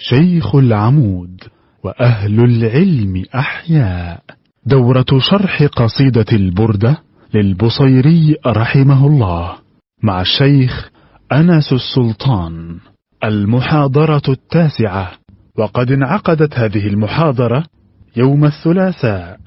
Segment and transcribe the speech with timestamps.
[0.00, 1.40] شيخ العمود
[1.84, 4.22] وأهل العلم أحياء.
[4.66, 6.98] دورة شرح قصيدة البردة
[7.34, 9.54] للبصيري رحمه الله
[10.02, 10.90] مع الشيخ
[11.32, 12.78] أنس السلطان.
[13.24, 15.10] المحاضرة التاسعة.
[15.58, 17.64] وقد انعقدت هذه المحاضرة
[18.16, 19.38] يوم الثلاثاء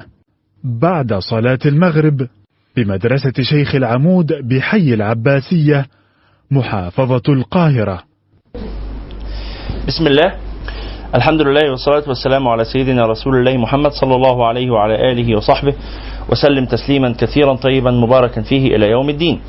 [0.64, 2.28] بعد صلاة المغرب
[2.76, 5.86] بمدرسة شيخ العمود بحي العباسية
[6.52, 8.04] محافظة القاهرة.
[9.88, 10.43] بسم الله.
[11.16, 15.74] الحمد لله والصلاة والسلام على سيدنا رسول الله محمد صلى الله عليه وعلى آله وصحبه
[16.30, 19.40] وسلم تسليما كثيرا طيبا مباركا فيه إلى يوم الدين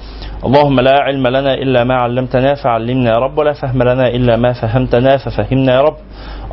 [0.45, 4.52] اللهم لا علم لنا إلا ما علمتنا فعلمنا يا رب ولا فهم لنا إلا ما
[4.52, 5.97] فهمتنا ففهمنا يا رب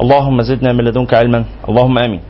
[0.01, 2.21] اللهم زدنا من لدنك علما اللهم آمين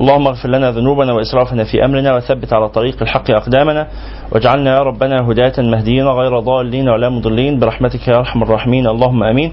[0.00, 3.86] اللهم اغفر لنا ذنوبنا وإسرافنا في أمرنا وثبت على طريق الحق أقدامنا
[4.32, 9.52] واجعلنا يا ربنا هداة مهديين غير ضالين ولا مضلين برحمتك يا أرحم الراحمين اللهم آمين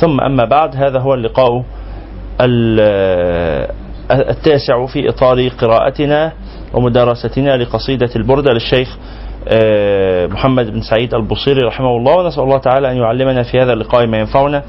[0.00, 1.62] ثم أما بعد هذا هو اللقاء
[4.10, 6.32] التاسع في إطار قراءتنا
[6.74, 8.96] ومدارستنا لقصيدة البردة للشيخ
[10.32, 12.16] محمد بن سعيد البصيري رحمه الله.
[12.16, 14.62] ونسأل الله تعالى أن يعلمنا في هذا اللقاء ما ينفعنا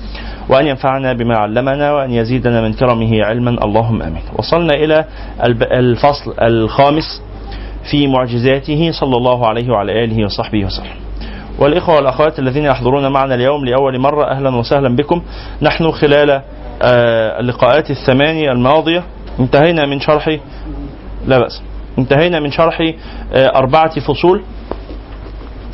[0.50, 3.66] وأن ينفعنا بما علمنا وأن يزيدنا من كرمه علما.
[3.66, 4.22] اللهم آمين.
[4.38, 5.06] وصلنا إلى
[5.72, 7.22] الفصل الخامس
[7.92, 8.92] في معجزاته.
[8.92, 10.96] صلى الله عليه وعلى آله وصحبه وسلم.
[11.60, 15.22] والإخوة والأخوات الذين يحضرون معنا اليوم لأول مرة أهلا وسهلا بكم.
[15.62, 16.42] نحن خلال
[16.82, 19.04] اللقاءات الثمانية الماضية.
[19.40, 20.40] انتهينا من شرح
[21.26, 21.62] لا بأس.
[22.00, 22.94] انتهينا من شرح
[23.34, 24.44] أربعة فصول.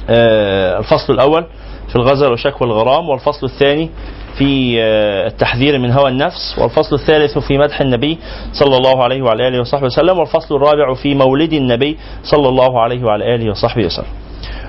[0.09, 1.45] الفصل الأول
[1.89, 3.89] في الغزل وشكوى الغرام والفصل الثاني
[4.37, 4.79] في
[5.27, 8.17] التحذير من هوى النفس والفصل الثالث في مدح النبي
[8.53, 13.03] صلى الله عليه وعلى آله وصحبه وسلم والفصل الرابع في مولد النبي صلى الله عليه
[13.03, 14.05] وعلى آله وصحبه وسلم.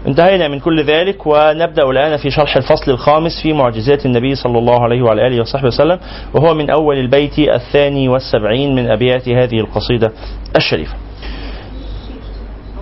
[0.06, 4.83] انتهينا من كل ذلك ونبدأ الآن في شرح الفصل الخامس في معجزات النبي صلى الله
[4.83, 5.98] عليه وعلى آله وصحبه وسلم
[6.34, 10.12] وهو من أول البيت الثاني والسبعين من أبيات هذه القصيدة
[10.56, 10.95] الشريفة.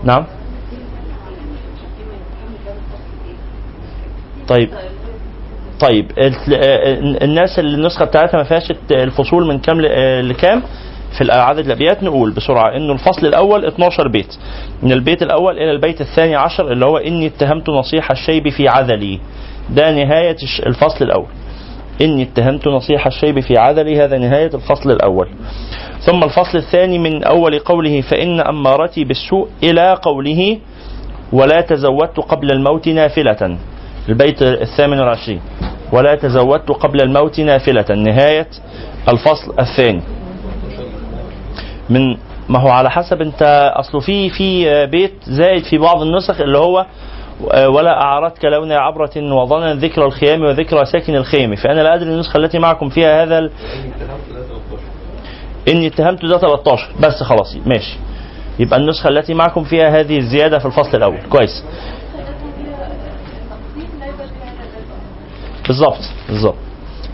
[0.05, 0.25] نعم؟
[4.49, 4.71] طيب
[5.81, 6.13] طيب
[7.23, 9.81] الناس اللي النسخة بتاعتها ما فيهاش الفصول من كام
[10.21, 10.63] لكام؟
[11.19, 14.37] في عدد الأبيات نقول بسرعة إنه الفصل الأول 12 بيت.
[14.83, 19.21] من البيت الأول إلى البيت الثاني عشر اللي هو إني اتهمت نصيح الشيب في عذلي.
[19.71, 21.27] ده نهاية الفصل الأول.
[22.03, 25.29] إني اتهمت نصيح الشيب في عذلي هذا نهاية الفصل الأول.
[26.01, 30.59] ثم الفصل الثاني من أول قوله فإن أمارتي بالسوء إلى قوله
[31.33, 33.57] ولا تزودت قبل الموت نافلة.
[34.09, 35.41] البيت الثامن والعشرين.
[35.93, 37.95] ولا تزودت قبل الموت نافلة.
[37.95, 38.49] نهاية
[39.09, 40.01] الفصل الثاني.
[41.91, 42.17] من
[42.49, 46.87] ما هو على حسب انت اصله في في بيت زائد في بعض النسخ اللي هو
[47.67, 51.55] ولا اعارتك لون عبرة وظنا ذكر الخيام وذكر ساكن الخيم.
[51.55, 53.51] فأنا لا أدري النسخة التي معكم فيها هذا ال...
[55.69, 57.99] إني اتهمت ده 13 بس خلاص ماشي.
[58.59, 61.19] يبقى النسخة التي معكم فيها هذه الزيادة في الفصل الأول.
[61.31, 61.65] كويس.
[65.69, 66.57] بالظبط بالظبط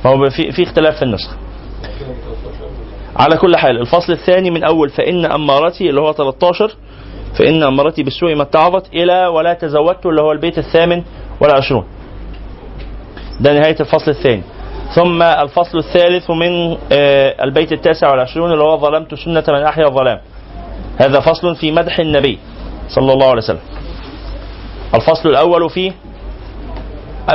[0.05, 1.31] فهو في في اختلاف في النسخ
[3.19, 6.77] على كل حال الفصل الثاني من أول فإن أمارتي اللي هو 13
[7.39, 11.03] فإن أمارتي بالسوء ما اتعظت إلى ولا تزودت اللي هو البيت الثامن
[11.41, 11.85] والعشرون
[13.41, 14.43] ده نهاية الفصل الثاني.
[14.95, 16.77] ثم الفصل الثالث من
[17.45, 20.21] البيت التاسع والعشرون اللي هو ظلمت سنة من أحيا الظلام.
[21.01, 22.39] هذا فصل في مدح النبي
[22.89, 23.61] صلى الله عليه وسلم.
[24.95, 25.93] الفصل الأول فيه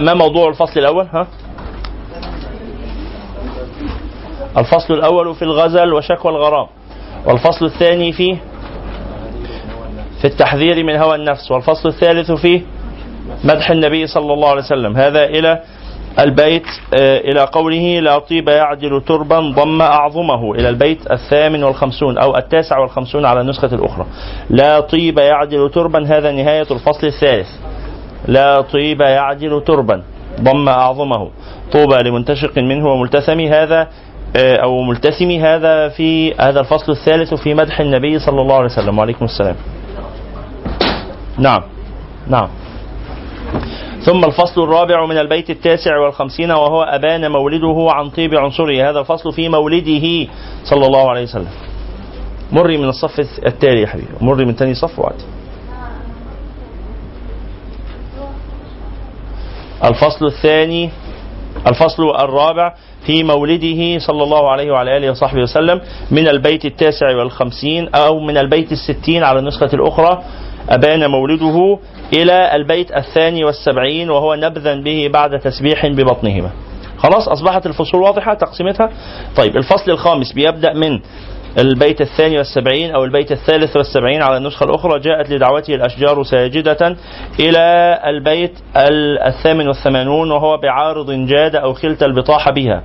[0.01, 1.27] ما موضوع الفصل الأول؟ ها؟
[4.57, 6.67] الفصل الأول في الغزل وشكوى الغرام
[7.25, 8.35] والفصل الثاني فيه
[10.21, 12.61] في التحذير من هوى النفس والفصل الثالث فيه
[13.43, 14.97] مدح النبي صلى الله عليه وسلم.
[14.97, 15.61] هذا إلى
[16.19, 16.65] البيت
[16.99, 23.25] إلى قوله لا طيب يعدل تربا ضم أعظمه إلى البيت الثامن والخمسون أو التاسع والخمسون
[23.25, 24.05] على النسخة الأخرى.
[24.49, 27.47] لا طيب يعدل تربا هذا نهاية الفصل الثالث.
[28.27, 30.03] لا طيب يعدل تربا
[30.41, 31.29] ضم أعظمه.
[31.71, 33.87] طوبى لمنتشق منه وملتثم هذا
[34.35, 38.97] أو ملتثم هذا في هذا الفصل الثالث في مدح النبي صلى الله عليه وسلم.
[38.97, 39.55] وعليكم السلام.
[41.37, 41.61] نعم.
[42.27, 42.47] نعم.
[44.05, 48.89] ثم الفصل الرابع من البيت التاسع والخمسين وهو أبان مولده عن طيب عنصره.
[48.89, 50.27] هذا الفصل في مولده
[50.63, 51.51] صلى الله عليه وسلم.
[52.51, 54.07] مري من الصف التالي يا حبيبي.
[54.21, 55.23] مري من ثاني صف وعدي
[59.83, 60.89] الفصل الثاني
[61.67, 62.73] الفصل الرابع
[63.05, 65.81] في مولده صلى الله عليه وعلى آله وصحبه وسلم
[66.11, 70.23] من البيت التاسع والخمسين أو من البيت الستين على النسخة الأخرى
[70.69, 71.79] أبان مولده
[72.13, 76.49] إلى البيت الثاني والسبعين وهو نبذا به بعد تسبيح ببطنهما.
[76.97, 78.89] خلاص أصبحت الفصول واضحة تقسيمتها.
[79.37, 80.99] طيب الفصل الخامس بيبدأ من
[81.57, 86.95] البيت الثاني والسبعين أو البيت الثالث والسبعين على النسخة الأخرى جاءت لدعوته الأشجار ساجدة
[87.39, 88.51] إلى البيت
[89.27, 92.83] الثامن والثمانون وهو بعارض جاد أو خلت البطاح بها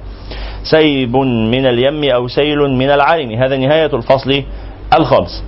[0.70, 4.42] سيب من اليم أو سيل من العالم هذا نهاية الفصل
[4.98, 5.44] الخامس.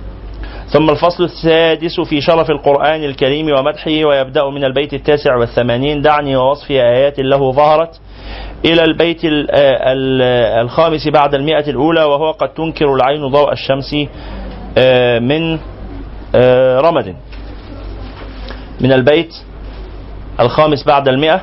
[0.71, 6.01] ثم الفصل السادس في شرف القرآن الكريم ومدحه ويبدأ من البيت التاسع والثمانين.
[6.01, 7.99] دعني ووصف آيات له ظهرت
[8.65, 9.19] إلى البيت
[10.61, 13.95] الخامس بعد المئة الأولى وهو قد تنكر العين ضوء الشمس
[14.77, 15.59] آه، من
[16.35, 17.15] آه، رمد.
[18.81, 19.33] من البيت
[20.39, 21.41] الخامس بعد المئة.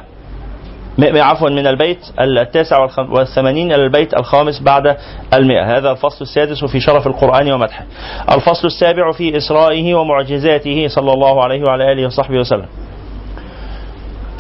[1.05, 4.97] عفوا من البيت التاسع والثمانين إلى البيت الخامس بعد
[5.35, 5.77] المئة.
[5.77, 7.85] هذا الفصل السادس في شرف القرآن ومدحه.
[8.33, 12.67] الفصل السابع في إسرائه ومعجزاته صلى الله عليه وعلى آله وصحبه وسلم.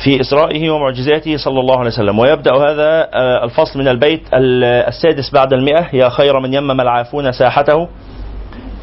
[0.04, 2.18] في إسرائه ومعجزاته صلى الله عليه وسلم.
[2.18, 5.86] ويبدأ هذا آه، الفصل من البيت السادس بعد المئة.
[5.92, 7.88] يا خير من يمم العافون ساحته.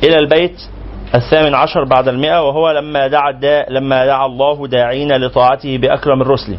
[0.03, 0.61] إلى البيت
[1.15, 2.47] الثامن عشر بعد المئة.
[2.47, 3.31] وهو لما دعا
[3.69, 6.55] لما دعا الله داعين لطاعته بأكرم الرسل.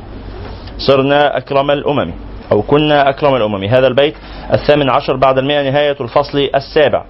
[0.87, 2.13] صرنا أكرم الأمم
[2.53, 3.65] أو كنا أكرم الأمم.
[3.65, 4.15] هذا البيت
[4.53, 7.05] الثامن عشر بعد المئة نهاية الفصل السابع.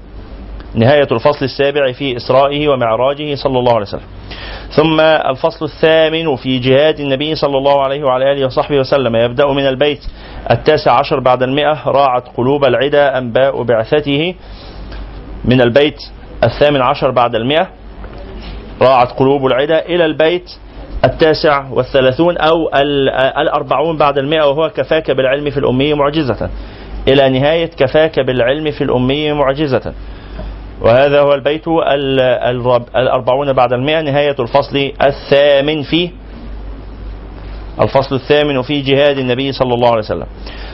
[0.75, 4.09] نهاية الفصل السابع في إسرائه ومعراجه صلى الله عليه وسلم.
[4.71, 9.17] ثم الفصل الثامن في جهاد النبي صلى الله عليه وعلى آله وصحبه وسلم.
[9.17, 10.01] يبدأ من البيت
[10.51, 14.35] التاسع عشر بعد المئة راعت قلوب العدا أنباء بعثته.
[15.45, 15.99] من البيت
[16.45, 17.69] الثامن عشر بعد المئة
[18.83, 20.51] راعت قلوب العدا إلى البيت
[21.05, 22.71] التاسع والثلاثون أو
[23.39, 26.51] الأربعون بعد المئة وهو كفاك بالعلم في الأمية معجزة.
[27.09, 29.93] إلى نهاية كفاك بالعلم في الأمية معجزة.
[30.81, 31.69] وهذا هو البيت
[32.97, 36.11] الأربعون بعد المئة نهاية الفصل الثامن في
[37.81, 40.27] الفصل الثامن في جهاد النبي صلى الله عليه وسلم.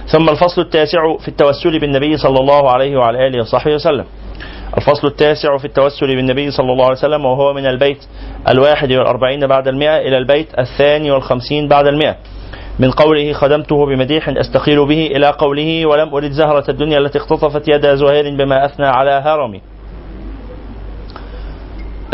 [0.06, 4.04] ثم الفصل التاسع في التوسل بالنبي صلى الله عليه وعلى آله وصحبه وسلم.
[4.76, 7.98] الفصل التاسع في التوسل بالنبي صلى الله عليه وسلم وهو من البيت
[8.48, 12.16] الواحد والأربعين بعد المئة إلى البيت الثاني والخمسين بعد المئة.
[12.78, 17.94] من قوله خدمته بمديح أستقيل به إلى قوله ولم أرد زهرة الدنيا التي اختطفت يد
[17.94, 19.60] زهير بما أثنى على هرمي.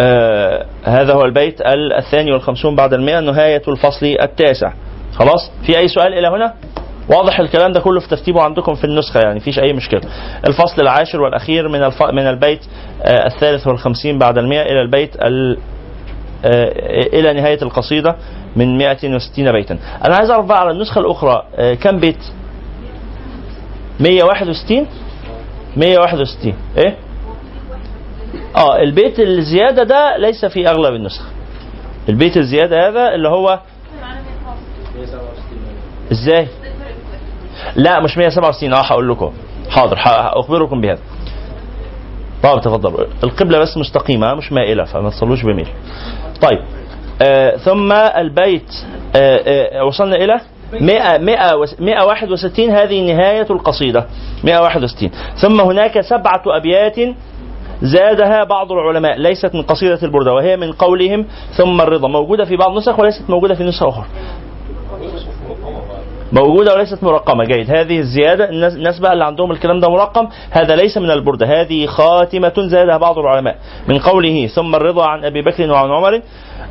[0.01, 1.61] آه هذا هو البيت
[1.99, 4.73] الثاني والخمسون بعد المئة نهاية الفصل التاسع.
[5.15, 6.55] خلاص؟ في أي سؤال إلى هنا؟
[7.09, 10.01] واضح الكلام ده كله في ترتيبه عندكم في النسخة يعني فيش أي مشكلة.
[10.49, 12.03] الفصل العاشر والأخير من الف...
[12.03, 12.61] من البيت
[13.03, 15.59] آه الثالث والخمسين بعد المئة إلى البيت ال...
[16.45, 16.73] آه
[17.19, 18.17] إلى نهاية القصيدة
[18.57, 19.79] من 160 بيتا.
[20.05, 22.19] أنا عايز أعرف بقى على النسخة الأخرى آه كم بيت؟
[24.01, 24.87] 161
[25.77, 26.97] 161 إيه؟
[28.57, 31.23] آه البيت الزيادة ده ليس في أغلب النسخ.
[32.09, 33.61] البيت الزيادة هذا اللي هو
[36.13, 36.49] إزاي؟
[37.77, 39.33] لا مش 167 آه هقول لكم.
[39.71, 39.99] حاضر
[40.41, 40.99] اخبركم بهذا.
[42.43, 43.07] طيب تفضل.
[43.25, 45.69] القبلة بس مستقيمة مش مائلة فما تصلوش بميل.
[46.43, 46.59] طيب
[47.23, 48.73] آه ثم البيت
[49.17, 50.41] آه آه وصلنا إلى
[50.81, 54.07] 100 100 161 هذه نهاية القصيدة.
[54.45, 55.11] 161
[55.43, 56.97] ثم هناك سبعة أبيات
[57.83, 61.27] زادها بعض العلماء ليست من قصيدة البردة وهي من قولهم
[61.57, 62.09] ثم الرضا.
[62.09, 64.05] موجودة في بعض النسخ وليست موجودة في نسخة أخرى.
[66.33, 67.45] موجودة وليست مرقمة.
[67.45, 67.71] جيد.
[67.71, 72.55] هذه الزيادة الناس بقى اللي عندهم الكلام ده مرقم هذا ليس من البردة هذه خاتمة
[72.71, 73.57] زادها بعض العلماء.
[73.89, 76.21] من قوله ثم الرضا عن أبي بكر وعن عمر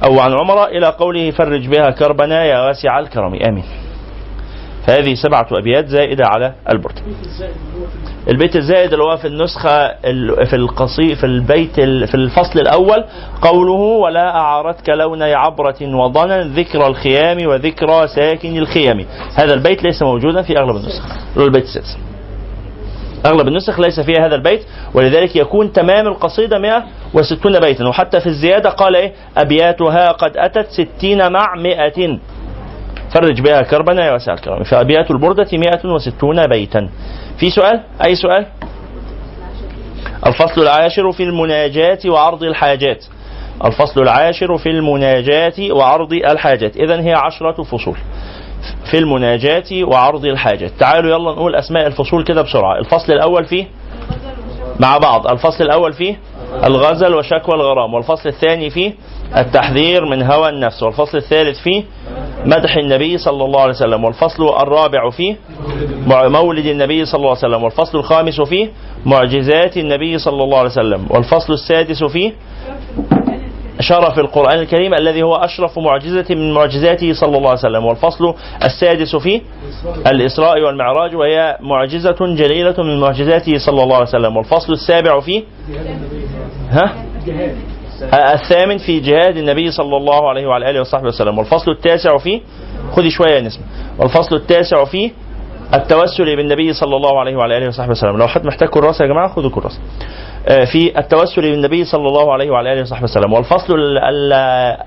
[0.04, 3.64] أو عن عمر إلى قوله فرج بها كربنا يا واسع الكرم آمين.
[4.88, 7.00] هذه سبعة أبيات زائدة على البرد
[8.30, 9.88] البيت الزائد اللي هو في النسخة
[10.46, 13.04] في القصي في البيت في الفصل الأول
[13.42, 20.42] قوله ولا أعارتك لون عبرة وضنا ذكر الخيام وذكرى ساكن الخيام هذا البيت ليس موجودا
[20.42, 21.04] في أغلب النسخ.
[21.38, 21.98] البيت السادس.
[23.26, 24.62] أغلب النسخ ليس فيها هذا البيت
[24.94, 27.88] ولذلك يكون تمام القصيدة 160 بيتا.
[27.88, 30.68] وحتى في الزيادة قال إيه؟ أبياتها قد أتت
[31.00, 32.16] 60 مع 100
[33.16, 36.90] فرج بها كربنا يا واسع الكرم فأبيات البردة 160 بيتا.
[37.40, 38.46] في سؤال؟ أي سؤال؟
[40.26, 43.06] الفصل العاشر في المناجاة وعرض الحاجات.
[43.66, 46.78] الفصل العاشر في المناجاة وعرض الحاجات.
[46.78, 47.98] إذا هي عشرة فصول.
[48.92, 50.72] في المناجاة وعرض الحاجات.
[50.80, 52.80] تعالوا يلا نقول أسماء الفصول كده بسرعة.
[52.80, 53.66] الفصل الأول فيه؟
[54.80, 55.28] مع بعض.
[55.28, 56.20] الفصل الأول فيه؟
[56.64, 57.94] الغزل وشكوى الغرام.
[57.94, 58.94] والفصل الثاني فيه؟
[59.38, 60.84] التحذير من هوى النفس.
[60.84, 61.84] والفصل الثالث فيه
[62.46, 64.04] مدح النبي صلى الله عليه وسلم.
[64.04, 65.36] والفصل الرابع فيه
[66.08, 67.64] مولد النبي صلى الله عليه وسلم.
[67.64, 68.70] والفصل الخامس فيه
[69.06, 71.08] معجزات النبي صلى الله عليه وسلم.
[71.10, 72.34] والفصل السادس فيه
[73.80, 77.86] شرف القرآن الكريم الذي هو أشرف معجزة من معجزاته صلى الله عليه وسلم.
[77.86, 79.42] والفصل السادس فيه
[80.08, 84.38] الإسراء والمعراج وهي معجزة جليلة من معجزاته صلى الله عليه وسلم.
[84.38, 85.44] والفصل السابع فيه
[86.70, 86.94] ها؟
[88.14, 91.38] الثامن في جهاد النبي صلى الله عليه وعلى آله وصحبه وسلم.
[91.38, 92.42] والفصل التاسع فيه
[92.96, 93.64] خذي شوية يا نسمة.
[94.00, 95.12] والفصل التاسع فيه
[95.74, 98.18] التوسل بالنبي صلى الله عليه وعلى آله وصحبه وسلم.
[98.18, 99.80] لو حد محتاج كراسة يا جماعة خذوا كراسة.
[100.48, 103.34] آه، في التوسل بالنبي صلى الله عليه وعلى آله وصحبه وسلم.
[103.34, 104.78] والفصل ال- ال-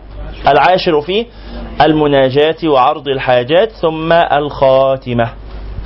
[0.48, 1.26] العاشر فيه
[1.80, 5.30] المناجاة وعرض الحاجات ثم الخاتمة.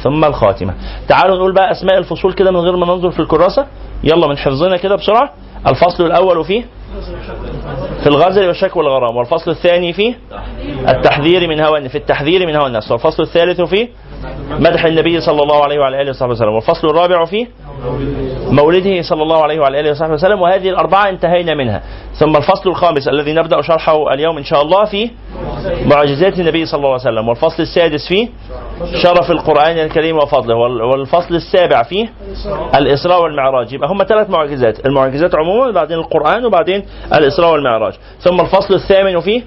[0.03, 0.75] ثم الخاتمة.
[1.09, 3.67] تعالوا نقول بقى أسماء الفصول كده من غير ما ننظر في الكراسة.
[4.05, 5.33] يلا من حفظنا كده بسرعة.
[5.67, 6.65] الفصل الأول فيه
[8.03, 10.19] في الغزل والشكوى والغرام والفصل الثاني فيه
[10.89, 13.89] التحذير من هوى في التحذير من هوى النفس والفصل الثالث فيه
[14.51, 17.47] مدح النبي صلى الله عليه وعلى آله وصحبه وسلم والفصل الرابع فيه
[18.51, 21.83] مولده صلى الله عليه وعلى آله وصحبه وسلم وهذه الأربعة انتهينا منها.
[22.15, 25.11] ثم الفصل الخامس الذي نبدأ شرحه اليوم إن شاء الله فيه
[25.87, 27.29] معجزات النبي صلى الله عليه وسلم.
[27.29, 28.29] والفصل السادس فيه
[29.03, 30.57] شرف القرآن الكريم وفضله.
[30.57, 32.13] وال- والفصل السابع فيه
[32.75, 33.73] الإسراء والمعراج.
[33.73, 34.87] يبقى هم ثلاث معجزات.
[34.87, 36.83] المعجزات عموما وبعدين القرآن وبعدين
[37.15, 37.93] الإسراء والمعراج.
[38.21, 39.43] ثم الفصل الثامن فيه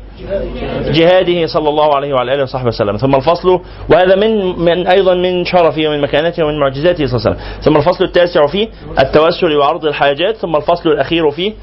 [0.91, 2.98] جهاده صلى الله عليه وعلى آله وصحبه وسلم.
[2.98, 3.60] ثم الفصل
[3.91, 7.62] وهذا من من أيضا من شرفه ومن مكانته ومن معجزاته صلى الله عليه وسلم.
[7.62, 8.67] ثم الفصل التاسع فيه
[9.00, 10.38] التوسل وعرض الحاجات.
[10.38, 11.53] ثم الفصل الأخير فيه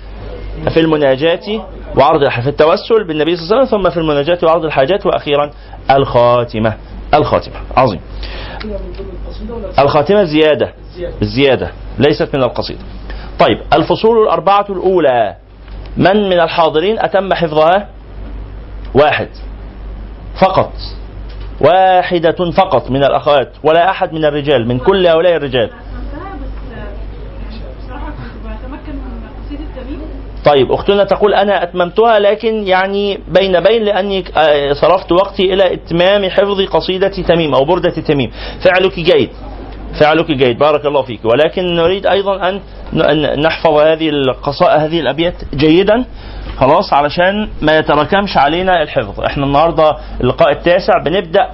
[0.75, 1.67] في المناجاة
[1.97, 5.51] وعرض في التوسل بالنبي صلى الله عليه وسلم ثم في المناجاة وعرض الحاجات وأخيرا
[5.91, 6.75] الخاتمة.
[7.15, 7.55] الخاتمة.
[7.77, 8.01] عظيم.
[9.79, 10.73] الخاتمة زيادة.
[11.23, 11.71] زيادة.
[11.99, 12.81] ليست من القصيدة
[13.39, 13.59] طيب.
[13.75, 15.37] الفصول الأربعة الأولى.
[15.97, 17.89] من من الحاضرين أتم حفظها؟
[18.95, 19.29] واحد.
[20.41, 20.73] فقط.
[21.61, 26.89] واحدة فقط من الأخوات ولا أحد من الرجال من كل هؤلاء الرجال فهمتها بس يعني
[27.85, 30.01] بصراحة كنت بتمكن من قصيدة التميم
[30.45, 36.31] طيب أختنا تقول أنا أتممتها لكن يعني بين بين لأني آه، صرفت وقتي إلى إتمام
[36.31, 38.31] حفظ قصيدة تميم أو بردة تميم.
[38.65, 39.31] فعلك جيد
[40.01, 41.25] فعلك جيد بارك الله فيك.
[41.25, 42.61] ولكن نريد أيضا أن
[43.41, 46.05] نحفظ هذه القصائد هذه الأبيات جيدا
[46.57, 49.21] خلاص علشان ما يتراكمش علينا الحفظ.
[49.21, 51.51] إحنا النهارده اللقاء التاسع بنبدأ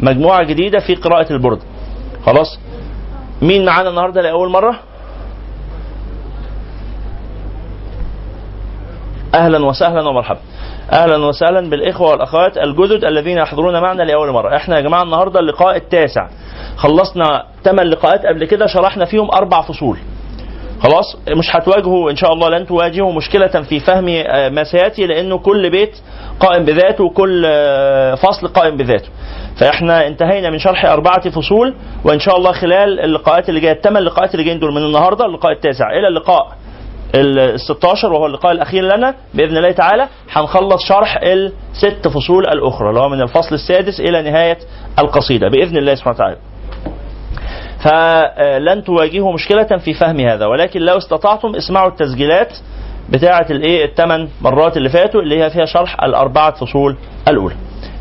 [0.00, 1.58] مجموعة جديدة في قراءة البرد.
[2.26, 2.58] خلاص؟
[3.42, 4.80] مين معانا النهارده لأول مرة؟
[9.34, 10.38] أهلا وسهلا ومرحبا.
[10.92, 14.56] أهلا وسهلا بالإخوة والأخوات الجدد الذين يحضرون معنا لأول مرة.
[14.56, 16.28] إحنا يا جماعة النهارده اللقاء التاسع.
[16.76, 19.98] خلصنا ثمان لقاءات قبل كده شرحنا فيهم أربع فصول.
[20.82, 25.38] خلاص؟ مش هتواجهوا إن شاء الله لن تواجهوا مشكلة في فهم آه، ما سيأتي لأنه
[25.38, 25.96] كل بيت
[26.40, 29.08] قائم بذاته وكل آه، فصل قائم بذاته.
[29.60, 31.74] فإحنا انتهينا من شرح أربعة فصول
[32.04, 35.52] وإن شاء الله خلال اللقاءات اللي جاية الثمان لقاءات اللي جايين دول من النهارده اللقاء
[35.52, 35.90] التاسع.
[35.90, 36.63] إلى اللقاء.
[37.14, 43.00] ال 16 وهو اللقاء الأخير لنا بإذن الله تعالى هنخلص شرح الست فصول الأخرى اللي
[43.00, 44.58] هو من الفصل السادس إلى نهاية
[44.98, 46.36] القصيدة بإذن الله سبحانه وتعالى.
[47.84, 52.52] فلن تواجهوا مشكلة في فهم هذا ولكن لو استطعتم اسمعوا التسجيلات
[53.10, 56.96] بتاعة الإيه الثمان مرات اللي فاتوا اللي هي فيها شرح الأربعة فصول
[57.28, 57.54] الأولى.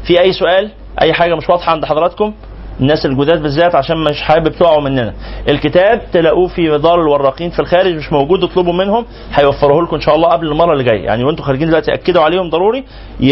[0.08, 2.34] في أي سؤال؟ أي حاجة مش واضحة عند حضراتكم؟
[2.80, 5.14] الناس الجداد بالذات عشان مش حابب تقعوا مننا.
[5.50, 10.16] الكتاب تلاقوه في دار الوراقين في الخارج مش موجود اطلبوا منهم هيوفروه لكم إن شاء
[10.16, 11.06] الله قبل المرة اللي جاية.
[11.06, 12.84] يعني وأنتم خارجين دلوقتي أكدوا عليهم ضروري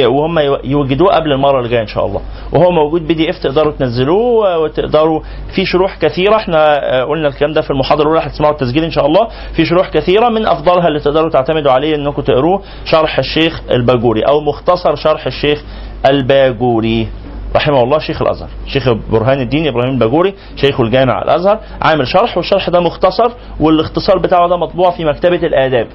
[0.05, 2.21] وهم يو- يوجدوه قبل المرة اللي جاية إن شاء الله.
[2.53, 5.21] وهو موجود PDF تقدروا تنزلوه وتقدروا
[5.55, 9.05] في شروح كثيرة إحنا آه، قلنا الكلام ده في المحاضرة الأولى هتسمعوا التسجيل إن شاء
[9.05, 9.27] الله.
[9.55, 14.41] في شروح كثيرة من أفضلها اللي تقدروا تعتمدوا عليه إنكم تقروه شرح الشيخ الباجوري أو
[14.41, 15.63] مختصر شرح الشيخ
[16.09, 17.07] الباجوري.
[17.55, 18.49] رحمه الله شيخ الأزهر.
[18.67, 21.59] شيخ برهان الدين إبراهيم الباجوري شيخ الجامع الأزهر.
[21.81, 25.87] عامل شرح والشرح ده مختصر والاختصار بتاعه ده مطبوع في مكتبة الآداب.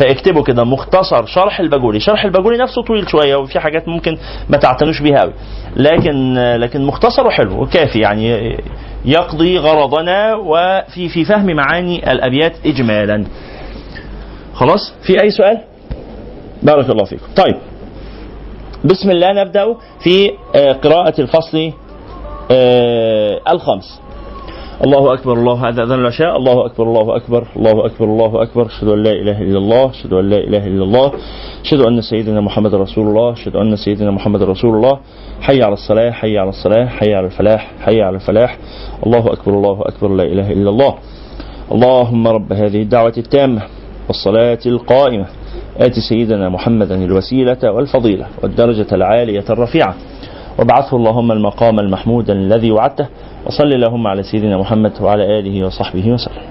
[0.00, 4.18] فاكتبوا كده مختصر شرح الباجوري شرح الباجوري نفسه طويل شوية وفي حاجات ممكن
[4.48, 5.32] ما تعتنوش بيها قوي
[5.76, 8.56] لكن لكن مختصر وحلو وكافي يعني
[9.04, 13.24] يقضي غرضنا وفي في فهم معاني الأبيات اجمالا.
[14.54, 15.58] خلاص؟ في أي سؤال؟
[16.62, 17.26] بارك الله فيكم.
[17.36, 17.56] طيب.
[18.84, 21.72] بسم الله نبدأ في آه، قراءة الفصل
[22.50, 24.00] آه، الخامس.
[24.84, 26.36] الله أكبر الله هذا أذن العشاء.
[26.36, 28.66] الله أكبر الله أكبر الله أكبر الله أكبر.
[28.66, 31.12] أشهد أن لا إله إلا الله أشهد أن لا إله إلا الله
[31.64, 34.98] أشهد أن سيدنا محمد رسول الله أشهد أن سيدنا محمد رسول الله.
[35.40, 38.56] حي على الصلاة حي على الصلاة حي على الفلاح حي على الفلاح.
[39.06, 40.94] الله أكبر الله أكبر لا إله إلا الله.
[41.72, 43.62] اللهم رب هذه الدعوة التامة
[44.08, 45.26] والصلاة القائمة.
[45.80, 49.94] آت سيدنا محمدا الوسيلة والفضيلة والدرجة العالية الرفيعة.
[50.58, 53.06] وابعثه اللهم المقام المحمود الذي وعدته
[53.46, 56.42] وصل اللهم على سيدنا محمد وعلى آله وصحبه وسلم.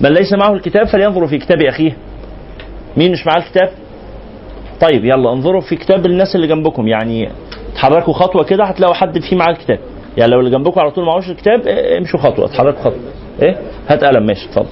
[0.00, 1.96] من ليس معه الكتاب فلينظر في كتاب أخيه.
[2.96, 3.70] مين مش معاه الكتاب؟
[4.80, 6.88] طيب يلا انظروا في كتاب الناس اللي جنبكم.
[6.88, 7.28] يعني
[7.72, 9.78] اتحركوا خطوة كده هتلاقوا حد فيه معاه الكتاب.
[10.16, 11.66] يعني لو اللي جنبكم على طول معهوش الكتاب
[11.98, 13.00] امشوا خطوة اتحركوا خطوة.
[13.42, 13.56] إيه؟
[13.88, 14.66] هات قلم ماشي اتفضل.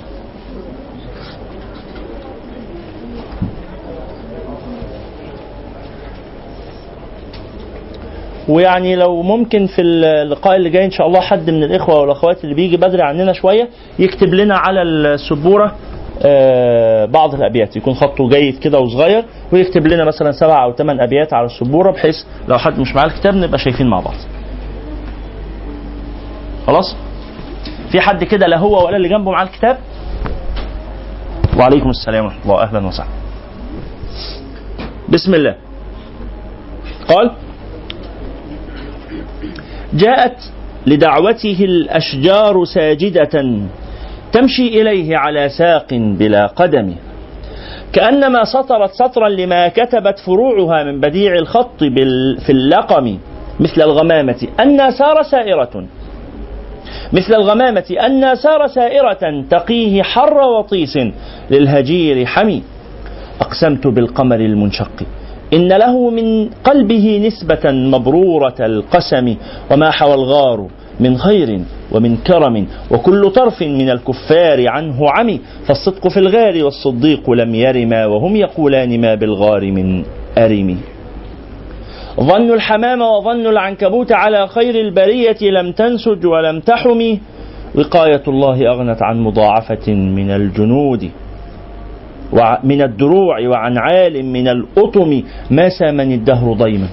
[8.49, 12.55] ويعني لو ممكن في اللقاء اللي جاي إن شاء الله حد من الإخوة والأخوات اللي
[12.55, 15.75] بيجي بدري عننا شوية يكتب لنا على السبورة
[16.23, 21.33] آه، بعض الأبيات يكون خطه جيد كده وصغير ويكتب لنا مثلا سبع أو ثمان أبيات
[21.35, 22.15] على السبورة بحيث
[22.49, 24.15] لو حد مش معاه الكتاب نبقى شايفين مع بعض.
[26.67, 26.97] خلاص؟
[27.93, 29.79] في حد كده لا هو ولا اللي جنبه معاه الكتاب؟
[31.59, 33.09] وعليكم السلام ورحمة الله أهلا وسهلا.
[35.09, 35.55] بسم الله.
[37.09, 37.31] قال
[39.95, 40.37] جاءت
[40.87, 43.61] لدعوته الأشجار ساجدة
[44.33, 46.95] تمشي إليه على ساق بلا قدم
[47.93, 51.85] كأنما سطرت سطرا لما كتبت فروعها من بديع الخط
[52.47, 53.19] في اللقم
[53.61, 55.85] مثل الغمامة أن سار سائرة
[57.13, 60.99] مثل الغمامة أن سار سائرة تقيه حر وطيس
[61.51, 62.63] للهجير حمي
[63.41, 64.93] أقسمت بالقمر المنشق.
[65.55, 69.37] إن له من قلبه نسبة مبرورة القسم
[69.71, 70.69] وما حوى الغار
[71.01, 71.61] من خير
[71.93, 78.37] ومن كرم وكل طرف من الكفار عنه عمي فالصدق في الغار والصديق لم يرما وهم
[78.37, 80.05] يقولان ما بالغار من
[80.39, 80.79] أرم.
[82.21, 87.17] ظن الحمام وظن العنكبوت على خير البرية لم تنسج ولم تحم.
[87.75, 91.11] وقاية الله أغنت عن مضاعفة من الجنود.
[92.33, 96.89] ومن الدروع وعن عال من الأطم ما سامني الدهر ضيما.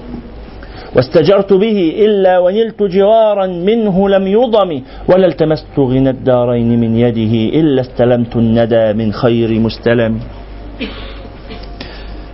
[0.96, 7.80] واستجرت به إلا ونلت جوارا منه لم يضم ولا التمست غنى الدارين من يده إلا
[7.80, 10.20] استلمت الندى من خير مستلم.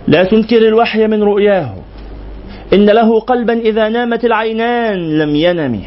[0.07, 1.73] لا تنكر الوحي من رؤياه
[2.73, 5.79] إن له قلبا إذا نامت العينان لم ينم.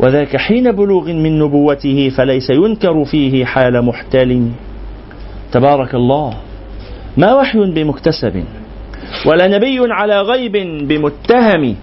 [0.00, 4.52] وذاك حين بلوغ من نبوته فليس ينكر فيه حال محتلم.
[5.52, 6.34] تبارك الله.
[7.16, 8.44] ما وحي بمكتسب
[9.26, 10.52] ولا نبي على غيب
[10.88, 11.76] بمتهم.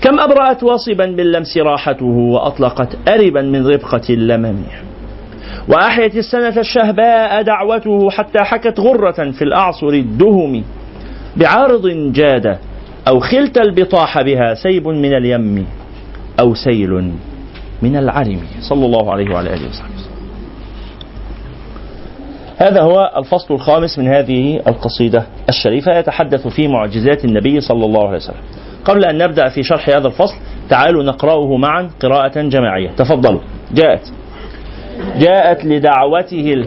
[0.00, 4.56] كم أبرأت واصبا باللمس راحته وأطلقت أربا من ربقة اللمم.
[5.68, 10.64] وأحيت السنة الشهباء دعوته حتى حكت غرة في الأعصر الدهم.
[11.36, 12.58] بعارض جاد
[13.08, 15.66] أو خلت البطاح بها سيب من اليم
[16.40, 17.12] أو سيل
[17.82, 18.40] من العرم.
[18.60, 19.91] صلى الله عليه وعلى آله وصحبه
[22.56, 28.16] هذا هو الفصل الخامس من هذه القصيدة الشريفة يتحدث في معجزات النبي صلى الله عليه
[28.16, 28.40] وسلم.
[28.84, 30.34] قبل أن نبدأ في شرح هذا الفصل
[30.70, 32.90] تعالوا نقرأه معا قراءة جماعية.
[32.90, 33.40] تفضلوا.
[33.74, 34.12] جاءت.
[35.18, 36.64] جاءت لدعوته.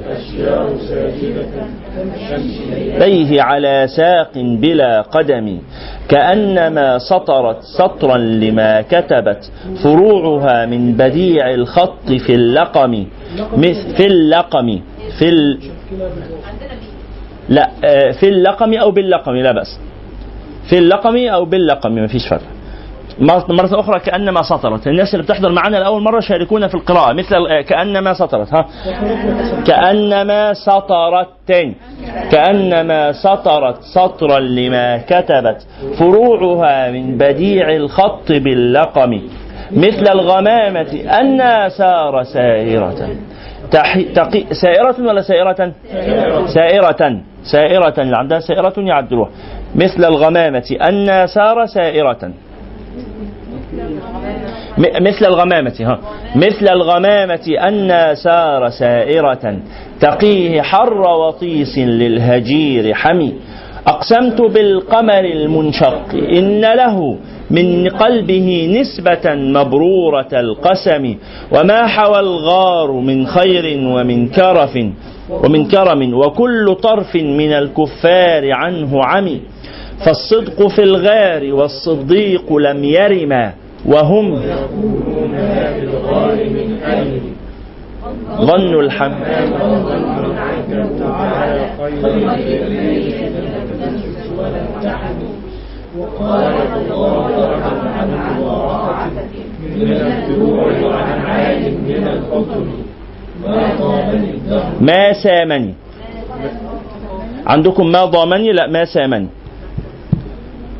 [2.99, 5.59] ليه على ساق بلا قدم
[6.09, 9.51] كأنما سطرت سطرا لما كتبت
[9.83, 13.05] فروعها من بديع الخط في اللقم
[13.97, 14.79] في اللقم
[15.19, 15.59] في ال...
[17.49, 19.79] لا آه، في اللقم أو باللقم لا بأس
[20.69, 22.54] في اللقم أو باللقم ما فيش فرق
[23.19, 24.87] مرة أخرى كأنما سطرت.
[24.87, 28.65] الناس اللي بتحضر معنا لأول مرة شاركونا في القراءة مثل آه، كأنما سطرت ها؟
[29.67, 31.27] كأنما سطرت.
[32.31, 35.67] كأنما سطرت سطرا لما كتبت
[35.99, 39.21] فروعها من بديع الخط باللقم
[39.71, 43.09] مثل الغمامة أن سار سائرة.
[44.15, 44.45] تقي...
[44.61, 45.71] سائرة ولا سائرة؟
[46.47, 47.21] سائرة.
[47.43, 47.93] سائرة.
[47.97, 49.29] اللي عندها سائرة يعدلوها
[49.75, 52.31] مثل الغمامة أن سار سائرة.
[54.99, 55.99] مثل الغمامة ها.
[56.35, 59.59] مثل الغمامة أن سار سائرة
[60.01, 63.33] تقيه حر وطيس للهجير حمي.
[63.87, 67.17] أقسمت بالقمر المنشق إن له
[67.51, 71.15] من قلبه نسبة مبرورة القسم.
[71.51, 74.77] وما حوى الغار من خير ومن كرف
[75.29, 79.41] ومن كرم وكل طرف من الكفار عنه عمي.
[80.03, 83.53] فالصدق في الغار والصديق لم يرما
[83.85, 84.41] وهم
[88.41, 89.21] ظن الحمام
[104.81, 105.73] ما سامني؟
[107.47, 109.27] عندكم ما ضامني؟ لا ما سامني.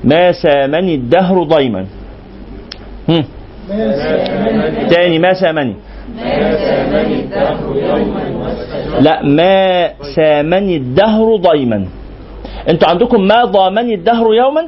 [0.05, 1.85] ما سامني الدهر ضيما.
[3.09, 3.23] هم.
[4.89, 5.75] تاني ما سامني.
[9.01, 11.85] لا ما سامني الدهر ضيما.
[12.69, 14.63] أنتوا عندكم ما ضامني الدهر يوما؟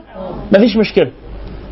[0.51, 1.11] مفيش مشكلة.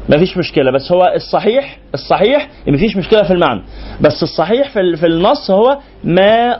[0.09, 0.71] مفيش مشكلة.
[0.71, 3.61] بس هو الصحيح الصحيح مفيش مشكلة في المعنى.
[4.01, 6.59] بس الصحيح في في النص هو ما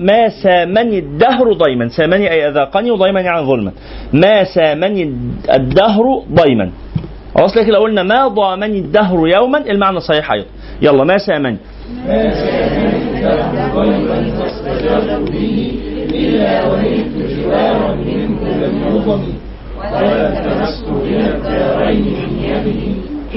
[0.00, 1.88] ما سامني الدهر ضيما.
[1.88, 3.72] سامني أي أذاقني وضيما يعني ظلما.
[4.12, 5.02] ما سامني
[5.54, 6.70] الدهر ضيما.
[7.34, 10.46] خلاص لكن لو قلنا ما ضامني الدهر يوما المعنى صحيح أيضا.
[10.82, 11.56] يلا ما سامني.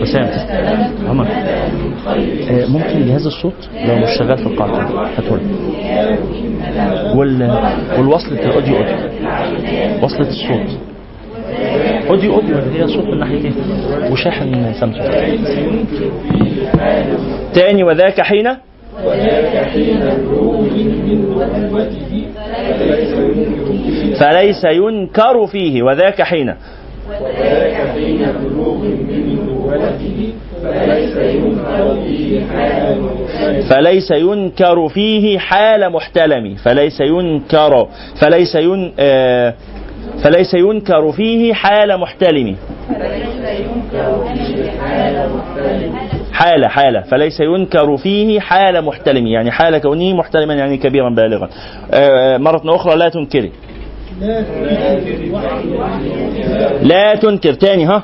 [0.02, 0.30] وسام
[1.08, 5.10] عمر آه، ممكن جهاز الصوت؟ لو مش شغال في القاعة.
[5.18, 5.44] هاتولي.
[7.16, 7.60] وال
[7.98, 8.96] والوصلة الأوديو أوديو.
[10.04, 10.78] وصلة الصوت.
[12.10, 13.54] أوديو أوديو هي صوت من ناحيتين
[14.12, 15.12] وشاحن سامسونج.
[17.54, 18.48] تاني وذاك حين؟
[24.20, 26.54] فليس ينكر فيه وذاك حين.
[33.70, 37.88] فليس ينكر فيه حال محتلم فليس ينكر
[38.22, 39.54] فليس ين آه،
[40.24, 42.56] فليس ينكر فيه حال محتلم.
[46.34, 47.02] حالة حالة.
[47.02, 49.28] فليس ينكر فيه حال محتلم.
[49.28, 51.50] يعني حال كونه محتلما يعني كبيرا بالغا.
[51.94, 53.52] آه، مرة أخرى لا تنكري.
[56.82, 57.54] لا تنكر.
[57.54, 58.04] تاني ها؟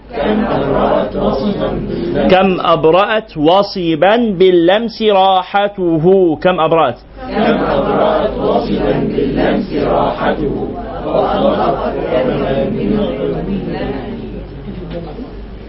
[2.29, 6.97] كم أبرأت وصبا باللمس راحته كم أبرأت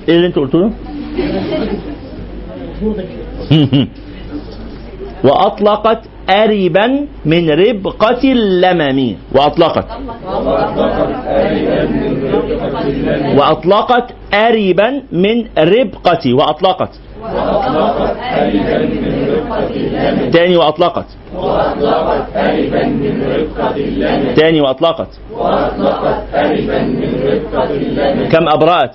[0.08, 0.72] إيه اللي انت قلت له؟
[5.24, 6.86] وأطلقت أربا
[7.24, 9.14] من ربقة اللمم.
[9.34, 9.86] وأطلقت.
[13.36, 16.34] وأطلقت أربا من ربقة.
[16.34, 16.92] وأطلقت.
[20.32, 21.06] تاني وأطلقت.
[24.36, 25.10] تاني وأطلقت.
[28.32, 28.94] كم أبرأت.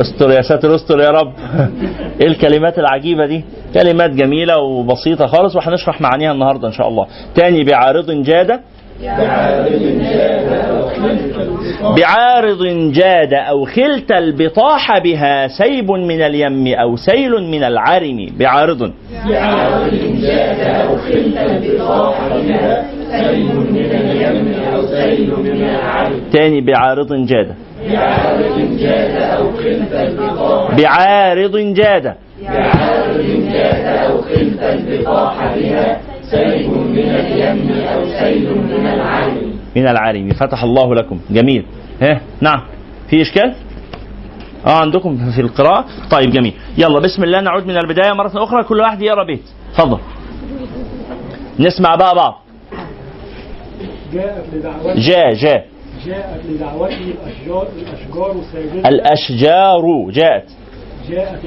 [0.00, 1.32] استر يا ساتر استر يا رب.
[2.20, 7.06] إيه الكلمات العجيبة دي؟ كلمات جميلة وبسيطة خالص وهنشرح معانيها النهارده إن شاء الله.
[7.34, 8.60] تاني بعارض جاد.
[11.96, 18.26] بعارض جاد أو خلت البطاح بها سيب من اليم أو سيل من العرم.
[18.38, 18.92] بعارض.
[26.32, 27.54] تاني بعارض جاد
[30.78, 32.14] بعارض جاد
[39.76, 40.28] من العالم.
[40.32, 41.20] فتح الله لكم.
[41.30, 41.64] جميل.
[42.02, 42.60] ها نعم.
[43.10, 43.54] في إشكال؟
[44.66, 46.52] آه عندكم في القراءة؟ طيب جميل.
[46.78, 47.40] يلا بسم الله.
[47.40, 48.62] نعود من البداية مرة أخرى.
[48.64, 49.98] كل واحد يقرأ بيت اتفضل
[51.60, 52.42] نسمع بقى بعض.
[54.12, 55.66] جاءت لدعوته جاء جاء.
[56.06, 60.10] جاءت لدعوته الأشجار الأشجار ساجدة الأشجار.
[60.10, 60.44] جاءت.
[61.10, 61.40] جاءت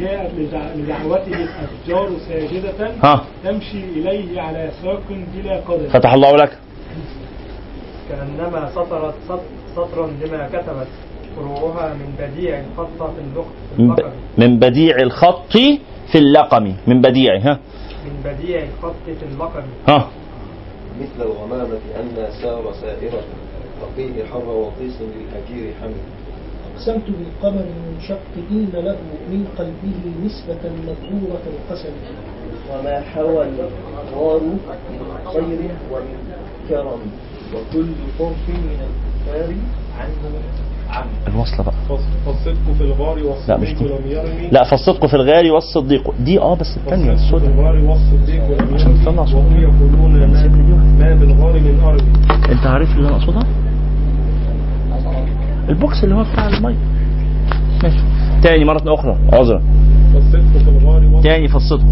[0.00, 3.24] جاءت لدع- لدعوته الأشجار ساجدة ها.
[3.44, 5.02] تمشي إليه على ساق
[5.34, 6.58] بلا قدر فتح الله لك.
[8.08, 10.86] كأنما سطرت سط- سطرا لما كتبت
[11.36, 13.42] فروعها من بديع الخط في
[13.76, 13.82] في
[14.38, 15.52] من بديع الخط
[16.12, 17.58] في اللقم من بديع ها.
[18.04, 19.64] من بديع الخط في اللقب.
[19.88, 20.08] ها.
[21.00, 23.22] مثل الغمامة أن سار سائرة
[23.80, 26.00] تقيه حر وطيس للأجير حمل.
[26.74, 28.20] أقسمت بالقمر المنشق
[28.74, 28.96] له
[29.30, 31.92] من قلبه نسبة مذكورة القسم.
[32.70, 33.46] وما حوى
[34.12, 34.58] الغار من
[35.32, 35.60] خير
[35.92, 36.18] ومن
[36.68, 37.00] كرم.
[37.54, 39.54] وكل طرف من الكفار
[40.90, 41.74] عنه الوصلة بقى.
[42.26, 46.14] فالصدق في الغار لا مش والصديق دي لم يرمي لا فالصدق في الغار والصديق.
[46.20, 49.44] دي آه بس الثانية السوداء الغار والصديق لم عشان تطلع صوت.
[50.98, 52.02] ما, بالغار من أرض.
[52.50, 53.46] انت عارف اللي أنا اقصدها؟
[55.68, 56.76] البوكس اللي هو بتاع المية
[57.82, 57.98] ماشي.
[58.42, 59.62] تاني مرة أخرى عذرا.
[61.22, 61.86] تاني الصدق.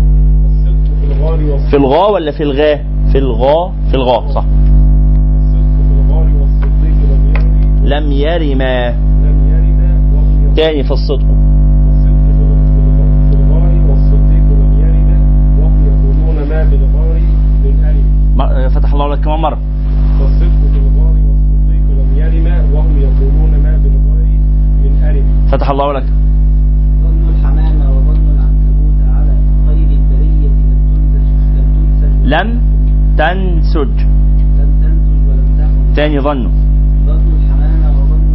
[1.70, 2.76] في الغا ولا في الغا؟
[3.12, 4.44] في الغا في الغا صح.
[7.84, 8.94] لم يرما
[10.56, 10.90] تاني في
[18.68, 19.58] فتح الله لك كمان مرة
[20.20, 20.52] والصديق
[21.98, 22.08] لم
[22.74, 24.28] وهم يقولون ما بالغار
[24.82, 26.06] من أرم فتح الله لك.
[28.34, 29.34] العنكبوت على
[29.66, 31.26] خير البرية لم تنسج.
[31.56, 32.60] لم تنسج لم
[33.18, 33.96] تنسج
[34.48, 35.48] لم تنسج ولم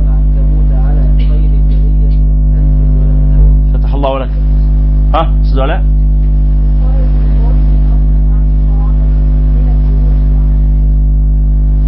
[0.04, 2.12] العنكبوت على خير البرية
[2.56, 4.32] لم تنسج ولم فتح الله لك.
[5.14, 5.82] ها أستاذ علاء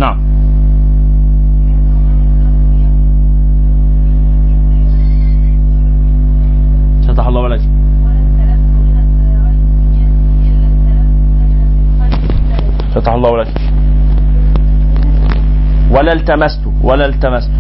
[0.01, 0.17] نعم.
[7.07, 7.61] فتح الله لك
[12.95, 13.47] فتح الله لك
[15.91, 17.51] ولا التمست ولا التمست.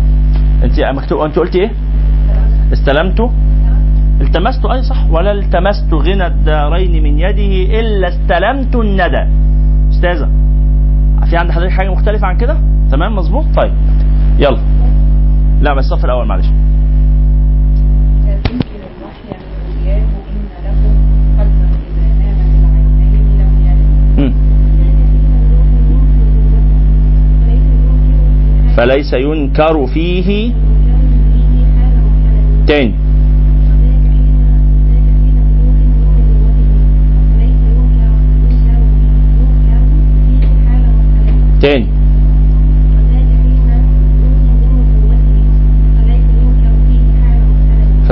[0.63, 1.71] انت مكتوب انت قلت إيه؟
[2.73, 3.29] استلمت.
[4.21, 5.09] التمست أي صح.
[5.11, 9.23] ولا التمست غنى الدارين من يده إلا استلمت الندى.
[9.91, 10.29] أستاذة.
[11.31, 12.57] في عند حضرتك حاجة مختلفة عن كده؟
[12.91, 13.73] تمام مظبوط؟ طيب
[14.39, 14.59] يلا.
[15.61, 16.45] لا بس الصف الأول معلش.
[28.77, 30.53] فليس ينكر فيه
[32.67, 32.93] تاني.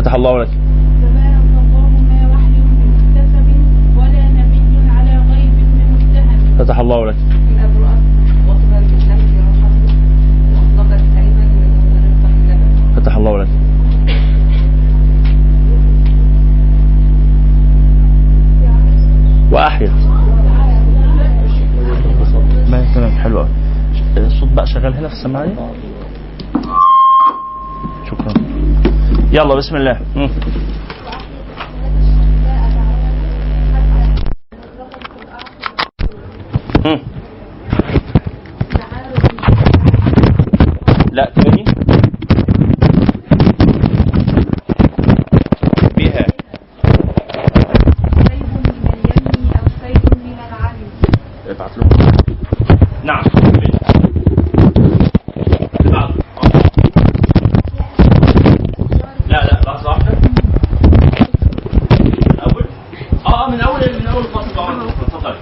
[0.09, 0.49] فتح الله لك.
[0.49, 3.47] تبارك الله ما وحي بمكتسب
[3.97, 7.15] ولا نبي على غيب بمتهم فتح الله لك.
[12.95, 13.47] فتح الله لك.
[19.51, 19.91] وأحيا.
[22.69, 23.49] ما تمام حلو أوي.
[24.17, 25.53] الصوت بقى شغال هنا في السماعة دي
[28.09, 28.33] شكرا
[29.31, 30.29] يلا بسم الله مم.
[36.85, 36.99] مم.
[41.11, 41.63] لا تاني
[45.97, 46.25] بها
[48.27, 50.89] سيف من اليم أو سيف من العلم
[51.49, 51.87] ابعت له
[53.03, 53.23] نعم
[55.85, 56.11] ابعت.
[59.27, 60.11] لا لا لحظة واحدة
[62.29, 62.65] من أول
[63.25, 65.35] آه آه، من أول من أول فصل بقى اتفضل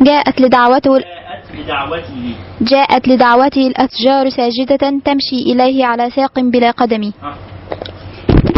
[0.00, 2.34] جاءت لدعوته جاءت لدعوته.
[2.60, 7.10] جاءت لدعوته الأشجار ساجدة تمشي إليه على ساق بلا قدم.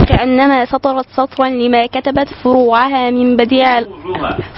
[0.09, 3.81] كأنما سطرت سطرا لما كتبت فروعها من بديع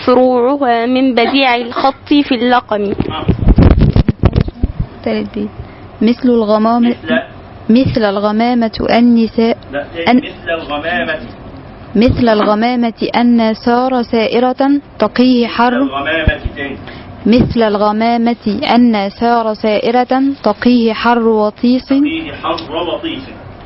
[0.07, 0.87] فروعها.
[0.87, 2.93] من بديع الخط في اللقم.
[6.03, 6.95] مثل الغمام
[7.71, 9.59] مثل الغمامة النساء
[10.09, 11.19] أن- مثل الغمامة.
[11.97, 16.41] مثل الغمامة أن سار سائرة تقيه حر الغمامة
[17.27, 21.89] مثل الغمامة أن سار سائرة تقيه حر وطيس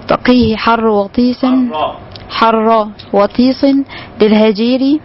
[0.09, 1.47] تقيه حر وطيس
[2.31, 3.66] حر وطيس
[4.21, 5.01] للهجير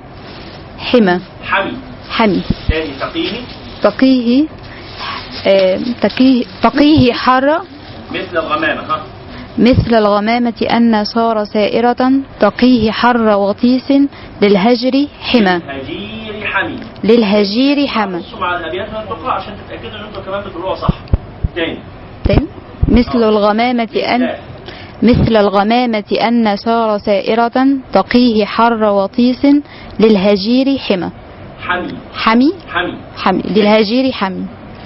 [0.78, 1.20] حمى.
[1.46, 1.74] حمي.
[2.10, 2.42] حمي
[3.00, 3.32] تقيه
[3.84, 4.46] تقيه
[5.48, 7.62] آه، تقيه تقيه حر
[8.12, 8.98] مثل الغمامة
[9.58, 13.94] مثل الغمامة أن صار سائرة تقيه حر وطيس
[14.42, 15.62] للهجر حمى.
[16.46, 16.80] حمي.
[17.04, 18.20] للهجير حمى.
[18.20, 20.96] بصوا مع الأبيات اللي هتقرا عشان تتأكدوا ان أنتوا كمان بتقولوها صح
[21.56, 21.78] تاني
[22.24, 22.48] تاني.
[22.88, 24.30] مثل الغمامة أن
[25.04, 29.46] مثل الغمامة أن سار سائرة تقيه حر وطيس
[30.00, 31.10] للهجير حمى.
[31.62, 31.94] حمي.
[32.14, 32.98] حمي؟ حمي.
[33.18, 33.42] حمي.
[33.56, 34.46] للهجير حمي.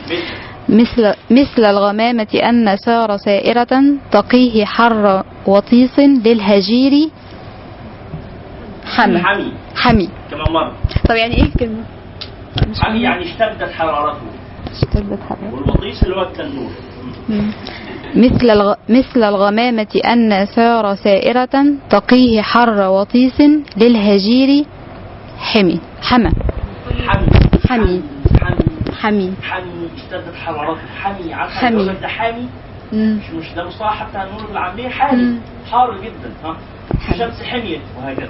[0.09, 0.23] مثل.
[0.69, 7.09] مثل مثل الغمامة أن سار سائرة تقيه حر وطيس للهجير
[8.95, 9.19] حمى.
[9.19, 9.51] حمي.
[9.75, 10.09] حمي.
[10.31, 10.73] كمان مرة
[11.09, 11.83] طب يعني إيه الكلمة؟
[12.81, 14.21] حمي يعني اشتدت حرارته.
[14.71, 16.69] اشتدت حرارة والوطيس اللي هو التنور.
[18.15, 18.73] مثل الغ...
[18.89, 23.41] مثل الغمامة أن سار سائرة تقيه حر وطيس
[23.77, 24.65] للهجير
[25.39, 25.79] حمي.
[26.01, 26.29] حمى.
[27.07, 27.27] حمي.
[27.67, 28.01] حمي.
[28.41, 28.61] حمي.
[29.01, 29.33] حمي.
[29.43, 29.89] حمي.
[29.97, 30.81] اشتدت حرارته.
[31.01, 31.33] حمي.
[31.33, 31.85] عارفه حمي.
[32.01, 32.47] ده حامي.
[32.93, 35.39] مش مش ده مصطلح حتى هنقوله بالعامية حامي.
[35.71, 36.57] حار جدا ها؟
[37.09, 38.29] الشمس حميت وهكذا.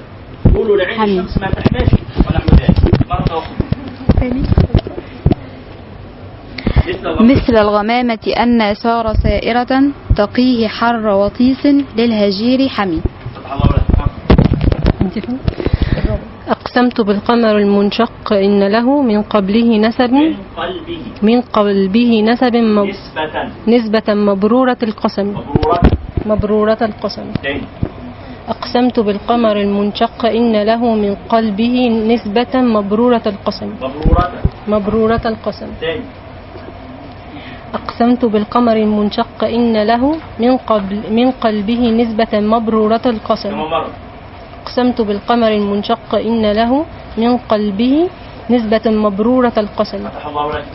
[0.55, 1.19] قولوا لعين.
[1.19, 3.55] الشمس ما تحماش ونحو ذلك مرة أخرى.
[6.87, 7.31] مثل الغمام.
[7.31, 9.83] مثل الغمامة أن سار سائرة
[10.15, 11.65] تقيه حر وطيس
[11.97, 13.01] للهجير حمي.
[16.47, 21.01] أقسمت بالقمر المنشق إن له من قبله نسب من قلبه.
[21.21, 23.33] من قلبه نسب مب- نسبة.
[23.67, 25.27] نسبة مبرورة القسم.
[25.27, 25.81] مبرورة.
[26.25, 27.25] مبرورة القسم.
[27.43, 27.61] تاني.
[28.47, 31.75] أقسمت بالقمر المنشق إن له من قلبه
[32.11, 33.69] نسبة مبرورة القسم.
[33.83, 34.25] مبرورة.
[34.67, 35.69] مبرورة القسم.
[35.81, 36.05] تاني.
[37.73, 40.03] أقسمت بالقمر المنشق إن له
[40.39, 43.55] من قبل من قلبه نسبة مبرورة القسم.
[44.63, 46.71] أقسمت بالقمر المنشق إن له
[47.17, 47.95] من قلبه
[48.49, 50.65] نسبة مبرورة القسم فتح الله لك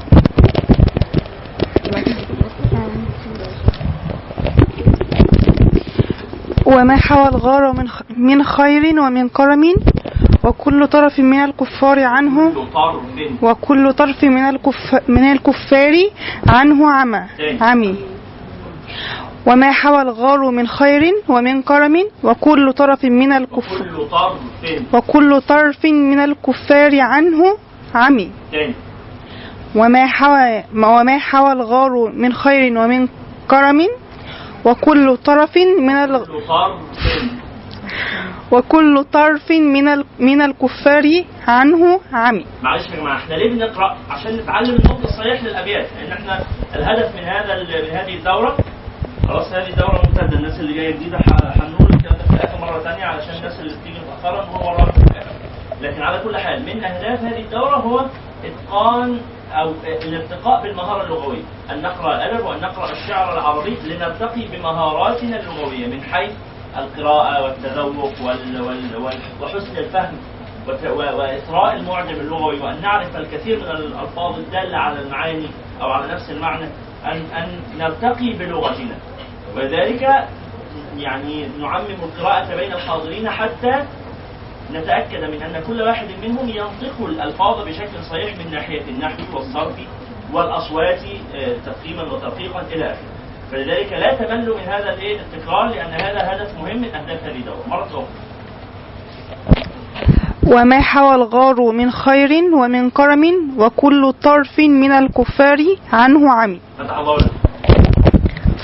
[6.66, 9.74] وما حوى الغار من من خير ومن كرم
[10.44, 12.52] وكل طرف من الكفار عنه
[13.42, 15.94] وكل طرف من الكف من الكفار
[16.48, 17.22] عنه عمى.
[17.60, 17.96] عمي
[19.46, 24.38] وما حوى الغار من خير ومن كرم وكل طرف من الكف كل طرف
[24.94, 27.56] وكل طرف من الكفار عنه
[27.94, 28.30] عمي
[29.76, 33.08] وما حوى وما حوى الغار من خير ومن
[33.50, 33.88] كرم
[34.64, 36.16] وكل طرف من ال...
[38.52, 40.04] وكل طرف من ال...
[40.18, 42.46] من الكفار عنه عمي.
[42.62, 45.86] معلش يا جماعة إحنا ليه بنقرأ؟ عشان نتعلم النطق الصحيح للأبيات.
[46.00, 46.40] لأن إحنا
[46.74, 48.56] الهدف من هذا ال- من هذه الدورة
[49.28, 50.38] خلاص هذه الدورة ممتدة.
[50.38, 51.18] الناس اللي جاية جديدة
[51.56, 54.92] هنقول الكلام ده في الآخر مرة ثانية علشان الناس اللي بتيجي متاخرا هو مرة
[55.82, 58.06] لكن على كل حال من أهداف هذه الدورة هو
[58.44, 59.20] إتقان
[59.52, 61.42] أو الارتقاء بالمهارة اللغوية.
[61.70, 66.32] أن نقرأ الأدب وأن نقرأ الشعر العربي لنرتقي بمهاراتنا اللغوية من حيث
[66.76, 70.16] القراءة والتذوق وال وال وال وحسن الفهم
[71.18, 72.60] وإثراء المعجم اللغوي.
[72.60, 75.48] وأن نعرف الكثير من الألفاظ الدالة على المعاني
[75.82, 76.66] أو على نفس المعنى.
[77.04, 78.96] أن أن نرتقي بلغتنا.
[79.56, 80.02] وذلك
[80.96, 83.84] يعني نعمم القراءة بين الحاضرين حتى
[84.74, 89.74] نتأكد من أن كل واحد منهم ينطق الألفاظ بشكل صحيح من ناحية النحو والصرف
[90.32, 91.00] والأصوات
[91.34, 93.12] آه، تفخيما وترقيقا إلى آخره.
[93.52, 97.64] فلذلك لا تملوا من هذا الإيه التكرار لأن هذا هدف مهم من أهداف هذه الدورة
[97.68, 98.04] مرة أخرى.
[100.46, 105.58] وما حوى الغار من خير ومن كرم وكل طرف من الكفار
[105.92, 106.60] عنه عمي.
[106.78, 107.30] فتح الله لك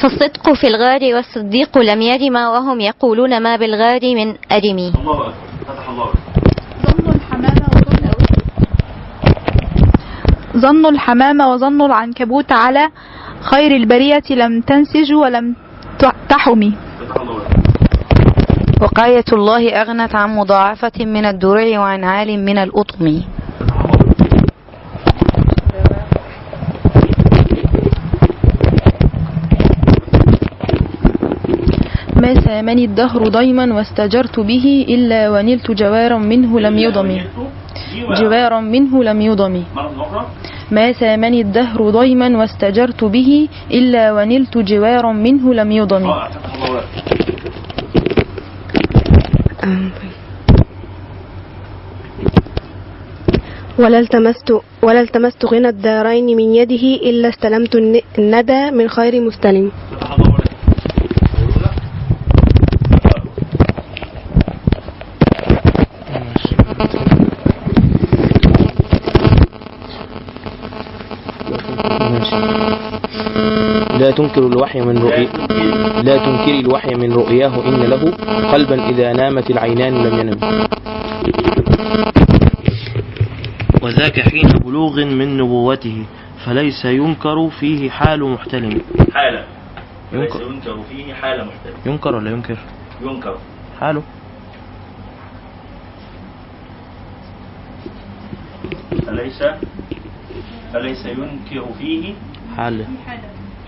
[0.03, 4.93] فالصدق في الغار والصديق لم يرما وهم يقولون ما بالغار من أرمي.
[5.01, 5.48] الله أكبر.
[5.69, 6.09] فتح الله.
[6.09, 8.11] لك ظن الحمامة وظن
[10.57, 12.89] ظن الحمامة وظن العنكبوت على
[13.41, 15.55] خير البرية لم تنسج ولم
[16.29, 16.73] تحمي.
[18.81, 23.23] وقاية الله أغنت عن مضاعفة من الدروع وعن عال من الأطم.
[32.29, 37.11] ما سامني الدهر ضيما واستجرت به إلا ونلت جوارا منه لم يضم
[38.21, 40.27] جوارا منه لم يضم مرة أخرى
[40.71, 46.75] ما سامني الدهر ضيما واستجرت به إلا ونلت جوارا منه لم يضم رائع فتح الله
[46.75, 46.93] لك
[53.79, 54.49] ولا التمست
[54.83, 60.39] ولا التمست غنى الدارين من يده إلا استلمت الن- الندى من خير مستلم فتح الله
[60.39, 61.79] لك
[74.01, 75.27] لا تنكر الوحي من رؤي
[76.03, 78.03] لا تنكري الوحي من رؤياه إن له
[78.53, 80.39] قلبا إذا نامت العينان لم ينم.
[83.83, 86.05] وذاك حين بلوغ من نبوته
[86.45, 88.81] فليس ينكر فيه حال محتلم.
[89.15, 89.45] حالة
[90.13, 90.43] ينكر.
[90.43, 92.59] ينكر فيه حالة محتملة ينكر ولا ينكر؟
[93.03, 93.39] ينكر.
[93.81, 94.03] حاله.
[99.07, 99.43] فليس
[100.73, 102.15] فليس ينكر فيه
[102.57, 102.85] حال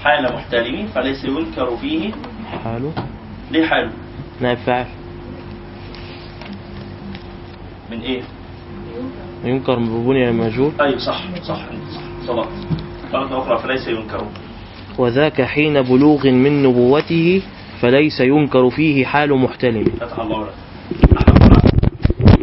[0.05, 2.11] حال محتلم فليس ينكر فيه
[2.65, 2.93] حاله؟
[3.51, 3.91] ليه حال
[4.41, 4.87] نائب فاعل
[7.91, 8.23] من إيه؟
[9.45, 11.61] ينكر ببني المجهول أيوه صح صح
[12.27, 12.47] صح.
[13.13, 14.27] مرة أخرى فليس ينكر.
[14.99, 17.43] وذاك حين بلوغ من نبوته
[17.81, 20.53] فليس ينكر فيه حال محتلم فتح الله لك
[21.19, 21.35] أحمد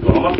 [0.01, 0.38] بن عمر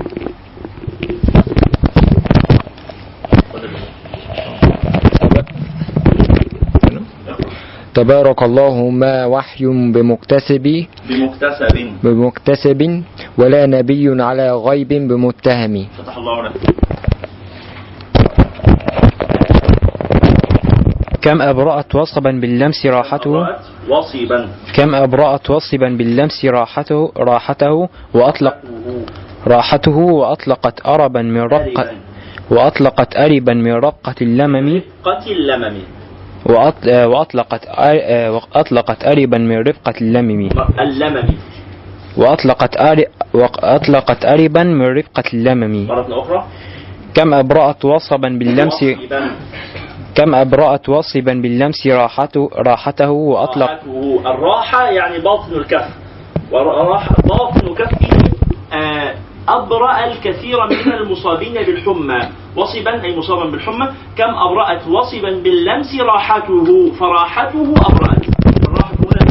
[7.97, 10.65] تبارك الله ما وحي بمكتسب
[11.09, 11.75] بمكتسب.
[12.03, 12.81] بمكتسب
[13.37, 15.73] ولا نبي على غيب بمتهم.
[15.97, 16.53] فتح الله لك.
[21.21, 23.33] كم أبرأت وصبا باللمس راحته؟
[23.89, 24.39] وصبا
[24.77, 28.55] كم أبرأت وصبا باللمس راحته راحته وأطلق
[29.47, 31.87] راحته وأطلقت أربا من رقة
[32.51, 34.81] وأطلقت أربا من رقة اللمم.
[35.03, 35.96] قتل اللمم.
[36.45, 40.49] وأطلقت آه، وأطلقت أربا من رفقة اللمم.
[40.79, 41.27] اللمم.
[42.17, 42.73] وأطلقت
[43.33, 45.88] وأطلقت أربا من رفقة اللمم.
[45.88, 46.43] مرة أخرى.
[47.15, 48.79] كم أبرأت وصبا باللمس
[50.15, 54.19] كم أبرأت وصبا باللمس راحته راحته وأطلق راحته.
[54.25, 55.88] الراحة يعني باطن الكف.
[56.51, 57.97] وراح باطن كفه
[58.73, 59.13] آه،
[59.47, 62.19] أبرأ الكثير من المصابين بالحمى.
[62.55, 63.87] وصبا أي مصابا بالحمى.
[64.17, 68.25] كم أبرأت وصبا باللمس راحته؟ فراحته أبرأت.
[68.67, 69.27] الراحة هنا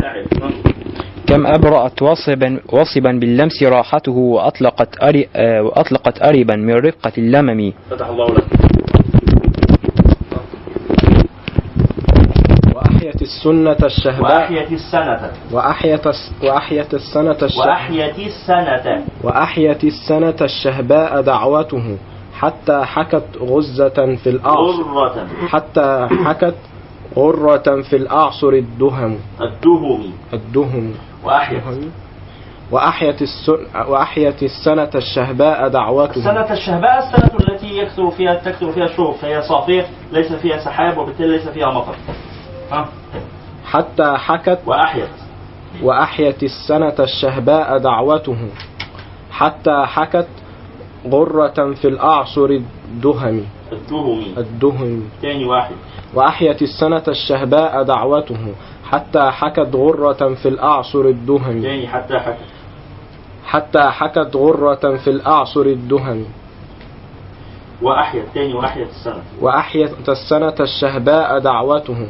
[1.26, 7.72] كم أبرأت وصبا وصبا باللمس راحته وأطلقت أري آه، وأطلقت أربا من رفقة اللمم.
[7.90, 8.44] فتح الله لك
[12.74, 15.30] وأحيت السنة الشهباء وأحيت السنة.
[15.52, 16.06] وأحيت
[16.42, 19.04] وأحيت السنة الشهباء وأحيت السنة.
[19.24, 21.96] وأحيت السنة الشهباء دعوته
[22.34, 24.82] حتى حكت غزة في الأعصر.
[24.82, 25.26] غرة.
[25.48, 26.54] حتى حكت
[27.16, 29.18] غرة في الأعصر الدهم.
[29.42, 30.12] الدهم.
[30.32, 30.94] الدهم.
[31.24, 31.62] وأحيت.
[32.70, 33.20] وأحيت
[33.88, 36.18] وأحيت السنة الشهباء دعوته.
[36.18, 41.28] السنة الشهباء السنة التي يكثر فيها تكثر فيها الشهب فهي صافية ليس فيها سحاب وبالتالي
[41.28, 41.94] ليس فيها مطر.
[43.66, 45.08] حتى حكت وأحيت.
[45.82, 48.48] وأحيت السنة الشهباء دعوته.
[49.30, 50.28] حتى حكت
[51.06, 53.44] غرة في الأعصر الدهم.
[53.72, 54.24] الدهم.
[54.38, 55.02] الدهم.
[55.22, 55.74] ثاني واحد.
[56.14, 58.54] وأحيت السنة الشهباء دعوته.
[58.84, 61.62] حتى حكت غرة في الأعصر الدهم.
[61.62, 62.38] ثاني حتى حكت.
[63.46, 66.24] حتى حكت غرة في الأعصر الدهم.
[67.82, 68.24] وأحيت.
[68.34, 69.22] ثاني وأحيت السنة.
[69.40, 72.06] وأحيت السنة الشهباء دعوته.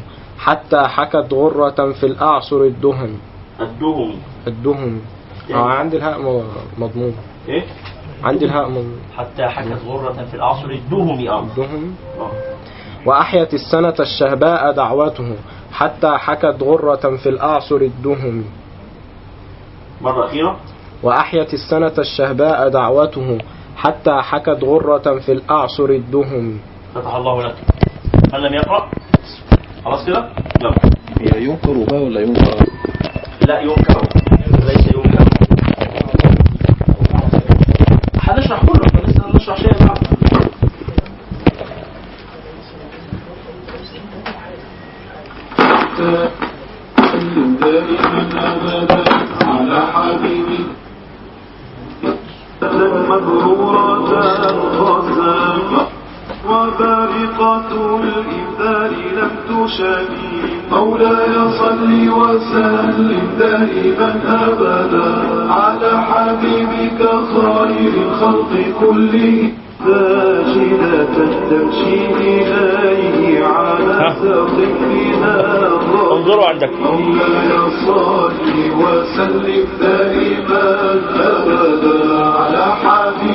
[0.47, 3.19] حتى حكت غرة في الأعصر الدهم
[3.61, 5.01] الدهم الدهم
[5.55, 6.43] آه عندي الهاء م-
[6.79, 7.15] مضموم
[7.49, 7.65] إيه؟
[8.25, 11.41] عندي الهاء مضموم حتى حكت غرة في العصر الدهم أه.
[11.41, 12.31] الدهم آه.
[13.07, 15.37] وأحيت السنة الشهباء دعوته
[15.73, 18.45] حتى حكت غرة في الأعصر الدهم
[20.01, 20.57] مرة أخيرة.
[21.03, 23.39] وأحيت السنة الشهباء دعوته
[23.77, 26.59] حتى حكت غرة في الأعصر الدهم
[26.95, 27.55] فتح الله لك.
[28.33, 28.89] من لم يقرأ؟
[29.87, 30.29] خلاص كده؟
[30.61, 30.71] لا
[31.21, 32.67] هي ينكر بها ولا ينكر؟
[33.47, 34.03] لا ينكر
[34.67, 35.29] ليس ينكر.
[38.21, 38.81] هنشرح كله.
[38.87, 40.07] إحنا لسه هنشرح شيء بعد
[49.43, 50.59] على حبيبي
[52.63, 53.97] مبرورة
[54.51, 55.96] القسم
[56.49, 57.71] وبارقة
[58.03, 60.35] الإبدال لم تشابه
[60.73, 64.11] مولاي صل وسلم دائما
[64.47, 65.09] أبدا.
[65.53, 67.01] على حبيبك
[67.33, 69.53] خير الخلق كلهم.
[69.87, 71.17] ساجدة
[71.51, 75.35] تمشي إليه على سقفنا
[76.13, 76.71] انظروا عندك.
[76.83, 77.51] مولاي
[77.87, 78.47] صل
[78.81, 80.65] وسلم دائما
[81.15, 81.99] أبدا.
[82.39, 83.26] على حبيبك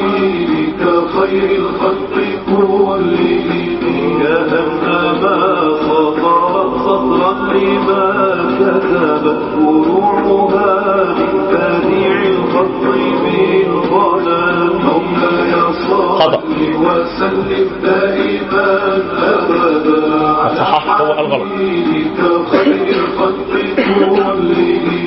[1.19, 3.03] خير الخلق كلهم.
[4.21, 5.37] يا أنما
[5.85, 8.05] خطرت خطرا لما
[8.59, 10.71] كتبت فروعها
[11.17, 12.83] من بديع الخط
[13.23, 15.51] بالظلام مولاي
[15.87, 16.33] صل
[16.85, 18.69] وسلم دائما
[19.17, 20.01] أبدا.
[20.41, 22.19] على حبيبك
[22.51, 25.00] خير الخلق كلهم.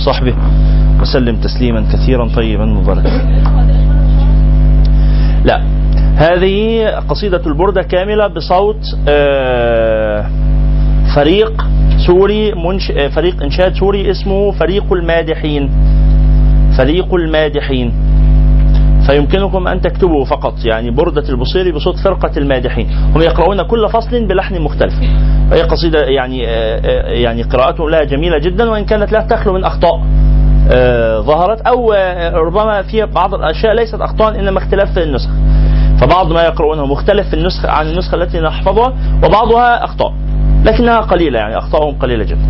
[0.00, 0.34] وصحبه.
[1.00, 3.10] وسلم تسليما كثيرا طيبا مباركا.
[5.44, 5.62] لا
[6.16, 10.26] هذه قصيدة البردة كاملة بصوت آه،
[11.14, 11.66] فريق
[12.06, 12.90] سوري منش...
[12.90, 15.70] آه، فريق إنشاد سوري اسمه فريق المادحين.
[16.78, 17.92] فريق المادحين.
[19.06, 22.86] فيمكنكم أن تكتبوا فقط يعني بردة البوصيري بصوت فرقة المادحين.
[23.14, 24.94] هم يقرؤون كل فصل بلحن مختلف.
[25.50, 29.64] وهي قصيدة يعني آه، آه، يعني قراءتهم لها جميلة جدا وإن كانت لا تخلو من
[29.64, 30.00] أخطاء
[30.72, 31.92] آه، ظهرت أو
[32.34, 35.30] ربما في بعض الأشياء ليست أخطاء إنما اختلاف في النسخ.
[36.00, 38.92] فبعض ما يقرؤونه مختلف في النسخ عن النسخة التي نحفظها
[39.24, 40.12] وبعضها أخطاء
[40.64, 42.46] لكنها قليلة يعني أخطاءهم قليلة جدا.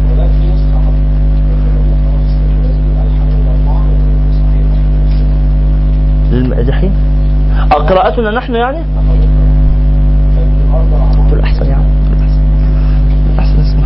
[7.73, 9.00] آه، قراءتنا نحن يعني؟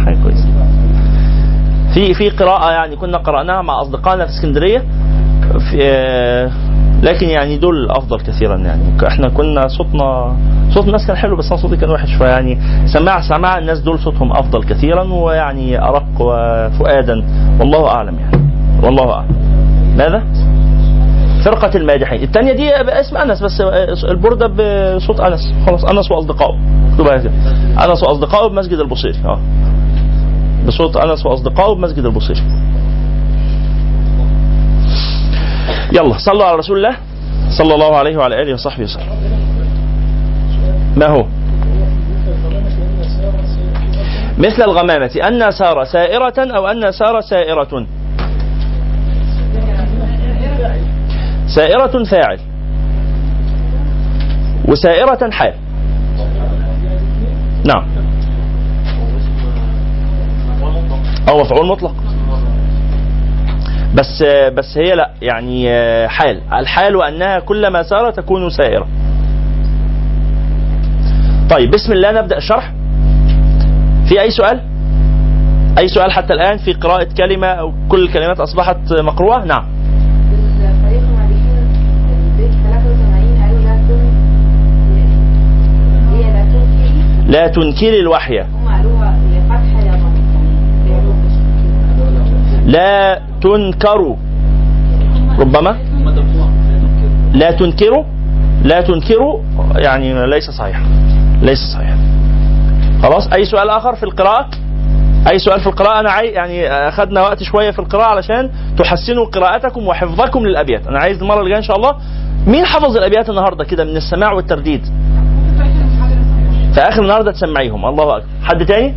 [0.05, 0.49] حاجة كويسة.
[1.95, 4.83] في في قراءة يعني كنا قرأناها مع أصدقائنا في اسكندرية
[5.71, 6.51] في
[7.03, 8.83] لكن يعني دول أفضل كثيرا يعني.
[9.09, 10.37] إحنا كنا صوتنا
[10.71, 14.33] صوت الناس كان حلو بس أنا صوتي كان وحش فيعني سماع سماع الناس دول صوتهم
[14.33, 17.25] أفضل كثيرا ويعني أرق وفؤادا.
[17.61, 18.51] والله أعلم يعني.
[18.83, 19.37] والله أعلم.
[19.97, 20.23] ماذا؟
[21.45, 22.23] فرقة المادحين.
[22.23, 23.61] الثانية دي اسم أنس بس
[24.05, 25.55] البردة بصوت أنس.
[25.67, 26.59] خلاص أنس وأصدقائه.
[27.85, 29.39] أنس وأصدقائه بمسجد البصيري آه.
[30.67, 32.43] بصوت أنس وأصدقائه بمسجد البصيري
[35.93, 36.97] يلا صلوا على رسول الله
[37.59, 39.07] صلى الله عليه وعلى آله وصحبه وسلم.
[40.97, 41.27] ما هو؟
[44.39, 47.87] مثل الغمامة أن سار سائرة أو أن سار سائرة.
[51.47, 52.39] سائرة فاعل.
[54.69, 55.55] وسائرة حال
[57.65, 57.85] نعم
[61.35, 61.95] أو مفعول مطلق.
[63.95, 64.23] بس
[64.57, 65.69] بس هي لا يعني
[66.09, 66.41] حال.
[66.53, 68.87] الحال أنها كلما سار تكون سائرة.
[71.51, 72.73] طيب بسم الله نبدأ الشرح
[74.09, 74.61] في أي سؤال؟
[75.79, 79.65] أي سؤال حتى الآن في قراءة كلمة أو كل الكلمات أصبحت مقروءة؟ نعم.
[87.29, 88.45] لا تنكري الوحي.
[92.65, 94.17] لا تنكروا.
[95.39, 95.77] ربما
[97.33, 98.05] لا تنكروا
[98.65, 99.41] لا تنكروا
[99.77, 100.83] يعني ليس صحيح
[101.43, 101.95] ليس صحيح.
[103.03, 104.49] خلاص؟ أي سؤال آخر في القراءة؟
[105.31, 109.87] أي سؤال في القراءة؟ أنا عايز يعني أخذنا وقت شوية في القراءة علشان تحسنوا قراءتكم
[109.87, 110.87] وحفظكم للأبيات.
[110.87, 111.95] أنا عايز المرة الجايه إن شاء الله
[112.47, 114.87] مين حفظ الأبيات النهارده كده من السماع والترديد؟
[116.75, 117.87] في آخر النهارده تسمعيهم.
[117.87, 118.29] الله أكبر.
[118.43, 118.95] حد تاني؟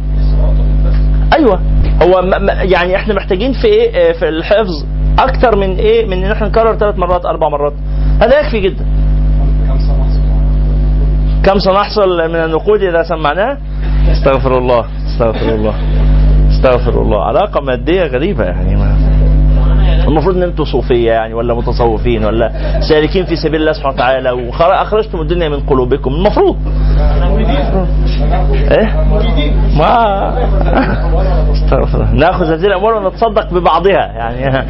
[1.33, 1.61] أيوه.
[2.01, 4.85] هو يعني إحنا محتاجين في إيه؟ آه، في الحفظ
[5.19, 7.73] أكتر من إيه؟ من ان إحنا نكرر ثلاث مرات أربع مرات.
[8.21, 8.85] هذا يكفي جدا.
[11.43, 13.57] كم سنحصل من النقود إذا سمعناه؟
[14.11, 15.73] استغفر الله استغفر الله
[16.49, 17.23] استغفر الله.
[17.23, 18.96] علاقة مادية غريبة يعني ما
[20.07, 22.51] المفروض إن أنتم صوفية يعني ولا متصوفين ولا
[22.89, 26.13] سالكين في سبيل الله سبحانه وتعالى واخرجتم الدنيا من قلوبكم.
[26.13, 26.57] المفروض.
[28.71, 28.95] إيه؟
[29.77, 30.33] ما.
[32.13, 34.65] نأخذ هذه الاموال ونتصدق ببعضها يعني.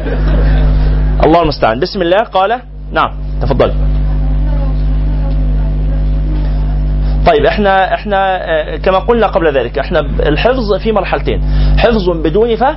[1.24, 1.80] الله المستعان.
[1.80, 2.18] بسم الله.
[2.18, 2.60] قال.
[2.92, 3.10] نعم.
[3.42, 3.72] تفضل.
[7.26, 11.42] طيب إحنا إحنا آه، كما قلنا قبل ذلك إحنا الحفظ في مرحلتين.
[11.78, 12.76] حفظ بدون فهم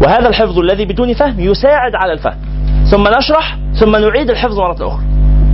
[0.00, 2.38] وهذا الحفظ الذي بدون فهم يساعد على الفهم.
[2.90, 5.02] ثم نشرح ثم نعيد الحفظ مرة أخرى.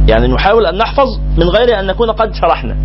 [0.08, 2.76] يعني نحاول أن نحفظ من غير أن نكون قد شرحنا.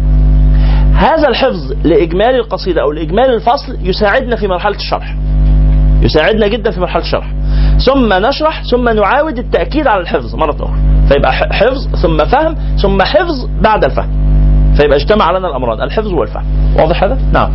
[0.96, 5.16] هذا الحفظ لإجمال القصيدة أو لإجمال الفصل يساعدنا في مرحلة الشرح.
[6.02, 7.28] يساعدنا جدا في مرحلة الشرح.
[7.86, 10.80] ثم نشرح ثم نعاود التأكيد على الحفظ مرة أخرى.
[11.10, 14.10] فيبقى حفظ ثم فهم ثم حفظ بعد الفهم.
[14.78, 16.46] فيبقى اجتمع لنا الأمران الحفظ والفهم.
[16.78, 17.52] واضح هذا؟ نعم.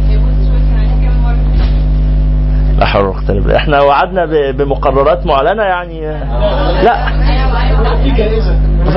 [2.78, 6.00] لا حول ولا بالله إحنا وعدنا بمقررات معلنة يعني.
[6.82, 6.96] لا.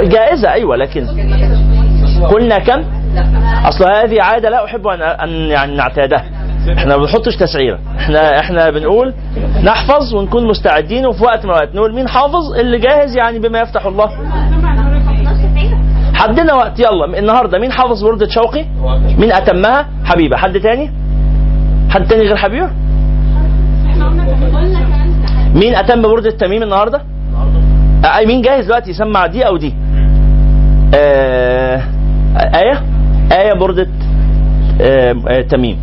[0.04, 1.08] جائزة أيوه لكن
[2.32, 2.84] قلنا كم؟
[3.66, 6.26] أصل هذه عادة لا أحب ان أن يعني نعتادها.
[6.78, 9.14] إحنا ما بنحطش تسعيرة إحنا إحنا بنقول
[9.64, 13.86] نحفظ ونكون مستعدين وفي وقت من الوقت نقول مين حافظ؟ اللي جاهز يعني بما يفتح
[13.86, 14.10] الله.
[16.14, 16.80] حدنا وقت.
[16.80, 18.66] يلا النهارده مين حافظ وردة شوقي؟
[19.18, 20.38] مين أتمها؟ حبيبة.
[20.38, 20.92] حد تاني؟
[21.90, 22.70] حد تاني غير حبيبة؟
[25.54, 27.02] مين أتم بردة تميم النهارده؟
[28.06, 29.74] آه مين جاهز دلوقتي يسمع دي أو دي؟
[30.96, 31.82] آه
[32.38, 32.84] آية
[33.32, 33.88] آية بردة
[34.82, 35.78] آه آه تميم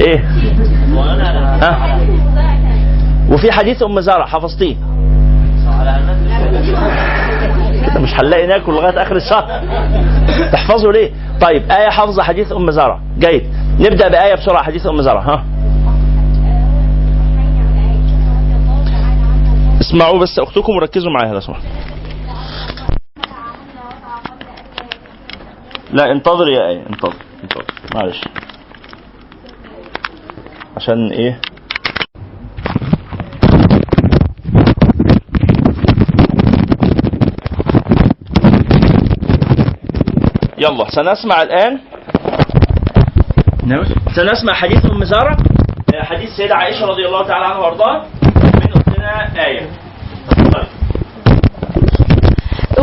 [0.00, 0.24] إيه؟
[1.62, 1.98] ها؟
[3.30, 4.76] وفي حديث أم زرع حفظتيه
[7.86, 9.60] كده مش هنلاقي ناكل لغاية آخر الشهر
[10.52, 11.10] تحفظوا ليه؟
[11.40, 13.42] طيب آية حافظة حديث أم زرع جيد
[13.80, 15.44] نبدأ بآية بسرعة حديث أم زرع ها
[19.86, 21.62] اسمعوا بس أختكم وركزوا معايا لو سمحت
[25.90, 27.64] لا انتظر يا إيه انتظر انتظر.
[27.94, 28.20] معلش.
[30.76, 31.40] عشان إيه؟
[40.58, 41.78] يلا سنسمع الآن.
[44.16, 45.36] سنسمع حديث أم زارة
[45.94, 48.06] حديث سيدة عائشة رضي الله تعالى عنها وأرضاها.
[49.06, 49.70] من أختنا آية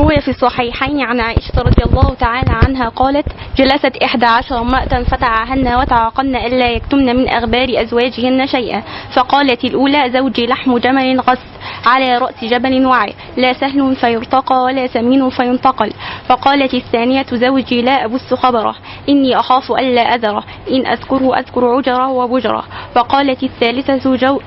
[0.04, 3.26] روي في الصحيحين عن عائشة رضي الله تعالى عنها قالت
[3.58, 8.84] جلست إحدى عشر امرأة فتعاهن وتعاقن ألا يكتمن من أخبار أزواجهن شيئا.
[9.16, 11.40] فقالت الأولى زوجي لحم جمل غث
[11.86, 15.94] على رأس جبل وعي لا سهل فيرتقى ولا سمين فينتقل.
[16.28, 18.76] فقالت الثانية زوجي لا أبث خبره
[19.10, 22.64] إني أخاف ألا أذره إن أذكره أذكر عجره وبجره.
[22.96, 23.98] فقالت الثالثة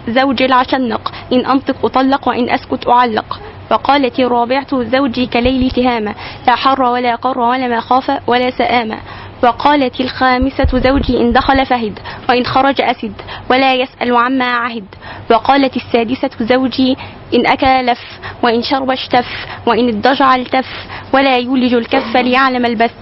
[0.09, 3.41] زوجي العشنق إن أنطق أطلق وإن أسكت أعلق.
[3.71, 6.15] فقالت الرابعة زوجي كليل تهامة
[6.47, 8.99] لا حر ولا قر ولا مخاف ولا سآمة
[9.43, 11.99] وقالت الخامسة زوجي إن دخل فهد
[12.29, 13.13] وإن خرج أسد
[13.51, 14.85] ولا يسأل عما عهد.
[15.31, 16.97] وقالت السادسة زوجي
[17.35, 19.27] إن أكل لف وإن شرب اشتف
[19.67, 22.95] وإن اضطجع التف ولا يولج الكف ليعلم البث.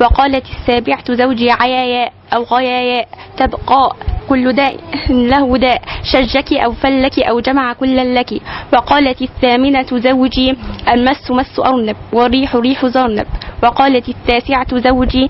[0.00, 3.96] وقالت السابعة زوجي عياياء أو غياياء تبقى
[4.28, 4.76] كل داء
[5.10, 5.82] له داء
[6.12, 8.40] شجك أو فلك أو جمع كلا لك.
[8.72, 10.54] وقالت الثامنة زوجي
[10.92, 13.26] المس مس أرنب والريح ريح زرنب.
[13.62, 15.28] وقالت التاسعة زوجي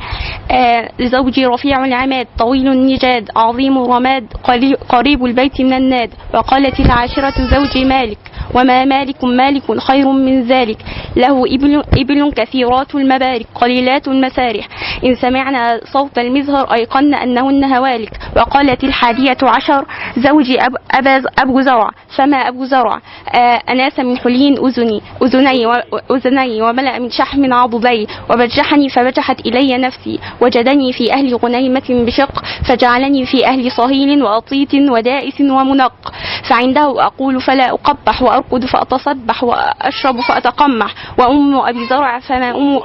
[0.51, 6.11] آه زوجي رفيع العماد طويل النجاد عظيم الرماد قري- قريب البيت من الناد.
[6.35, 8.19] وقالت العاشرة زوجي مالك.
[8.55, 10.78] وما مالك مالك خير من ذلك
[11.16, 14.68] له إبل, إبل كثيرات المبارك قليلات المسارح
[15.05, 19.84] إن سمعنا صوت المزهر أيقن أنهن هوالك وقالت الحادية عشر
[20.18, 23.01] زوجي أب أبا أبو زرع فما أبو زرع؟
[23.34, 30.18] آه أناس من حلي أذني أذني وأذني وملأ من شحم عضدي وبجحني فبجحت إلي نفسي
[30.40, 36.12] وجدني في أهل غنيمة بشق فجعلني في أهل صهيل وأطيت ودائس ومنق
[36.49, 40.95] فعنده أقول فلا أقبح وأرقد فأتصبح وأشرب فأتقمح.
[41.18, 42.80] وأم أبي زرع فما أم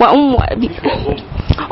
[0.00, 0.70] وأم أبي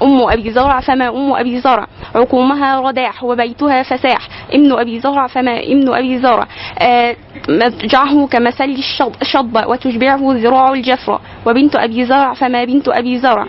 [0.02, 1.86] أم أبي زرع فما أم أبي زرع.
[2.14, 4.28] عقومها رداح وبيتها فساح.
[4.52, 6.46] ابن أبي زرع فما ابن أبي زرع.
[6.78, 7.16] آه،
[7.48, 11.20] مضجعه كمثل الشض- الشضبة وتشبعه ذراع الجفرة.
[11.46, 13.46] وبنت أبي زرع فما بنت أبي زرع.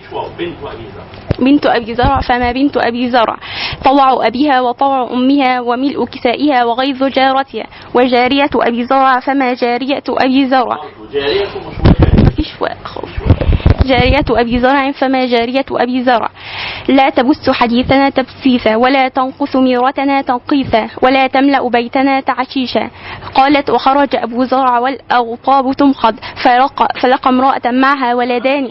[2.21, 3.37] فما بنت أبي زرع.
[3.85, 7.65] طوع أبيها وطوع أمها وملء كسائها وغيظ جارتها.
[7.93, 10.77] وجارية أبي زرع فما جارية أبي زرع.
[12.27, 13.09] مفيش وقت خالص.
[13.85, 16.29] جارية أبي زرع فما جارية أبي زرع.
[16.87, 22.89] لا تبث حديثنا تبثيثا ولا تنقص ميرتنا تنقيثا ولا تملأ بيتنا تعشيشا.
[23.35, 28.69] قالت وخرج أبو زرع والأغطاب تمخض فلقى, فلقى امرأة معها ولدان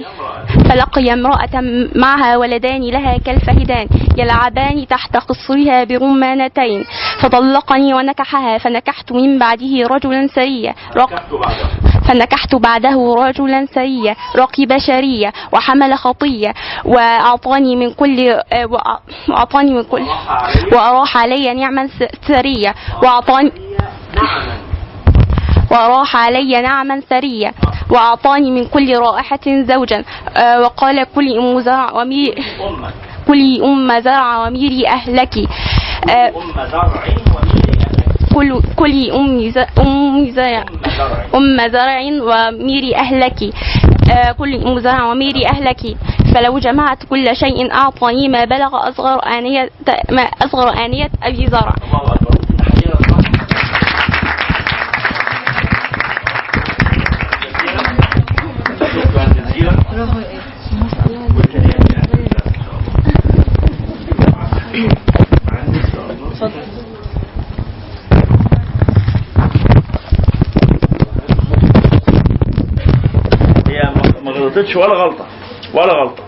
[0.68, 1.60] فلقي امرأة
[1.94, 3.86] معها ولدان لها كالفهدان
[4.16, 6.84] يلعبان تحت قصرها برمانتين.
[7.20, 10.74] فطلقني ونكحها فنكحت من بعده رجلا سريا.
[10.96, 11.22] رق
[12.08, 14.16] فنكحت بعده رجلا سريا.
[14.36, 14.66] رقي
[14.98, 20.02] شرية وحمل خطية وأعطاني من كل آه، وأع- وأعطاني من كل
[20.72, 21.88] وأراح علي نعما
[22.28, 23.52] سرية وأعطاني
[25.70, 27.52] وأراح علي نعما سريا
[27.90, 30.04] وأعطاني من كل رائحة زوجا
[30.36, 32.44] آه، وقال كلي أم زرع وميري
[33.28, 35.34] كلي أم زرع وميري أهلك
[36.10, 36.32] آه،
[38.34, 40.64] كل كلي أم ز- أم زرع
[41.34, 43.40] أم زرع وميري أهلك.
[44.12, 45.96] آه، كل أم زرع وميري أهلك.
[46.34, 49.70] فلو جمعت كل شيء أعطاني ما بلغ أصغر آنية
[50.10, 51.72] ما أصغر آنية أبي زرع
[73.68, 75.26] هي ما- ما غلطتش ولا غلطة
[75.74, 76.22] ولا غلطة.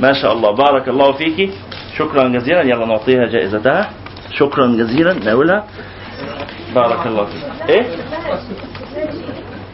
[0.00, 0.50] ما شاء الله.
[0.50, 1.50] بارك الله فيك.
[1.98, 2.62] شكرا جزيلا.
[2.62, 3.90] يلا نعطيها جائزتها.
[4.32, 5.12] شكرا جزيلا.
[5.12, 5.64] ناولها.
[6.74, 7.68] بارك الله فيك.
[7.68, 7.86] إيه؟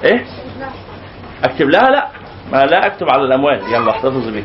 [0.04, 0.24] إيه؟
[1.44, 2.08] أكتب لها؟ لا.
[2.52, 3.60] ما لا أكتب على الأموال.
[3.72, 4.44] يلا احتفظ بيها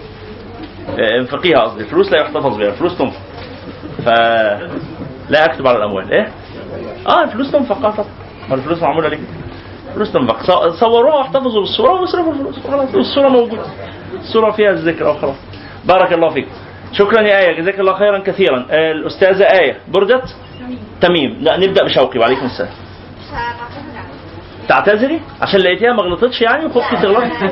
[1.20, 1.84] انفقيها قصدي.
[1.84, 2.68] الفلوس لا يحتفظ بها.
[2.68, 3.22] الفلوس تنفق.
[4.06, 4.08] ف
[5.30, 6.12] لا أكتب على الأموال.
[6.12, 6.32] إيه؟
[7.08, 8.08] آه الفلوس تنفق آه طبعا
[8.52, 9.20] الفلوس معمولة ليه
[9.96, 10.42] فلوس تنفق
[10.80, 12.60] صوروها واحتفظوا بالصورة واصرفوا الفلوس.
[12.68, 13.66] خلاص الصورة موجودة.
[14.14, 15.36] الصورة فيها الذكر وخلاص
[15.86, 16.48] بارك الله فيك.
[16.92, 17.62] شكرا يا آية.
[17.62, 18.66] جزاك الله خيرا كثيرا.
[18.70, 19.78] آه، الأستاذة آية.
[19.88, 20.36] بردت؟
[21.02, 21.38] تميم.
[21.42, 22.72] لا نبدأ بشوقي وعليكم السلام.
[24.68, 27.50] تعتذري؟ عشان لقيتيها ما غلطتش يعني وخفتي تغلطي.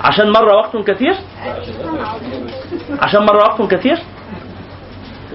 [0.00, 1.14] عشان مره وقت كثير؟
[3.00, 3.98] عشان مره وقت كثير؟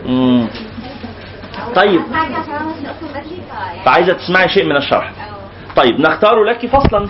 [0.06, 0.48] مم.
[1.76, 2.02] طيب.
[3.86, 5.12] فعايزة تسمعي شيء من الشرح.
[5.80, 7.10] طيب نختار لك فصلا.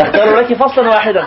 [0.00, 1.26] نختار لك فصلا واحدا.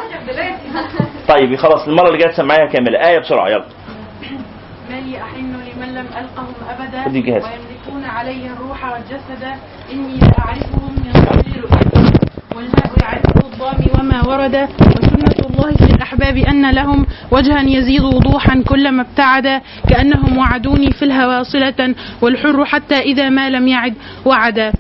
[1.28, 3.08] طيب خلاص المرة اللي جاية تسمعيها كاملة.
[3.08, 3.66] آية بسرعة يلا.
[4.90, 7.44] ما لي أحن لمن لم ألقهم أبدا خدي جهاز.
[7.44, 9.44] ويملكون علي الروح والجسد؟
[9.92, 12.12] إني لأعرفهم من قبل رؤيتهم
[12.56, 14.56] والماء يعرفه الضامي وما ورد.
[14.82, 19.62] وسنة الله في الأحباب أن لهم وجها يزيد وضوحا كلما ابتعد.
[19.90, 23.94] كأنهم وعدوني في الهوى صلة والحر حتى إذا ما لم يعد
[24.26, 24.72] وعدا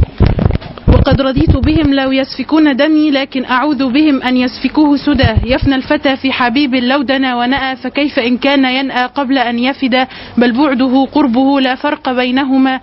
[1.07, 5.53] وقد رضيت بهم لو يسفكون دمي لكن أعوذ بهم أن يسفكوه سدى.
[5.53, 10.51] يفنى الفتى في حبيب لو دنا ونأى فكيف إن كان ينأى قبل أن يفد بل
[10.51, 12.79] بعده قربه لا فرق بينهما.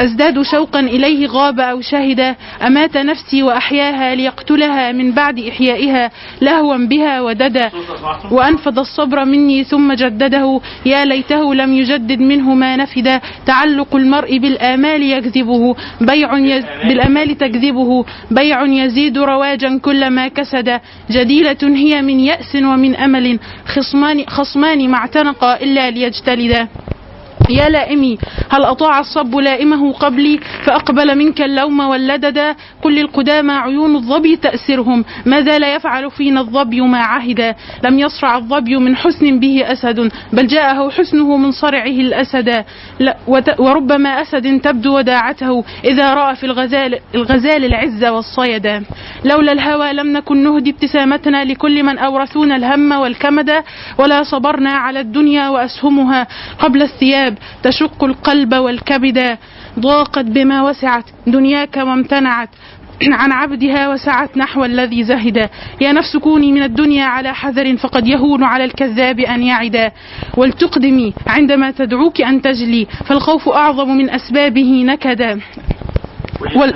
[0.00, 2.34] أزداد شوقا إليه غاب أو شهد
[2.66, 6.10] أمات نفسي وأحياها ليقتلها من بعد إحيائها
[6.42, 7.70] لهوا بها وددا
[8.30, 10.60] وأنفض الصبر مني ثم جدده.
[10.86, 13.20] يا ليته لم يجدد منه ما نفد.
[13.46, 15.74] تعلق المرء بالآمال يكذبه.
[16.00, 16.64] بيع يز...
[16.84, 18.04] بالآمال تكذبه.
[18.30, 20.80] بيع يزيد رواجا كلما كسد.
[21.10, 23.38] جديلة هي من يأس ومن أمل.
[23.66, 26.68] خصمان خصمان ما اعتنقا إلا ليجتلدا
[27.52, 28.18] يا لائمي
[28.50, 32.56] هل أطاع الصب لائمه قبلي؟ فأقبل منك اللوم واللدد.
[32.82, 35.04] كل القدامى عيون الظبي تأسرهم.
[35.26, 40.46] ما زال يفعل فينا الظبي ما عهد؟ لم يصرع الظبي من حسن به أسد بل
[40.46, 42.64] جاءه حسنه من صرعه الأسد.
[43.00, 48.82] لا وت- وربما أسد تبدو وداعته إذا رأى في الغزال, الغزال العز والصيد.
[49.24, 53.50] لولا الهوى لم نكن نهدي ابتسامتنا لكل من أورثونا الهم والكمد
[53.98, 56.26] ولا صبرنا على الدنيا وأسهمها.
[56.58, 59.38] قبل الثياب تشق القلب والكبد
[59.80, 62.48] ضاقت بما وسعت دنياك وامتنعت
[63.20, 65.50] عن عبدها وسعت نحو الذي زهد.
[65.80, 69.92] يا نفس كوني من الدنيا على حذر فقد يهون على الكذاب أن يعد.
[70.36, 75.40] ولتقدمي عندما تدعوك أن تجلي فالخوف أعظم من أسبابه نكدا
[76.40, 76.74] وال...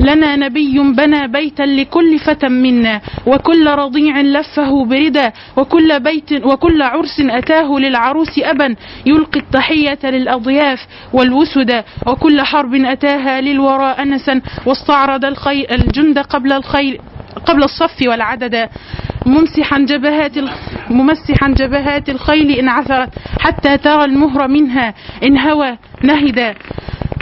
[0.00, 7.20] لنا نبي بنى بيتا لكل فتى منا وكل رضيع لفه بردا وكل بيت وكل عرس
[7.20, 8.76] أتاه للعروس أبا
[9.06, 17.00] يلقي التحية للأضياف والوسدا وكل حرب أتاها للورى أنسا واستعرض الخير الجند قبل الخير
[17.46, 18.68] قبل الصف والعدد.
[19.26, 20.32] ممسحا جبهات
[20.90, 23.08] ممسحا جبهات الخيل إن عثرت
[23.40, 26.54] حتى ترى المهر منها إن هوى نهدا.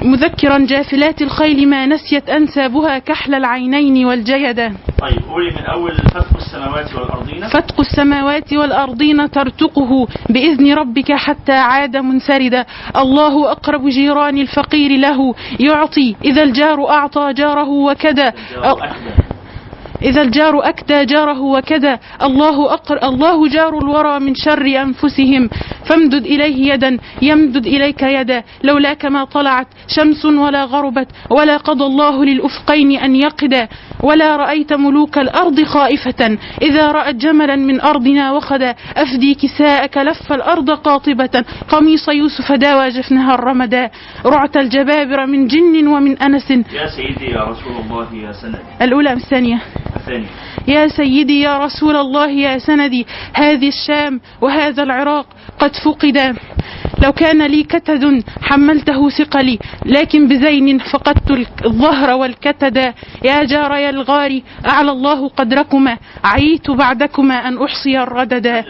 [0.02, 6.94] مذكرا جافلات الخيل ما نسيت أنسابها كحل العينين والجيدا طيب قولي من أول فتح السماوات
[6.94, 7.48] والأرضين.
[7.48, 12.64] فتق السماوات والأرضين ترتقه بإذن ربك حتى عاد منسردا.
[12.96, 18.32] الله أقرب جيران الفقير له يعطي إذا الجار أعطى جاره وكدا.
[20.02, 25.50] إذا الجار أكدى جاره وكذا الله أقر الله جار الورى من شر أنفسهم.
[25.86, 28.42] فامدد إليه يدا يمدد إليك يدا.
[28.64, 33.68] لولاك ما طلعت شمس ولا غربت ولا قضى الله للأفقين أن يقدا.
[34.02, 38.74] ولا رأيت ملوك الأرض خائفة إذا رأت جملا من أرضنا وخدا.
[38.96, 41.44] أفدي كساءك لف الأرض قاطبة.
[41.68, 43.90] قميص يوسف داوى جفنها الرمدا.
[44.26, 46.50] رعت الجبابر من جن ومن أنس.
[46.50, 49.58] يا سيدي يا رسول الله يا سندي الأولى الثانية؟
[49.96, 50.26] الثاني.
[50.68, 55.26] يا سيدي يا رسول الله يا سندي هذه الشام وهذا العراق
[55.58, 56.34] قد فقدا
[57.02, 64.90] لو كان لي كتد حملته ثقلي لكن بزين فقدت الظهر والكتدا يا جاري الغار أعلى
[64.90, 65.98] الله قدركما.
[66.24, 68.64] عيت بعدكما أن أحصي الرددا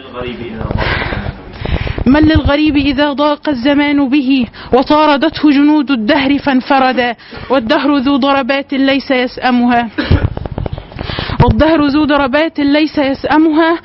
[2.05, 7.15] من للغريب إذا ضاق الزمان؟ به وطاردته جنود الدهر فانفردا
[7.49, 9.89] والدهر ذو ضربات ليس يسأمها.
[11.43, 13.79] والدهر ذو ضربات ليس يسأمها.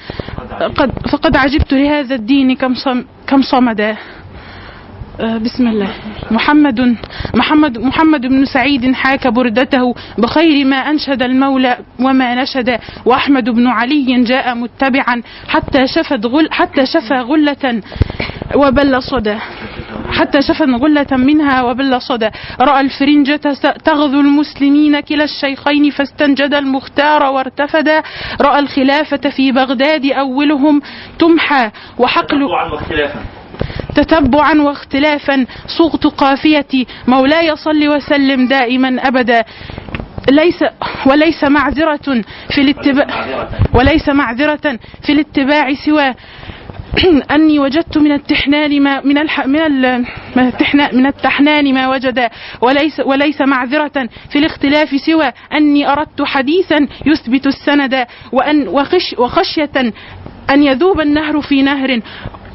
[0.76, 3.96] قد فقد عجبت لهذا الدين كم صم كم صمدا.
[5.20, 5.90] آه، بسم الله.
[6.30, 6.96] محمد
[7.34, 9.94] محمد محمد بن سعيد حاك بردته.
[10.18, 12.78] بخير ما أنشد المولى وما نشد.
[13.06, 17.82] وأحمد بن علي جاء متبعا حتى شفت غل حتى شفى غلة
[18.56, 19.38] وبل صدى.
[20.14, 22.30] حتى شفى غلة منها وبل صدى.
[22.60, 23.36] رأى الفرنجة
[23.84, 28.02] تغزو المسلمين كلا الشيخين فاستنجد المختار وارتفدا
[28.40, 30.82] رأى الخلافة في بغداد أولهم
[31.18, 32.42] تمحى وحقل
[33.96, 35.46] تتبعا واختلافا.
[35.78, 39.44] صغت قافيتي مولاي صل وسلم دائما أبدا.
[40.30, 40.64] ليس
[41.06, 42.22] وليس معذرة
[42.54, 43.06] في الاتباع
[43.74, 44.78] وليس معذرة.
[45.06, 46.14] في الاتباع سوى
[47.34, 50.04] أني وجدت من التحنان ما من الح من ال
[50.92, 52.28] من التحنان ما وجد
[52.60, 59.92] وليس وليس معذرة في الاختلاف سوى أني أردت حديثا يثبت السند وأن وخش وخشية
[60.50, 62.00] أن يذوب النهر في نهر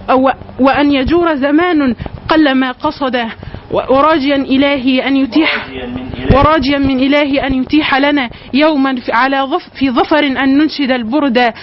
[0.10, 1.96] أو وأن يجور زمان
[2.30, 3.26] قل ما قصد
[3.72, 5.66] وراجيا إلهي أن يتيح
[6.36, 11.54] وراجيا من إلهي أن يتيح لنا يوما في- على ظف في ظفر أن ننشد البرد.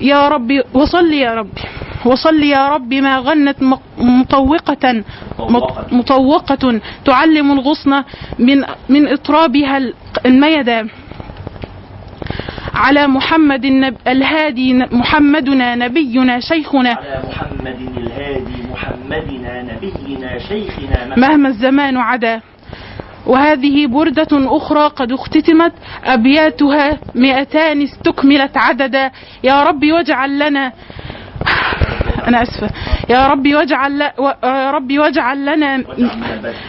[0.00, 1.60] يا ربي وصل يا ربي.
[2.04, 3.56] وصل يا ربي ما غنت
[3.98, 5.02] مطوقة
[5.38, 8.02] مط- مطوقة تعلم الغصن
[8.38, 9.94] من من إطرابها ال-
[10.26, 10.86] الميدة
[12.74, 16.90] على محمد النب الهادي محمدنا نبينا شيخنا.
[16.90, 22.40] على محمد الهادي محمدنا نبينا شيخنا مهما الزمان عدا.
[23.28, 25.72] وهذه بردة أخرى قد اختتمت
[26.04, 29.10] أبياتها مئتان استكملت عددا.
[29.44, 30.72] يا ربي واجعل لنا
[32.28, 32.70] أنا أسفة.
[33.10, 34.02] يا ربي واجعل ل...
[34.18, 34.30] و...
[34.44, 35.84] يا ربي واجعل لنا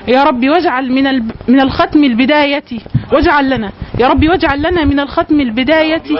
[0.08, 1.24] يا ربي واجعل من ال...
[1.48, 2.64] من الختم البداية.
[3.14, 3.72] واجعل لنا.
[4.00, 6.04] يا ربي واجعل لنا من الختم البداية.
[6.10, 6.18] من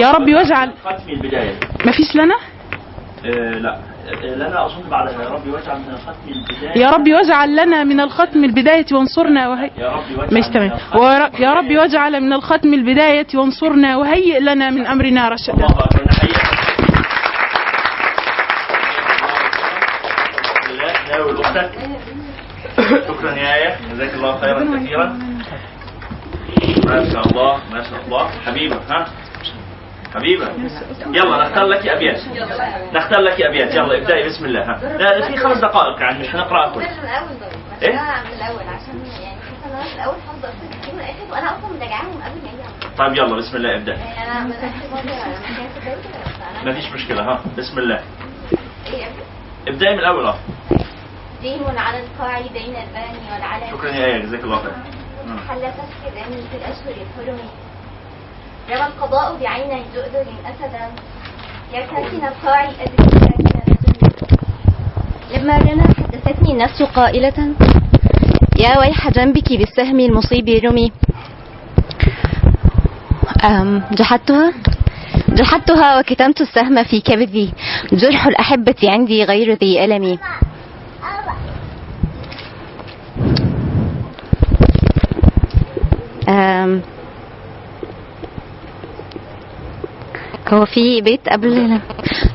[0.00, 1.54] يا رب واجعل- ختم البداية.
[1.86, 2.34] ما فيش لنا؟
[3.24, 3.74] آه لا.
[3.74, 6.78] آه، لنا أظن بعدها يا رب واجعل من الختم البداية.
[6.82, 10.72] يا ربي واجعل لنا من الختم البداية وانصرنا وهي يا رب واجعل مش تمام من
[10.72, 15.66] الختم ور- يا ربي واجعل من الختم البداية وانصرنا وهيئ لنا من أمرنا رشدا
[23.08, 23.76] شكرا يا آية.
[23.92, 25.06] جزاك الله خيرا كثيرا.
[26.86, 28.30] ما شاء الله ما شاء الله.
[28.46, 29.06] حبيبة ها؟
[30.14, 30.48] حبيبة.
[31.06, 32.20] يلا نختار لك أبيات.
[32.94, 33.74] نختار لك أبيات.
[33.74, 34.28] يلا ابدأي.
[34.28, 34.60] بسم الله.
[34.62, 34.96] ها.
[34.98, 39.36] لا في خمس دقائق يعني مش هنقرأ كل إيه؟ من الأول عشان يعني
[40.92, 43.88] من مراجعاهم قبل ما أجي على طيب يلا بسم الله طول.
[43.88, 44.50] يعني
[46.64, 47.40] ما فيش مشكلة ها.
[47.58, 48.00] بسم الله.
[48.86, 49.06] إيه
[49.68, 50.38] ابدأي من الأول آه.
[51.42, 53.70] دين على القاع بين الباني والعلم.
[53.76, 54.72] شكرا يا آية جزاك الله خير.
[55.26, 55.38] مم.
[55.48, 57.38] حل فتح الرمي في الاشهر الحرم
[58.70, 60.84] رمى القضاء بعين جؤذر اسدا
[61.74, 62.24] يا ساكن
[62.80, 63.62] الجنة
[65.34, 67.54] لما رنا حدثتني النفس قائلة
[68.56, 70.92] يا ويح جنبك بالسهم المصيب رمي.
[73.92, 74.52] جحدتها؟
[75.28, 77.54] جحدتها وكتمت السهم في كبدي.
[77.92, 80.18] جرح الأحبة عندي غير ذي ألم.
[86.28, 86.82] أم
[90.52, 91.80] هو في بيت قبل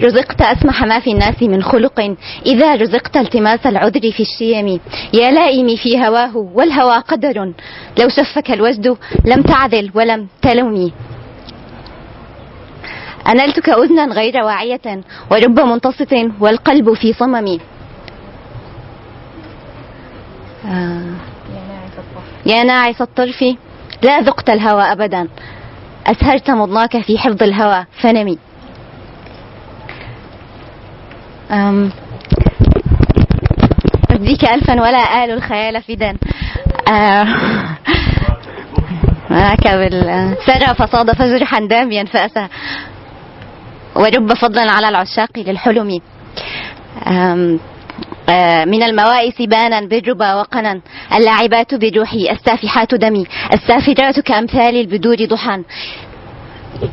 [0.02, 2.16] رزقت أسمح ما في الناس من خلق.
[2.46, 4.80] إذا رزقت التماس العذر في الشيم.
[5.14, 7.54] يا لائمي في هواه والهوى قدر.
[8.00, 10.94] لو شفك الوجد لم تعذل ولم تلومي
[13.28, 15.02] أنلتك أذنا غير واعية
[15.32, 17.60] ورب منتصت والقلب في صمم.
[20.66, 21.14] آه.
[22.46, 23.44] يا ناعس الطرف.
[24.04, 25.28] لا ذقت الهوى أبدا.
[26.08, 27.86] أسهرت مضناك في حفظ الهوى.
[28.02, 28.38] فنمي.
[31.52, 31.92] أم.
[34.12, 36.18] أبديك ألفا ولا آل الخيال فدا.
[36.92, 37.24] آه،
[39.30, 40.36] معك بال.
[40.46, 42.48] سرى فصادف جرحا داميا فأسى.
[43.96, 46.00] ورب فضلا على العشاق للحلم.
[48.66, 50.82] من الموائس بانا بالربا وقنا.
[51.16, 53.26] اللاعبات بروحي السافحات دمي.
[53.54, 55.64] السافرات كأمثال البدور ضحى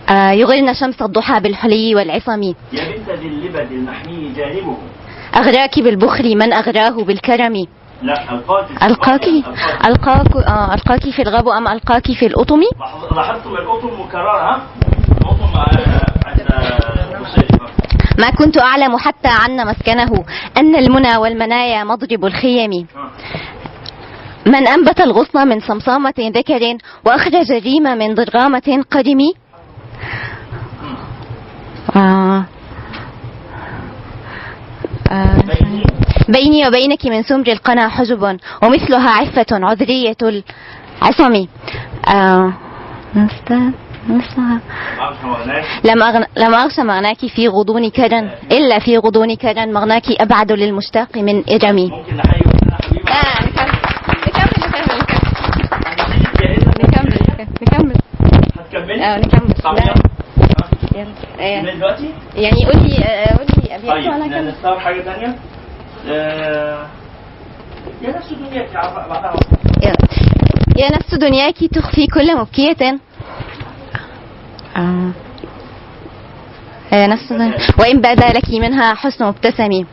[0.09, 2.43] آه، يغرن شمس الضحى بالحلي والعصم.
[2.43, 4.77] يا بنت ذي اللبد المحمي جانبه.
[5.37, 7.67] أغراك بالبخل من أغراه بالكرم.
[8.03, 9.29] لا ألقاك ألقاك؟
[9.87, 10.37] ألقاك.
[10.37, 12.61] آه ألقاك في الغاب أم ألقاك في الأطم؟
[13.17, 14.61] لاحظتم الأطم مكررة آه،
[16.27, 16.41] عند
[18.19, 20.25] ما كنت أعلم حتى عن مسكنه
[20.57, 22.87] أن المنى والمنايا مضرب الخيم
[24.47, 29.19] من أنبت الغصن من صمصامة ذكر وأخرج الريم من ضرغامة قدم
[31.97, 32.45] آه.
[35.11, 35.39] آه.
[36.29, 41.47] بيني وبينك من سمر القنا حجب ومثلها عفة عذرية العصم
[42.15, 42.53] آه.
[44.09, 44.39] نست-
[45.85, 46.25] لم أغن...
[46.37, 51.87] لم أغش مغناك في غضون كرا إلا في غضون كرا مغناك أبعد للمشتاق من إرمي
[51.91, 52.43] ممكن نحيي
[53.09, 53.79] آه نكمل.
[54.29, 54.79] نكمل
[56.83, 57.17] نكمل
[57.63, 57.97] نكمل.
[58.59, 59.55] هتكملي؟ آه نكمل.
[61.41, 61.63] يلا.
[61.73, 65.35] من دلوقتي؟ يعني قول لي آه، قول لي أبيات طيب وأنا أكمل نختار حاجة ثانية
[66.09, 66.87] آه،
[68.03, 68.33] يا نفس
[69.83, 69.95] يلا.
[70.77, 72.99] يا نفس دنياك تخفي كل مبكية.
[74.77, 75.11] آه.
[76.93, 77.33] آه، نفس
[77.81, 79.85] وإن بدا لك منها حسن مبتسم.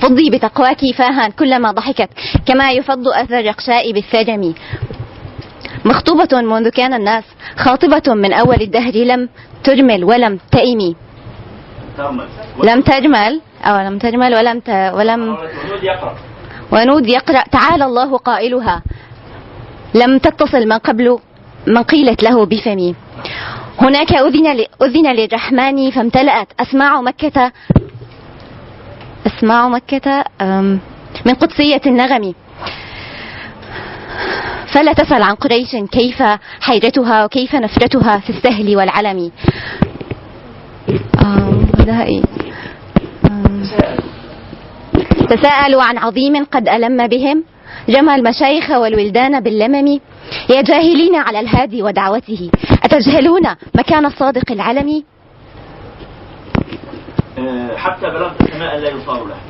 [0.00, 2.08] فضي بتقواك فاها كلما ضحكت
[2.46, 4.54] كما يفض أثر الرقشاء بالثجم
[5.84, 7.24] مخطوبة منذ كان الناس
[7.56, 9.28] خاطبة من أول الدهر لم
[9.64, 10.96] تجمل ولم تئمي
[12.64, 14.68] لم تجمل أو لم تجمل ولم ت...
[14.94, 15.36] ولم
[16.72, 17.42] ونود يقرأ.
[17.52, 18.82] تعالى الله قائلها.
[19.94, 21.18] لم تتصل من قبل
[21.66, 22.94] من قيلت له بفمي.
[23.80, 24.46] هناك أذن
[24.82, 26.48] أذن للرحمن فامتلأت.
[26.60, 27.52] أسماع مكة.
[29.26, 30.24] أسماع مكة
[31.26, 32.34] من قدسية النغم.
[34.66, 36.22] فلا تسأل عن قريش كيف
[36.60, 39.30] حيرتها وكيف نفرتها في السهل والعلم.
[45.28, 47.44] تساءلوا عن عظيم قد ألم بهم.
[47.88, 50.00] جمع المشايخ والولدان باللمم.
[50.50, 52.50] يا جاهلين على الهادي ودعوته.
[52.84, 53.42] أتجهلون
[53.74, 55.04] مكان الصادق العلمي
[57.38, 59.40] آه، حتى بلغت السماء لا يصار لها.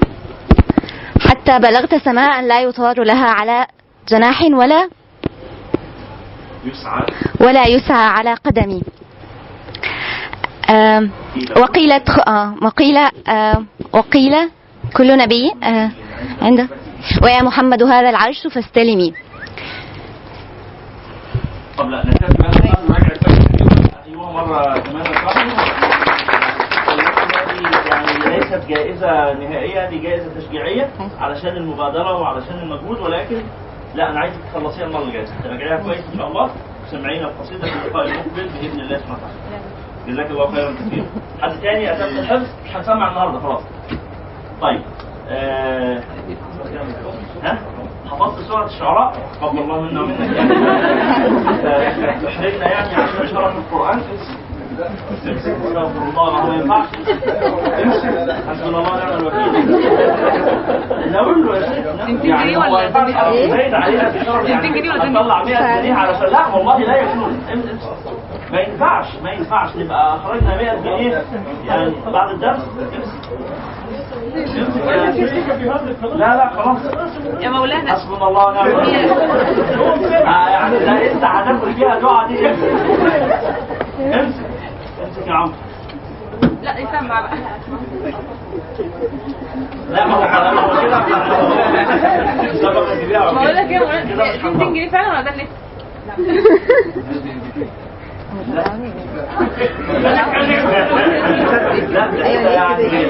[1.21, 3.67] حتى بلغت سماء لا يطار لها على
[4.09, 4.89] جناح ولا
[6.65, 7.07] يسعى.
[7.41, 8.81] ولا يسعى على قدم.
[10.71, 11.11] آم،
[11.57, 12.99] وقيل آه، وقيل
[13.93, 14.51] وقيل
[14.97, 15.91] كل نبي آه،
[16.43, 16.69] عنده
[17.23, 19.15] ويا محمد هذا العرش فاستلمي.
[21.79, 25.05] طب لا نكتفي بهذا الأمر ونرجع الفجر أيوه مرة كمان
[27.91, 30.89] يعني ليست جائزة نهائية دي جائزة تشجيعية
[31.21, 33.43] علشان المبادرة وعلشان المجهود ولكن
[33.95, 36.51] لا أنا عايزك تخلصيها المرة الجاية تراجعيها كويس إن شاء الله.
[36.87, 39.63] وسمعينا القصيدة في اللقاء المقبل بإذن الله سبحانه وتعالى
[40.09, 41.07] جزاك الله خيرا كثيرا.
[41.43, 43.63] حد تاني؟ أتم الحفظ؟ مش هنسمع النهارده خلاص.
[44.61, 44.81] طيب
[45.29, 46.01] آه...
[47.43, 47.59] ها؟
[48.11, 50.55] حفظت سورة الشعراء؟ تقبل الله منا ومنك يعني
[52.27, 54.01] تحرجنا يعني عشان شرف القرآن.
[55.13, 56.87] استغفر الله ما ينفعش
[58.49, 59.53] حسبنا الله ونعم الوكيل.
[61.13, 61.87] نقول له يا شيخ
[62.25, 62.63] يعني هو
[63.51, 67.41] زايد علينا في شرف يعني هنطلع 100 جنيه علشان لا والله لا يكون.
[68.53, 69.77] ما ينفعش ما ينفعش.
[69.77, 71.23] نبقى اخرجنا 100 جنيه
[71.67, 72.61] يعني بعد الدرس.
[72.97, 73.13] امسك.
[76.03, 76.79] لا لا خلاص.
[77.41, 77.93] يا مولانا.
[77.93, 79.11] حسبنا الله ونعم الوكيل.
[80.27, 82.49] آه، يعني لا انت هتاكل فيها دعاء دي.
[82.49, 82.63] امسك.
[84.15, 84.43] امسك
[85.05, 85.53] امسك يا عم.
[86.63, 87.31] لا يسمع بقى.
[89.91, 90.59] لا ما هو حرام.
[90.59, 90.99] هو كده
[93.53, 94.59] لك إيه يا مولانا كده مش 200 حرام.
[94.75, 95.49] جنيه فعلا ولا ده النت؟
[96.07, 96.15] لا.
[102.43, 103.07] ده يعني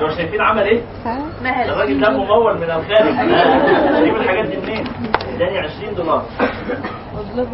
[0.00, 0.80] لو شايفين عمل إيه؟
[1.72, 3.14] الراجل ده ممول من الخارج
[4.04, 4.84] جيب الحاجات دي منين؟
[5.34, 6.24] اداني 20 دولار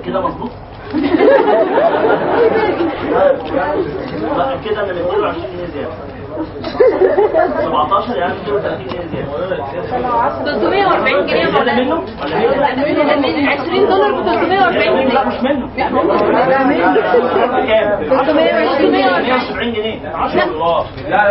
[0.05, 0.51] كده مظبوط؟
[4.65, 9.57] كده أنا مديله 20 جنيه زيادة 17 يعني 32 جنيه زياده
[10.45, 11.97] 340 جنيه منه ولا منه؟
[13.17, 15.95] من 20 دولار ب 340 لا جنيه مش منه كام؟
[18.93, 21.27] 170 جنيه 10 دولار لا لا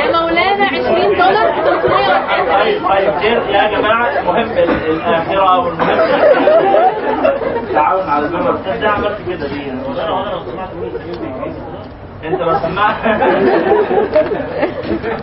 [0.00, 3.14] يا مولانا 20 دولار ب 340 طيب طيب
[3.50, 5.98] يا جماعة ال- الاخره والمهم
[7.74, 9.72] تعاون على البر ده عملت كده ليه؟
[12.24, 13.04] انت لو سمعت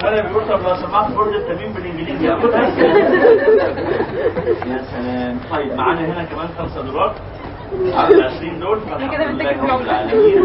[0.03, 2.61] أنا بيقول طب لو سمعت برج التميم بالإنجليزي اخدها
[4.65, 5.39] يا سلام.
[5.51, 7.13] طيب معانا هنا كمان 5 دولار.
[7.93, 8.79] على 20 دول.
[8.79, 9.81] فالحمد لله رب.
[9.81, 10.43] العالمين.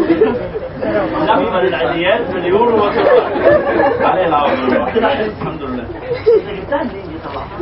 [1.25, 4.51] نقبل العيديات باليورو والدولار عليه العوض.
[4.51, 5.83] الحمد لله.
[5.83, 7.57] انت جبتها منين دي طلعتها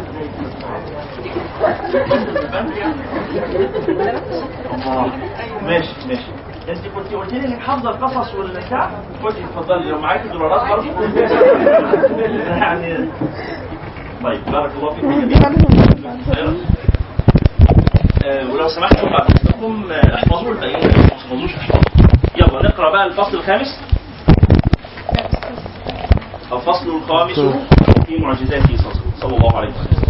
[5.61, 6.31] ماشي ماشي.
[6.69, 8.89] انت كنت قلت لي انك حافظه القصص والبتاع
[9.23, 10.85] كنت اتفضلي لو معاكي دولارات برضه
[12.57, 13.07] يعني.
[14.23, 15.03] طيب بارك الله فيك.
[18.25, 21.81] آه، ولو سمحتوا آه، احفظوا الباقيين ما تحفظوش احفظوا
[22.37, 23.79] يلا نقرأ بقى الفصل الخامس.
[26.51, 27.39] الفصل الخامس
[28.07, 30.01] في معجزاته صلى- صلى الله عليه وسلم.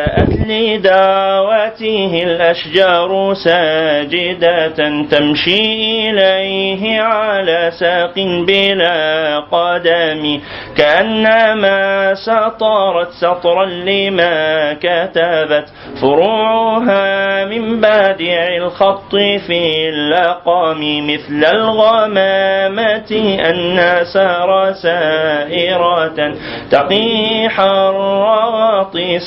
[0.00, 4.68] جاءت لدعوته الأشجار ساجدة
[5.10, 8.14] تمشي إليه على ساق
[8.46, 10.40] بلا قدم
[10.76, 15.64] كأنما سطرت سطرا لما كتبت
[16.00, 19.16] فروعها من بادع الخط
[19.46, 26.34] في اللقم مثل الغمامة أن سار سائرة
[26.70, 28.20] تقي حر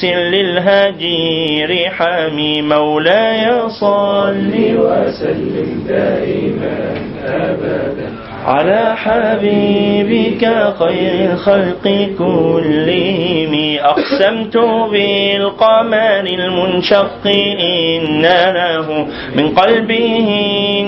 [0.04, 6.95] للهجير غير حمي مولاي صل وسلم دائما
[7.26, 8.33] أبدا.
[8.45, 11.84] على حبيبك خير الخلق
[12.18, 14.57] كلهم أقسمت
[14.91, 17.28] بالقمر المنشق
[17.60, 18.22] إن
[18.53, 20.30] له من قلبه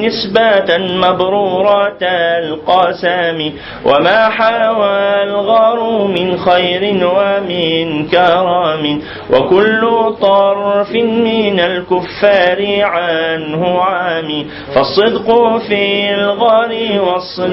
[0.03, 3.51] نسبة مبرورة القسم.
[3.85, 9.01] وما حوى الغر من خير ومن كرم.
[9.33, 14.45] وكل طرف من الكفار عنه عامي.
[14.75, 17.44] فالصدق في الغر والصدق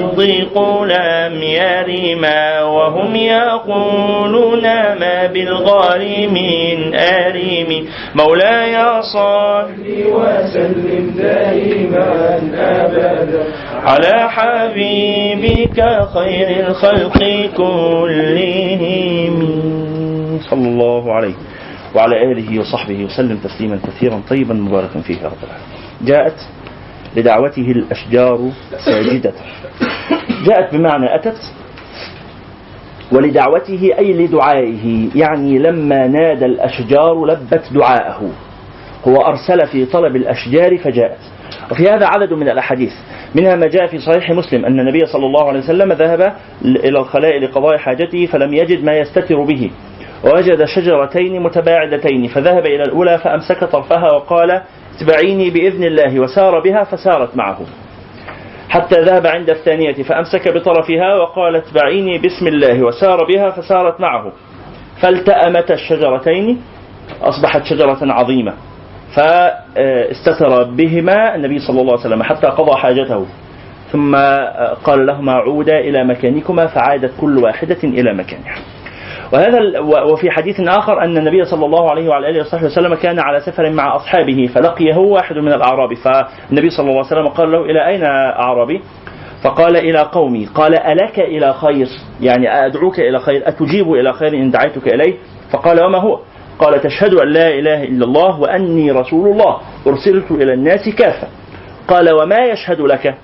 [0.85, 4.63] لم يرما وهم يقولون
[4.99, 9.65] ما بالغار من آرم مولاي صل
[10.11, 13.43] وسلم دائما أبدا.
[13.83, 15.79] على حبيبك
[16.13, 17.19] خير الخلق
[17.57, 19.35] كلهم.
[20.49, 21.33] صلى الله عليه
[21.95, 25.69] وعلى آله وصحبه وسلم تسليما كثيرا طيبا مباركا فيه يا رب العالمين.
[26.01, 26.39] جاءت
[27.17, 28.49] لدعوته الأشجار
[28.85, 29.33] ساجدة.
[30.45, 31.37] جاءت بمعنى أتت
[33.11, 38.31] ولدعوته أي لدعائه يعني لما نادى الأشجار لبت دعاءه.
[39.07, 41.19] هو أرسل في طلب الأشجار فجاءت.
[41.71, 42.91] وفي هذا عدد من الأحاديث.
[43.35, 46.33] منها ما جاء في صحيح مسلم أن النبي صلى الله عليه وسلم ذهب
[46.65, 49.71] إلى الخلاء لقضاء حاجته فلم يجد ما يستتر به.
[50.23, 54.61] ووجد شجرتين متباعدتين فذهب إلى الأولى فأمسك طرفها وقال
[54.95, 56.19] اتبعيني بإذن الله.
[56.19, 57.59] وسار بها فسارت معه
[58.69, 62.83] حتى ذهب عند الثانية فأمسك بطرفها وقال اتبعيني بسم الله.
[62.83, 64.31] وسار بها فسارت معه
[65.01, 66.61] فالتأمت الشجرتين
[67.21, 68.53] أصبحت شجرة عظيمة.
[69.15, 73.25] فاستتر بهما النبي صلى الله عليه وسلم حتى قضى حاجته.
[73.91, 74.15] ثم
[74.83, 76.67] قال لهما عودا إلى مكانكما.
[76.67, 78.55] فعادت كل واحدة إلى مكانها.
[79.33, 79.79] وهذا
[80.11, 83.69] وفي حديث آخر أن النبي صلى الله عليه وعلى آله وصحبه وسلم كان على سفر
[83.69, 85.93] مع أصحابه فلقيه واحد من الأعراب.
[85.93, 88.03] فالنبي صلى الله عليه وسلم قال له إلى أين
[88.39, 88.81] أعرابي
[89.43, 90.45] فقال إلى قومي.
[90.45, 91.87] قال ألك إلى خير؟
[92.21, 95.13] يعني أدعوك إلى خير؟ أتجيب إلى خير إن دعيتك إليه؟
[95.51, 96.19] فقال وما هو؟
[96.59, 99.57] قال تشهد أن لا إله إلا الله وأني رسول الله
[99.87, 101.27] أرسلت إلى الناس كافة.
[101.87, 103.15] قال وما يشهد لك؟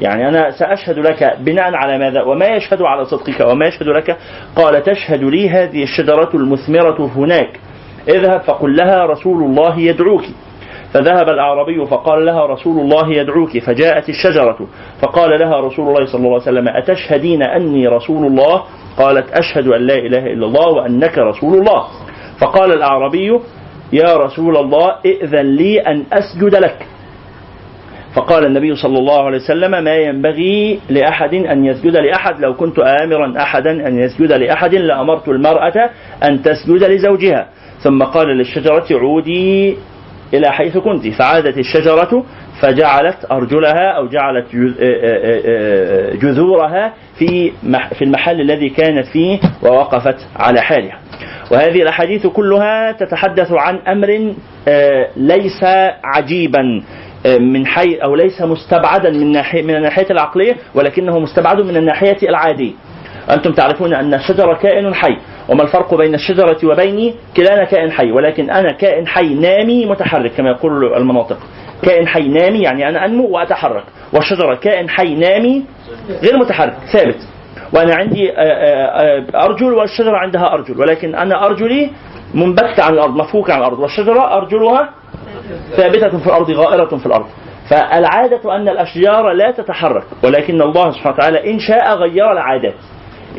[0.00, 4.16] يعني أنا سأشهد لك بناء على ماذا؟ وما يشهد على صدقك وما يشهد لك
[4.56, 7.60] قال تشهد لي هذه الشجرة المثمرة هناك.
[8.08, 10.24] اذهب فقل لها رسول الله يدعوك.
[10.92, 13.58] فذهب الأعرابي فقال لها رسول الله يدعوك.
[13.58, 14.58] فجاءت الشجرة
[15.00, 18.62] فقال لها رسول الله صلى الله عليه وسلم أتشهدين أني رسول الله؟
[18.98, 21.84] قالت أشهد أن لا إله إلا الله وأنك رسول الله.
[22.40, 23.40] فقال الأعرابي
[23.92, 26.86] يا رسول الله ائذن لي أن أسجد لك.
[28.14, 32.40] فقال النبي صلى الله عليه وسلم ما ينبغي لأحد أن يسجد لأحد.
[32.40, 35.90] لو كنت آمرا أحدا أن يسجد لأحد لأمرت المرأة
[36.24, 37.46] أن تسجد لزوجها.
[37.82, 39.76] ثم قال للشجرة عودي
[40.34, 41.08] إلى حيث كنت.
[41.08, 42.24] فعادت الشجرة
[42.60, 47.52] فجعلت أرجلها أو جعلت جذ- جذورها في
[47.98, 50.98] في المحل الذي كانت فيه ووقفت على حالها.
[51.50, 54.34] وهذه الأحاديث كلها تتحدث عن أمر
[54.68, 55.64] آه، ليس
[56.04, 56.60] عجيبا.
[56.60, 56.82] آه،
[57.26, 62.72] من حي أو ليس مستبعدا من ناحية من الناحية العقلية ولكنه مستبعد من الناحية العادية.
[63.30, 65.16] أنتم تعرفون أن الشجرة كائن حي
[65.48, 70.50] وما الفرق بين الشجرة وبيني؟ كلانا كائن حي ولكن أنا كائن حي نامي متحرك كما
[70.50, 71.38] يقول المناطق.
[71.82, 75.64] كائن حي نامي يعني أنا أنمو وأتحرك والشجرة كائن حي نامي
[76.22, 77.18] غير متحرك ثابت.
[77.72, 81.90] وأنا عندي آه، آه، آه، أرجل والشجرة عندها أرجل ولكن أنا أرجلي
[82.34, 84.90] منبتة عن الأرض مفكوكة عن الأرض والشجرة أرجلها
[85.76, 87.26] ثابتة في الأرض غائرة في الأرض.
[87.70, 92.74] فالعادة أن الأشجار لا تتحرك ولكن الله سبحانه وتعالى إن شاء غير العادات.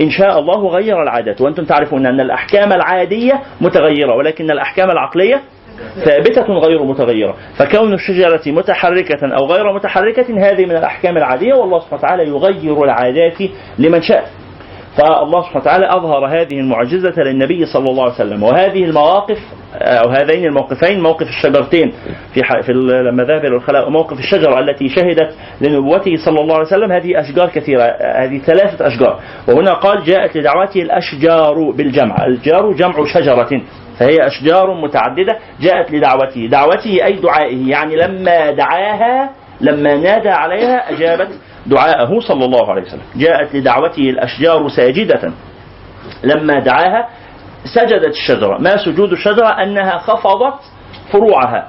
[0.01, 1.41] إن شاء الله غير العادات.
[1.41, 5.41] وأنتم تعرفون أن الأحكام العادية متغيرة ولكن الأحكام العقلية
[6.05, 7.35] ثابتة غير متغيرة.
[7.57, 13.41] فكون الشجرة متحركة أو غير متحركة هذه من الأحكام العادية والله سبحانه وتعالى يغير العادات
[13.79, 14.29] لمن شاء.
[14.97, 18.43] فالله سبحانه وتعالى أظهر هذه المعجزة للنبي صلى الله عليه وسلم.
[18.43, 19.37] وهذه المواقف
[19.75, 21.93] أو هذين الموقفين موقف الشجرتين
[22.33, 22.41] في.
[22.61, 26.91] في لما ذهب إلى الخلاء وموقف الشجرة التي شهدت لنبوته صلى الله عليه وسلم.
[26.91, 27.83] هذه أشجار كثيرة
[28.15, 29.19] هذه ثلاثة أشجار.
[29.47, 32.25] وهنا قال جاءت لدعوته الأشجار بالجمع.
[32.25, 33.61] الجار جمع شجرة
[33.99, 35.37] فهي أشجار متعددة.
[35.61, 36.47] جاءت لدعوته.
[36.47, 39.29] دعوته أي دعائه يعني لما دعاها
[39.61, 41.29] لما نادى عليها أجابت
[41.65, 43.01] دعاءه صلى الله عليه وسلم.
[43.15, 45.31] جاءت لدعوته الأشجار ساجدة.
[46.23, 47.09] لما دعاها
[47.75, 48.57] سجدت الشجرة.
[48.57, 50.59] ما سجود الشجرة؟ أنها خفضت
[51.11, 51.67] فروعها.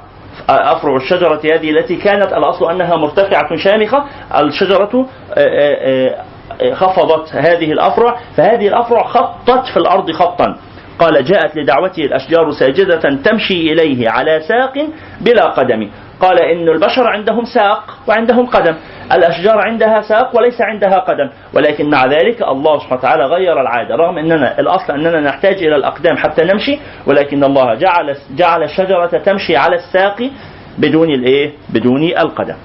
[0.48, 4.04] أفرع الشجرة هذه التي كانت الأصل أنها مرتفعة شامخة.
[4.40, 6.24] الشجرة آه، آه،
[6.62, 8.16] آه، خفضت هذه الأفرع.
[8.36, 10.56] فهذه الأفرع خطت في الأرض خطا.
[10.98, 14.88] قال جاءت لدعوته الأشجار ساجدة تمشي إليه على ساق
[15.20, 15.90] بلا قدم.
[16.20, 18.74] قال إن البشر عندهم ساق وعندهم قدم.
[19.12, 21.30] الأشجار عندها ساق وليس عندها قدم.
[21.54, 23.96] ولكن مع ذلك الله سبحانه وتعالى غير العادة.
[23.96, 29.56] رغم أننا الأصل أننا نحتاج إلى الأقدام حتى نمشي ولكن الله جعل جعل الشجرة تمشي
[29.56, 30.30] على الساق
[30.78, 32.56] بدون الإيه؟ بدون القدم.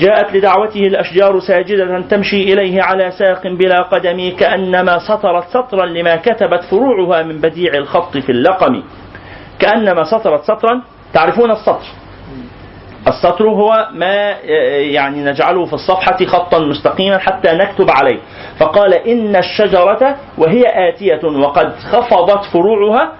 [0.00, 6.64] جاءت لدعوته الأشجار ساجدة تمشي إليه على ساق بلا قدم كأنما سطرت سطرا لما كتبت
[6.64, 8.82] فروعها من بديع الخط في اللقم.
[9.58, 10.82] كأنما سطرت سطرا
[11.14, 12.01] تعرفون السطر؟
[13.08, 14.30] السطر هو ما
[14.78, 18.18] يعني نجعله في الصفحة خطا مستقيما حتى نكتب عليه.
[18.58, 23.12] فقال إن الشجرة وهي آتية وقد خفضت فروعها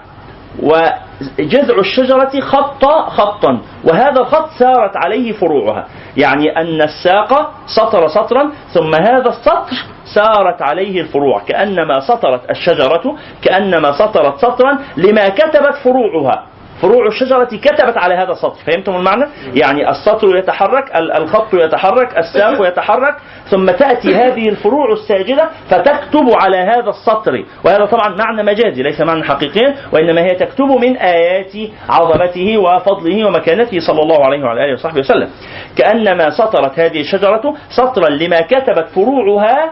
[0.63, 5.87] وجذع الشجرة خط خطا وهذا الخط سارت عليه فروعها.
[6.17, 9.75] يعني أن الساق سطر سطرا ثم هذا السطر
[10.15, 11.41] سارت عليه الفروع.
[11.47, 16.43] كأنما سطرت الشجرة كأنما سطرت سطرا لما كتبت فروعها.
[16.83, 23.15] فروع الشجرة كتبت على هذا السطر فهمتم المعنى؟ يعني السطر يتحرك الخط يتحرك الساق يتحرك
[23.49, 27.45] ثم تأتي هذه الفروع الساجدة فتكتب على هذا السطر.
[27.65, 33.79] وهذا طبعا معنى مجازي ليس معنى حقيقي وإنما هي تكتب من آيات عظمته وفضله ومكانته
[33.79, 35.29] صلى الله عليه وعلى آله وصحبه وسلم.
[35.75, 39.71] كأنما سطرت هذه الشجرة سطرا لما كتبت فروعها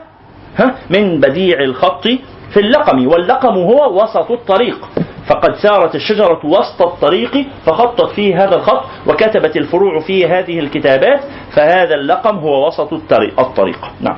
[0.89, 2.07] من بديع الخط
[2.53, 4.89] في اللقم واللقم هو وسط الطريق.
[5.27, 11.19] فقد سارت الشجرة وسط الطريق فخطت فيه هذا الخط وكتبت الفروع فيه هذه الكتابات
[11.55, 13.79] فهذا اللقم هو وسط الطريق, الطريق.
[14.01, 14.17] نعم.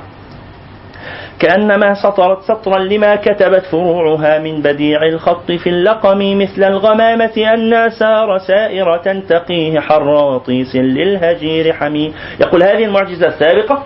[1.38, 8.38] كأنما سطرت سطرا لما كتبت فروعها من بديع الخط في اللقم مثل الغمامة أن سار
[8.38, 13.82] سائرة تقيه حراطيس للهجير حمي يقول هذه المعجزة السابقة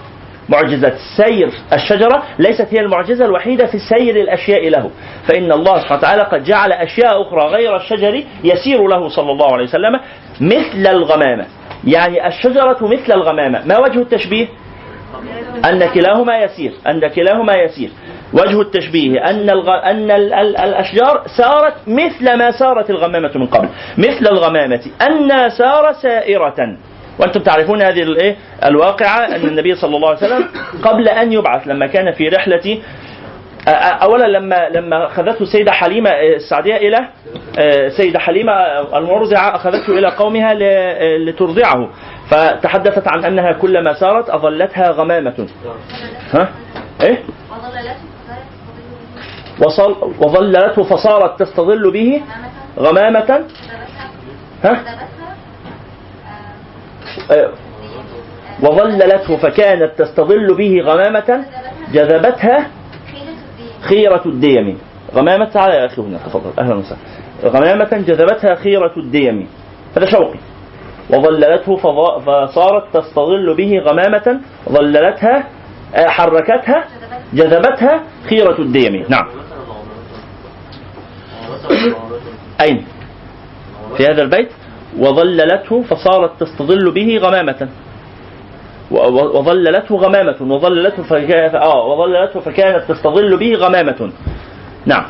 [0.49, 4.91] معجزة سير الشجرة ليست هي المعجزة الوحيدة في سير الأشياء له.
[5.29, 9.65] فإن الله سبحانه وتعالى قد جعل أشياء أخرى غير الشجر يسير له صلى الله عليه
[9.65, 10.01] وسلم
[10.41, 11.47] مثل الغمامة.
[11.85, 13.67] يعني الشجرة مثل الغمامة.
[13.67, 14.47] ما وجه التشبيه؟
[15.65, 16.73] أن كلاهما يسير.
[16.87, 17.91] أن كلاهما يسير.
[18.33, 19.71] وجه التشبيه أن الغ...
[19.71, 20.35] أن ال...
[20.35, 20.57] ال...
[20.57, 23.69] الأشجار سارت مثل ما سارت الغمامة من قبل.
[23.99, 24.81] مثل الغمامة.
[25.03, 26.77] أن سار سائرة.
[27.19, 30.49] وأنتم تعرفون هذه الايه الواقعة أن النبي صلى الله عليه وسلم
[30.83, 32.79] قبل أن يبعث لما كان في رحله
[34.03, 37.09] اولا لما لما أخذته السيدة حليمة السعدية إلى
[37.97, 38.53] سيده حليمة
[38.99, 40.55] المرضعه أخذته إلى قومها
[41.19, 41.89] لترضعه.
[42.31, 45.49] فتحدثت عن أنها كلما سارت أظلتها غمامة.
[46.35, 46.49] ها؟
[47.03, 47.19] إيه؟
[49.67, 52.23] وصل وظللته فصارت تستظل به
[52.79, 53.45] غمامة.
[54.65, 54.83] ها؟
[58.63, 61.45] وظللته فكانت تستظل به غمامة
[61.93, 62.67] جذبتها
[63.81, 64.79] خيرة الديم.
[65.15, 66.51] غمامة تعالى يا أخي هنا تفضل.
[66.59, 66.99] أهلا وسهلا.
[67.45, 69.49] غمامة جذبتها خيرة الديم.
[69.97, 70.39] هذا شوقي.
[71.11, 71.77] وظللته
[72.27, 75.45] فصارت تستظل به غمامة ظللتها
[75.95, 76.85] حركتها
[77.33, 79.05] جذبتها خيرة الديم.
[79.09, 79.29] نعم.
[82.61, 82.87] أين؟
[83.97, 84.49] في هذا البيت؟
[84.99, 87.69] وظللته فصارت تستظل به غمامة.
[89.37, 90.37] وظللته غمامة.
[90.41, 94.11] وظللته فكانت آه وظللته فكانت تستظل به غمامة.
[94.87, 95.05] نعم.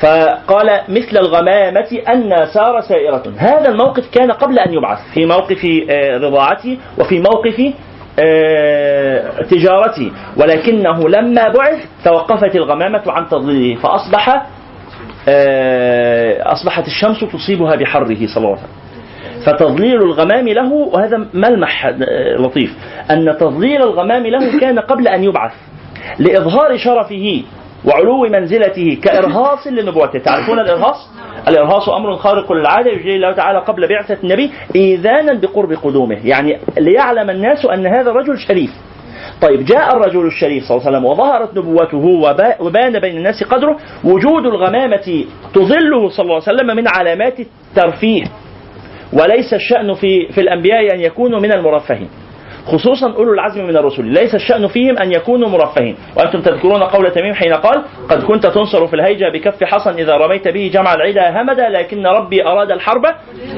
[0.00, 3.22] فقال مثل الغمامة أن سار سائرة.
[3.36, 4.98] هذا الموقف كان قبل أن يبعث.
[5.14, 5.66] في موقف
[6.22, 7.72] رضاعته وفي موقف
[9.50, 10.12] تجارته.
[10.36, 13.80] ولكنه لما بعث توقفت الغمامة عن تضليله.
[13.80, 14.46] فأصبح
[16.52, 18.81] أصبحت الشمس تصيبها بحره صلى الله عليه وسلم.
[19.46, 21.86] فتضليل الغمام له وهذا ملمح
[22.38, 22.70] لطيف
[23.10, 25.52] أن تضليل الغمام له كان قبل أن يبعث
[26.18, 27.42] لإظهار شرفه
[27.84, 30.18] وعلو منزلته كإرهاص لنبوته.
[30.18, 31.10] تعرفون الإرهاص؟
[31.48, 36.18] الإرهاص أمر خارق للعادة يجري الله تعالى قبل بعثة النبي إيذانا بقرب قدومه.
[36.24, 38.70] يعني ليعلم الناس أن هذا الرجل شريف.
[39.42, 42.04] طيب جاء الرجل الشريف صلى الله عليه وسلم وظهرت نبوته
[42.60, 43.76] وبان بين الناس قدره.
[44.04, 45.24] وجود الغمامة
[45.54, 48.24] تظله صلى الله عليه وسلم من علامات الترفيه.
[49.12, 52.08] وليس الشأن في في الأنبياء أن يكونوا من المرفهين.
[52.66, 54.04] خصوصا أولو العزم من الرسل.
[54.04, 55.96] ليس الشأن فيهم أن يكونوا مرفهين.
[56.16, 60.48] وأنتم تذكرون قول تميم حين قال قد كنت تنصر في الهيجة بكف حصن إذا رميت
[60.48, 63.02] به جمع العدا همدا لكن ربي أراد الحرب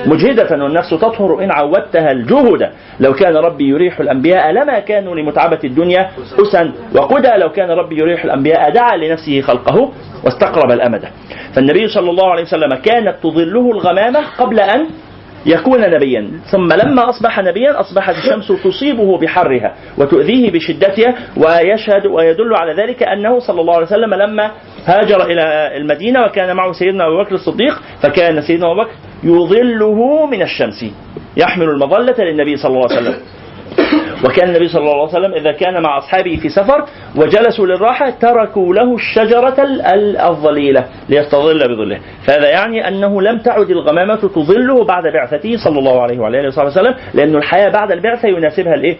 [0.07, 2.71] مجهدة والنفس تطهر إن عودتها الجهد.
[3.01, 6.11] لو كان ربي يريح الأنبياء لما كانوا لمتعبة الدنيا
[6.43, 7.37] أسا وقدا.
[7.37, 9.93] لو كان ربي يريح الأنبياء دعا لنفسه خلقه
[10.25, 11.05] واستقرب الأمد.
[11.55, 14.87] فالنبي صلى الله عليه وسلم كانت تظله الغمامة قبل أن
[15.47, 16.31] يكون نبيا.
[16.51, 23.39] ثم لما أصبح نبيا أصبحت الشمس تصيبه بحرها وتؤذيه بشدتها ويشهد ويدل على ذلك أنه
[23.39, 24.51] صلى الله عليه وسلم لما
[24.87, 28.93] هاجر إلى المدينة وكان معه سيدنا أبو بكر الصديق فكان سيدنا أبو بكر
[29.25, 30.85] يظله من الشمس
[31.37, 33.21] يحمل المظلة للنبي صلى الله عليه وسلم.
[34.25, 36.85] وكان النبي صلى الله عليه وسلم إذا كان مع أصحابه في سفر
[37.17, 43.71] وجلسوا للراحة تركوا له الشجرة ال- ال- الظليلة ليستظل بظله فهذا يعني أنه لم تعد
[43.71, 48.75] الغمامة تظله بعد بعثته صلى الله عليه وعلى آله وسلم لأن الحياة بعد البعثة يناسبها
[48.75, 48.97] الإيه؟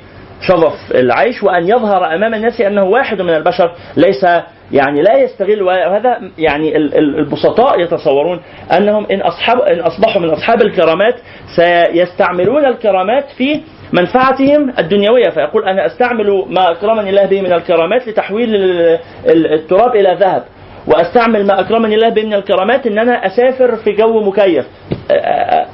[0.49, 4.27] شظف العيش وأن يظهر أمام الناس أنه واحد من البشر ليس
[4.73, 8.41] يعني لا يستغل وهذا يعني ال- ال- البسطاء يتصورون
[8.79, 11.15] أنهم إن, أصحاب إن أصبحوا من أصحاب الكرامات
[11.57, 13.61] سيستعملون الكرامات في
[14.01, 19.97] منفعتهم الدنيوية فيقول أنا أستعمل ما أكرمني الله به من الكرامات لتحويل ال- ال- التراب
[19.97, 20.45] إلى ذهب
[20.87, 24.65] وأستعمل ما أكرمني الله به من الكرامات إن أنا أسافر في جو مكيف.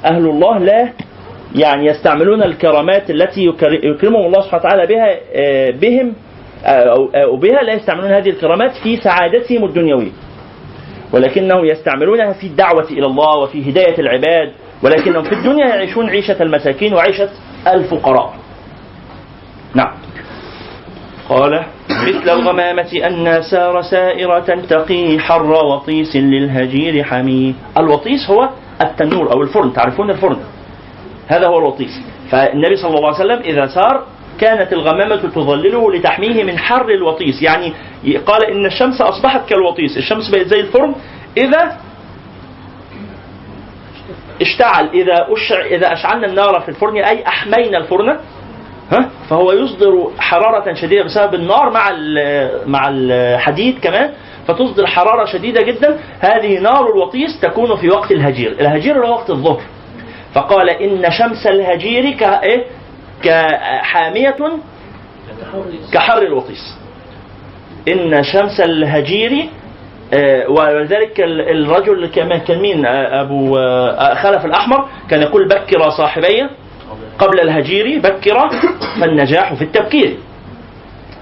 [0.05, 0.89] أهل الله لا
[1.55, 6.13] يعني يستعملون الكرامات التي يكر- يكرمهم الله سبحانه وتعالى بها آه، بهم
[6.65, 10.11] آه، أو بها لا يستعملون هذه الكرامات في سعادتهم الدنيوية.
[11.13, 14.51] ولكنهم يستعملونها في الدعوة إلى الله وفي هداية العباد
[14.83, 17.29] ولكنهم في الدنيا يعيشون عيشة المساكين وعيشة
[17.67, 18.33] الفقراء.
[19.75, 19.91] نعم.
[21.29, 28.49] قال مثل الغمامة أن سار سائرة تقي حر وطيس للهجير حمي الوطيس هو
[28.81, 29.73] التنور أو الفرن.
[29.73, 30.37] تعرفون الفرن؟
[31.27, 32.01] هذا هو الوطيس.
[32.31, 34.03] فالنبي صلى الله عليه وسلم إذا سار
[34.39, 37.41] كانت الغمامة تظلله لتحميه من حر الوطيس.
[37.41, 37.73] يعني
[38.25, 39.97] قال إن الشمس أصبحت كالوطيس.
[39.97, 40.95] الشمس بقت زي الفرن.
[41.37, 41.77] إذا
[44.41, 48.09] اشتعل إذا أشع إذا أشعلنا النار في الفرن أي أحمينا الفرن
[48.91, 51.89] ها؟ فهو يصدر حرارة شديدة بسبب النار مع
[52.65, 54.13] مع الحديد كمان
[54.47, 55.99] فتصدر حرارة شديدة جدا.
[56.19, 58.51] هذه نار الوطيس تكون في وقت الهجير.
[58.51, 59.61] الهجير هو وقت الظهر.
[60.33, 62.65] فقال إن شمس الهجير كإيه
[63.23, 64.35] كحامية
[65.93, 66.77] كحر الوطيس.
[67.87, 69.49] إن شمس الهجير
[70.13, 76.49] آه، ولذلك ال- الرجل كان مين؟ آه، أبو آه، خلف الأحمر كان يقول بكر صاحبي
[77.19, 78.49] قبل الهجير بكر
[79.01, 80.17] فالنجاح في التبكير.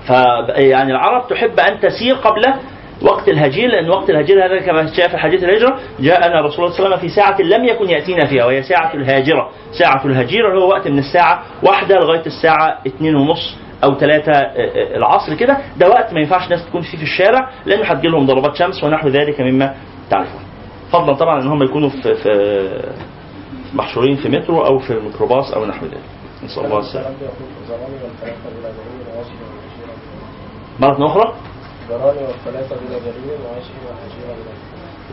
[0.08, 0.12] ف
[0.56, 2.46] يعني العرب تحب أن تسير قبل
[3.02, 6.86] وقت الهجير لأن وقت الهجير هذا كما جاء في حديث الهجرة جاءنا رسول الله صلى
[6.86, 9.50] الله عليه وسلم في ساعة لم يكن يأتينا فيها وهي ساعة الهاجرة.
[9.80, 14.32] ساعة الهجير هو وقت من الساعة واحدة لغاية الساعة اتنين ونص أو ثلاثة
[14.98, 18.56] العصر كده ده وقت ما ينفعش ناس تكون فيه في الشارع لأنه هتجي لهم ضربات
[18.56, 19.76] شمس ونحو ذلك مما
[20.10, 20.42] تعرفون.
[20.92, 22.94] فضلا طبعا إن هم يكونوا في, في
[23.74, 26.04] محشورين في مترو أو في ميكروباص أو نحو ذلك.
[26.44, 26.80] نسال الله.
[26.80, 27.16] السلامه
[30.80, 31.34] مرة أخرى.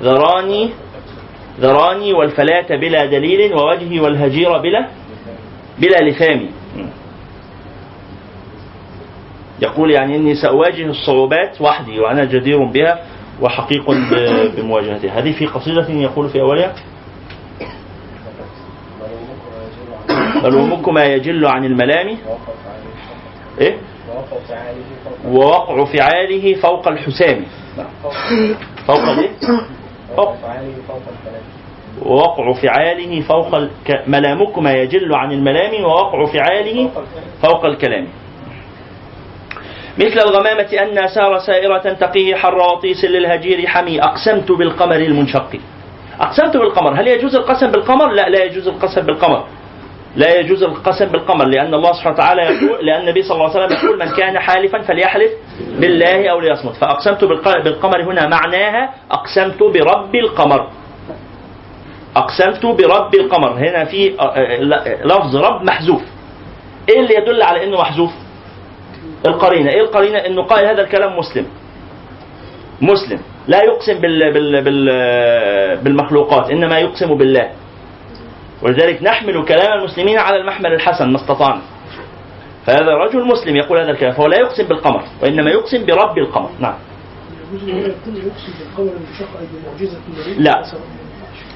[0.03, 0.71] ذراني
[1.61, 4.89] ذراني والفلاة بلا دليل ووجهي والهجير بلا
[5.79, 6.49] بلا لثام
[9.63, 12.99] يقول يعني إني سأواجه الصعوبات وحدي وأنا جدير بها
[13.41, 13.91] وحقيق
[14.57, 16.75] بمواجهتها هذه في قصيدة يقول في أولها؟
[20.43, 22.17] بل ما يجل عن الملام.
[23.61, 23.77] إيه؟
[24.07, 27.45] فوق ووقع فعاله فوق الحسام.
[28.87, 29.31] فوق الايه؟
[32.03, 34.03] ووقع فعاله فوق الك...
[34.07, 36.91] ملامكما يجل عن الملام ووقع فعاله
[37.43, 38.07] فوق الكلام.
[39.99, 44.01] مثل الغمامة أن سار سائرة تقيه حر وطيس للهجير حمي.
[44.03, 45.51] أقسمت بالقمر المنشق.
[46.21, 47.01] أقسمت بالقمر.
[47.01, 49.45] هل يجوز القسم بالقمر؟ لا لا يجوز القسم بالقمر.
[50.17, 53.79] لا يجوز القسم بالقمر لأن الله سبحانه وتعالى يقول لأن النبي صلى الله عليه وسلم
[53.85, 55.31] يقول من كان حالفا فليحلف
[55.81, 56.77] بالله أو ليصمت.
[56.77, 60.69] فأقسمت بالق- بالقمر هنا معناها أقسمت برب القمر.
[62.17, 63.53] أقسمت برب القمر.
[63.53, 66.03] هنا في آه، آه، لفظ رب محذوف.
[66.89, 68.11] إيه اللي يدل على إنه محذوف؟
[69.27, 69.71] القرينة.
[69.71, 71.47] إيه القرينة؟ إنه قال هذا الكلام مسلم.
[72.83, 73.21] مسلم.
[73.49, 74.87] لا يقسم بال بال بال
[75.77, 77.51] بالمخلوقات إنما يقسم بالله.
[78.63, 81.63] ولذلك نحمل كلام المسلمين على المحمل الحسن ما استطعنا.
[82.67, 86.51] فهذا رجل مسلم يقول هذا الكلام فهو لا يقسم بالقمر وإنما يقسم برب القمر.
[86.59, 86.75] نعم.
[90.39, 90.63] لا.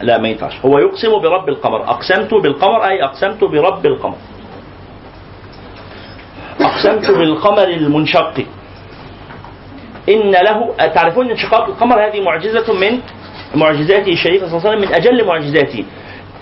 [0.02, 0.60] لا ما ينفعش.
[0.64, 1.82] هو يقسم برب القمر.
[1.90, 4.16] أقسمت بالقمر أي أقسمت برب القمر.
[6.60, 8.44] أقسمت بالقمر المنشق.
[10.08, 13.00] إن له تعرفون انشقاق القمر هذه معجزة من
[13.54, 15.84] معجزاته الشريفة صلى الله عليه وسلم من أجل معجزاته.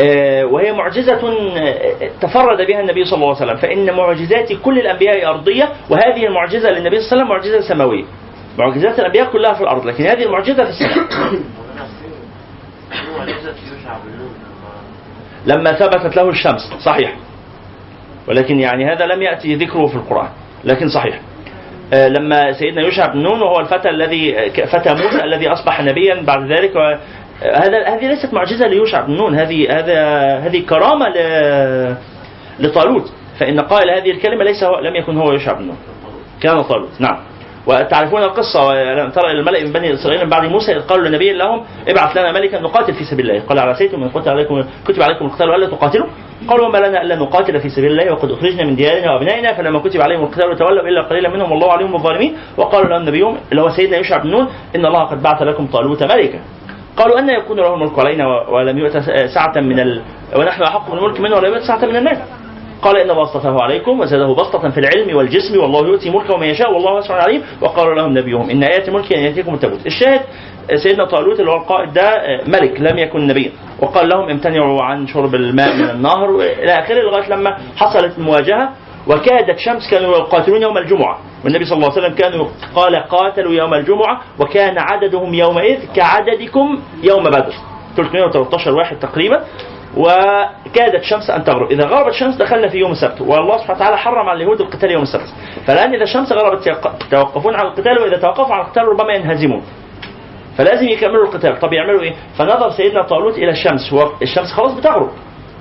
[0.00, 1.20] آه، وهي معجزة
[1.56, 3.56] آه، تفرد بها النبي صلى الله عليه وسلم.
[3.56, 8.04] فإن معجزات كل الأنبياء أرضية وهذه المعجزة للنبي صلى الله عليه وسلم معجزة سماوية.
[8.58, 11.08] معجزات الأنبياء كلها في الأرض لكن هذه المعجزة في السماء.
[15.46, 17.16] لما ثبتت له الشمس صحيح.
[18.28, 20.28] ولكن يعني هذا لم يأتي ذكره في القرآن
[20.64, 21.20] لكن صحيح.
[21.92, 26.52] آه، لما سيدنا يوشع بن نون وهو الفتى الذي فتى موسى الذي أصبح نبيا بعد
[26.52, 26.76] ذلك
[27.42, 29.98] هذا هذه ليست معجزة ليوشع بن نون هذه هذا
[30.38, 31.06] هذه كرامة
[32.58, 35.76] لطالوت فإن قائل هذه الكلمة ليس هو لم يكن هو يوشع بن نون.
[36.40, 37.16] كان طالوت نعم.
[37.68, 41.64] وتعرفون القصة ولم ترى الملأ من بني إسرائيل من بعد موسى إذ قالوا لنبي لهم
[41.88, 43.42] ابعث لنا ملكا نقاتل في سبيل الله.
[43.48, 46.06] قال عسيتم من كتب عليكم كتب عليكم القتال ولا تقاتلوا؟
[46.48, 50.00] قالوا وما لنا ألا نقاتل في سبيل الله وقد أخرجنا من ديارنا وأبنائنا فلما كتب
[50.00, 52.36] عليهم القتال تولوا إلا قليلا منهم والله عليهم بالظالمين.
[52.56, 56.02] وقالوا لهم نبيهم اللي هو سيدنا يوشع بن نون إن الله قد بعث لكم طالوت
[56.02, 56.40] ملكا.
[56.96, 58.96] قالوا أن يكون له الملك علينا ولم يؤت
[59.34, 60.02] سعه من ال...
[60.36, 62.18] ونحن أحق بالملك منه ولم يؤت سعه من المال
[62.82, 66.72] قال إن الله اصطفاه عليكم وزاده بسطة في العلم والجسم والله يؤتي ملكه من يشاء
[66.72, 69.86] والله واسع عليم وقال لهم نبيهم إن آيات ملك أن يأتيكم التابوت.
[69.86, 70.20] الشاهد
[70.82, 72.12] سيدنا طالوت اللي هو القائد ده
[72.46, 73.50] ملك لم يكن نبيا.
[73.80, 78.68] وقال لهم امتنعوا عن شرب الماء من النهر إلى آخره لغاية لما حصلت المواجهه
[79.06, 79.90] وكادت شمس.
[79.90, 81.18] كانوا يقاتلون يوم الجمعة.
[81.44, 87.24] والنبي صلى الله عليه وسلم كانوا قال قاتلوا يوم الجمعة وكان عددهم يومئذ كعددكم يوم
[87.24, 87.54] بدر.
[87.96, 89.44] 313 واحد تقريبا.
[89.96, 94.28] وكادت الشمس أن تغرب، إذا غربت الشمس دخلنا في يوم السبت، والله سبحانه وتعالى حرم
[94.28, 95.34] على اليهود القتال يوم السبت،
[95.66, 96.66] فالآن إذا الشمس غربت
[97.06, 99.62] يتوقفون عن القتال وإذا توقفوا عن القتال ربما ينهزمون.
[100.58, 105.10] فلازم يكملوا القتال، طب يعملوا إيه؟ فنظر سيدنا طالوت إلى الشمس، والشمس خلاص بتغرب.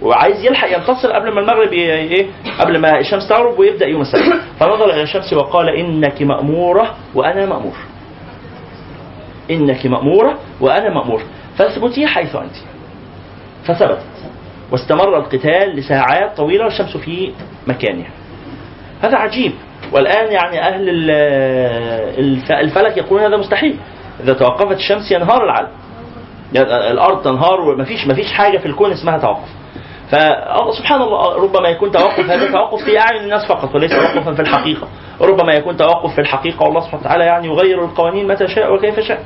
[0.02, 2.28] وعايز يلحق ينتصر قبل ما المغرب إيه؟
[2.60, 7.76] قبل ما الشمس تغرب ويبدأ يوم السبت، فنظر إلى الشمس وقال إنك مأمورة وأنا مأمور.
[9.52, 11.22] إنك مأمورة وأنا مأمور،
[11.58, 12.56] فاثبتي حيث أنت.
[13.66, 14.02] فثبت
[14.72, 17.31] واستمر القتال لساعات طويلة والشمس في
[17.68, 18.10] مكانها.
[19.02, 19.52] هذا عجيب.
[19.91, 21.11] والآن يعني أهل ال-
[22.19, 23.76] الف- الفلك يقولون هذا مستحيل.
[24.23, 25.69] إذا توقفت الشمس ينهار العالم.
[26.91, 29.49] الأرض تنهار ومفيش مفيش حاجة في الكون اسمها توقف.
[30.11, 34.88] فسبحان الله ربما يكون توقف هذا توقف في أعين الناس فقط وليس توقفا في الحقيقة.
[35.22, 39.23] ربما يكون توقف في الحقيقة والله سبحانه وتعالى يعني يغير القوانين متى شاء وكيف شاء.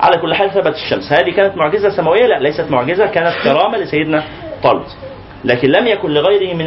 [0.00, 1.12] على كل حال ثبت الشمس.
[1.12, 3.06] هذه كانت معجزة سماوية؟ لا ليست معجزة.
[3.06, 4.22] كانت كرامة لسيدنا
[4.62, 4.96] طالوت
[5.44, 6.66] لكن لم يكن لغيره من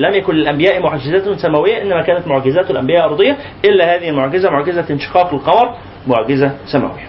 [0.00, 5.34] لم يكن للأنبياء معجزات سماوية إنما كانت معجزات الأنبياء أرضية إلا هذه المعجزة معجزة انشقاق
[5.34, 5.74] القمر
[6.06, 7.08] معجزة سماوية.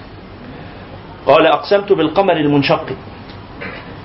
[1.26, 2.86] قال أقسمت بالقمر المنشق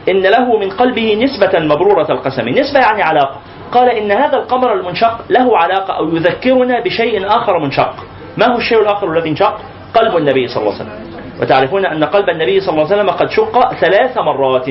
[0.09, 3.37] إن له من قلبه نسبة مبرورة القسم، نسبة يعني علاقة.
[3.73, 7.95] قال إن هذا القمر المنشق له علاقة أو يذكرنا بشيء آخر منشق.
[8.37, 9.61] ما هو الشيء الآخر الذي انشق؟
[9.95, 11.15] قلب النبي صلى الله عليه وسلم.
[11.43, 14.69] وتعرفون أن قلب النبي صلى الله عليه وسلم قد شق ثلاث مرات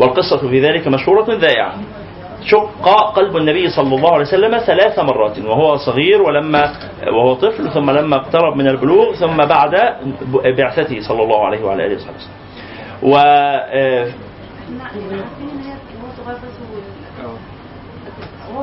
[0.00, 1.74] والقصة في ذلك مشهورة ذائعة
[2.44, 6.72] شق قلب النبي صلى الله عليه وسلم ثلاث مرات وهو صغير ولما
[7.06, 9.94] وهو طفل ثم لما اقترب من البلوغ ثم بعد
[10.58, 12.30] بعثته صلى الله عليه وعلى آله وصحبه وسلم.
[13.02, 14.06] و آه،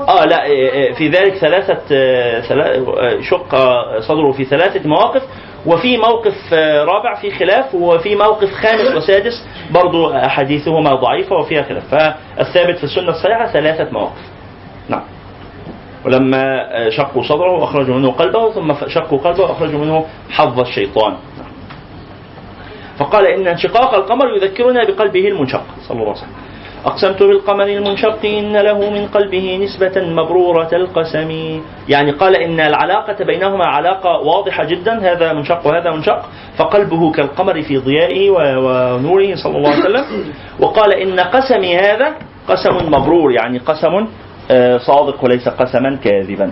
[0.10, 3.56] آه لا آه، آه، في ذلك ثلاثة آه، ثلا- آه، شق
[4.00, 5.22] صدره في ثلاثة مواقف
[5.68, 11.84] وفي موقف آه، رابع في خلاف وفي موقف خامس وسادس برضو أحاديثهما ضعيفة وفيها خلاف.
[11.92, 14.22] فالثابت في السنة الصحيحة ثلاثة مواقف.
[14.90, 15.04] نعم.
[16.06, 21.12] ولما آه، شقوا صدره وأخرجوا منه قلبه ثم شقوا قلبه وأخرجوا منه حظ الشيطان.
[21.12, 21.52] نعم.
[22.98, 26.47] فقال إن انشقاق القمر يذكرنا بقلبه المنشق صلى الله عليه وسلم.
[26.86, 31.62] أقسمت بالقمر المنشق إن له من قلبه نسبة مبرورة القسم.
[31.90, 36.22] يعني قال إن العلاقة بينهما علاقة واضحة جدا هذا منشق وهذا منشق.
[36.58, 40.06] فقلبه كالقمر في ضيائه ونوره صلى الله عليه وسلم.
[40.60, 42.16] وقال إن قسمي هذا
[42.48, 44.08] قسم مبرور يعني قسم
[44.52, 46.52] آه، صادق وليس قسما كاذبا.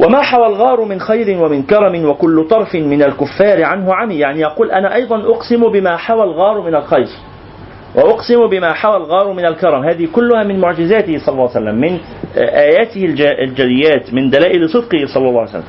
[0.00, 4.18] وما حوى الغار من خير ومن كرم وكل طرف من الكفار عنه عمي.
[4.18, 7.08] يعني يقول أنا أيضا أقسم بما حوى الغار من الخير
[7.94, 9.84] وأقسم بما حوى الغار من الكرم.
[9.84, 11.98] هذه كلها من معجزاته صلى الله عليه وسلم من
[12.36, 15.64] آياته الج- الجليات من دلائل صدقه صلى الله عليه وسلم.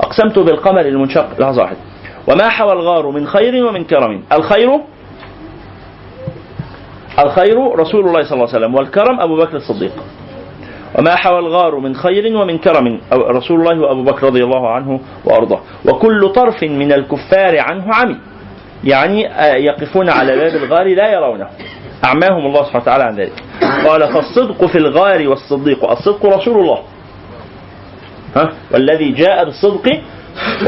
[0.00, 1.40] أقسمت بالقمر المنشق.
[1.40, 1.78] لحظة واحدة.
[2.28, 4.22] وما حوى الغار من خير ومن كرم.
[4.32, 4.80] الخير
[7.18, 9.92] الخير رسول الله صلى الله عليه وسلم والكرم أبو بكر الصديق.
[10.98, 13.00] وما حوى الغار من خير ومن كرم.
[13.12, 15.60] رسول الله وأبو بكر رضي الله عنه وأرضاه.
[15.88, 18.16] وكل طرف من الكفار عنه عمي.
[18.84, 21.48] يعني آه، يقفون على باب الغار لا يرونه.
[22.04, 23.42] أعماهم الله سبحانه وتعالى عن ذلك.
[23.86, 25.90] قال فالصدق في الغار والصديق.
[25.90, 26.78] الصدق رسول الله.
[28.36, 30.00] ها؟ والذي جاء بالصدق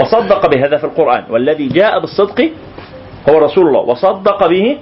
[0.00, 1.24] وصدق بهذا في القرآن.
[1.30, 2.50] والذي جاء بالصدق
[3.28, 3.80] هو رسول الله.
[3.80, 4.78] وصدق به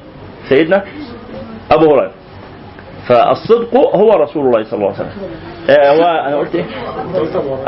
[0.48, 0.84] سيدنا
[1.72, 2.12] أبو هريرة.
[3.08, 5.12] فالصدق هو رسول الله صلى الله عليه وسلم.
[5.70, 6.64] آه أنا قلت إيه؟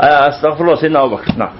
[0.01, 0.75] آه أستغفر الله.
[0.75, 1.31] سيدنا أبو بكر.
[1.37, 1.51] نعم.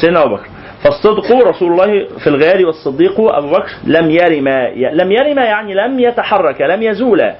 [0.00, 0.53] سيدنا أبو بكر.
[0.84, 4.48] فالصدق رسول الله في الغار والصديق أبو بكر لم يرم
[4.92, 7.32] لم يرم يعني لم يتحرك لم يزول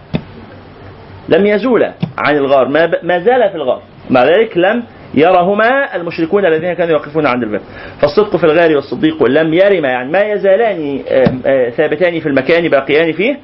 [1.29, 1.83] لم يزول
[2.19, 3.83] عن الغار ما, ما زال في الغار.
[4.11, 4.83] مع ذلك لم
[5.15, 7.61] يرهما المشركون الذين كانوا يقفون عند الباب
[8.01, 13.13] فالصدق في الغار والصديق لم يرم يعني ما يزالان آه، آه، ثابتان في المكان باقيان
[13.13, 13.39] فيه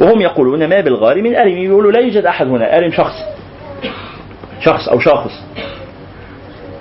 [0.00, 3.14] وهم يقولون ما بالغار من أرم يقولوا لا يوجد أحد هنا أرم شخص
[4.60, 5.32] شخص أو شاخص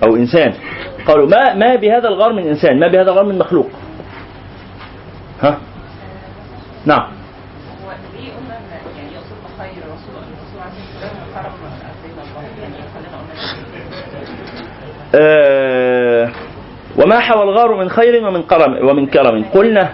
[0.04, 0.54] أو إنسان.
[1.08, 3.68] قالوا ما ما بهذا الغار من إنسان ما بهذا الغار من مخلوق.
[5.42, 5.58] ها؟
[6.86, 7.08] نعم.
[15.16, 16.32] آه
[16.98, 19.44] وما حوى الغار من خير ومن كرم ومن كرم.
[19.54, 19.94] قلنا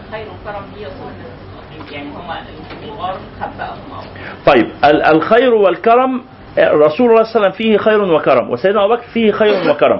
[4.46, 6.22] طيب ال- الخير والكرم
[6.58, 10.00] رسول الله صلى الله عليه وسلم فيه خير وكرم وسيدنا أبو بكر فيه خير وكرم.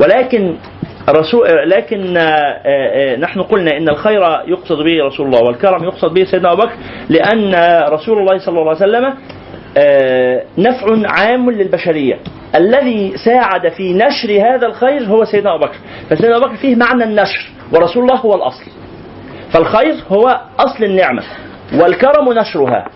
[0.00, 0.56] ولكن
[1.10, 6.24] رسول لكن آه، آه، نحن قلنا إن الخير يقصد به رسول الله والكرم يقصد به
[6.24, 6.72] سيدنا أبو بكر
[7.08, 7.54] لأن
[7.88, 9.14] رسول الله صلى الله عليه وسلم
[9.76, 12.18] آه، نفع عام للبشرية.
[12.54, 15.76] الذي ساعد في نشر هذا الخير هو سيدنا أبو بكر.
[16.10, 18.64] فسيدنا أبو بكر فيه معنى النشر ورسول الله هو الأصل.
[19.52, 21.22] فالخير هو أصل النعمة
[21.80, 22.88] والكرم نشرها.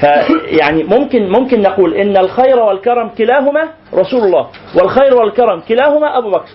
[0.00, 4.46] فيعني ممكن ممكن نقول إن الخير والكرم كلاهما رسول الله
[4.80, 6.48] والخير والكرم كلاهما أبو بكر.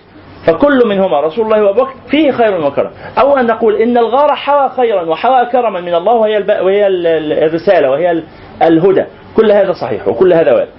[0.48, 2.92] فكل منهما رسول الله وأبو بكر فيه خير وكرم.
[3.20, 6.38] أو أن نقول إن الغار حوى خيرا وحوى كرما من الله وهي.
[6.62, 8.24] وهي ال- ال- الرسالة وهي ال-
[8.62, 9.06] الهدى.
[9.38, 10.70] كل هذا صحيح وكل هذا وارد.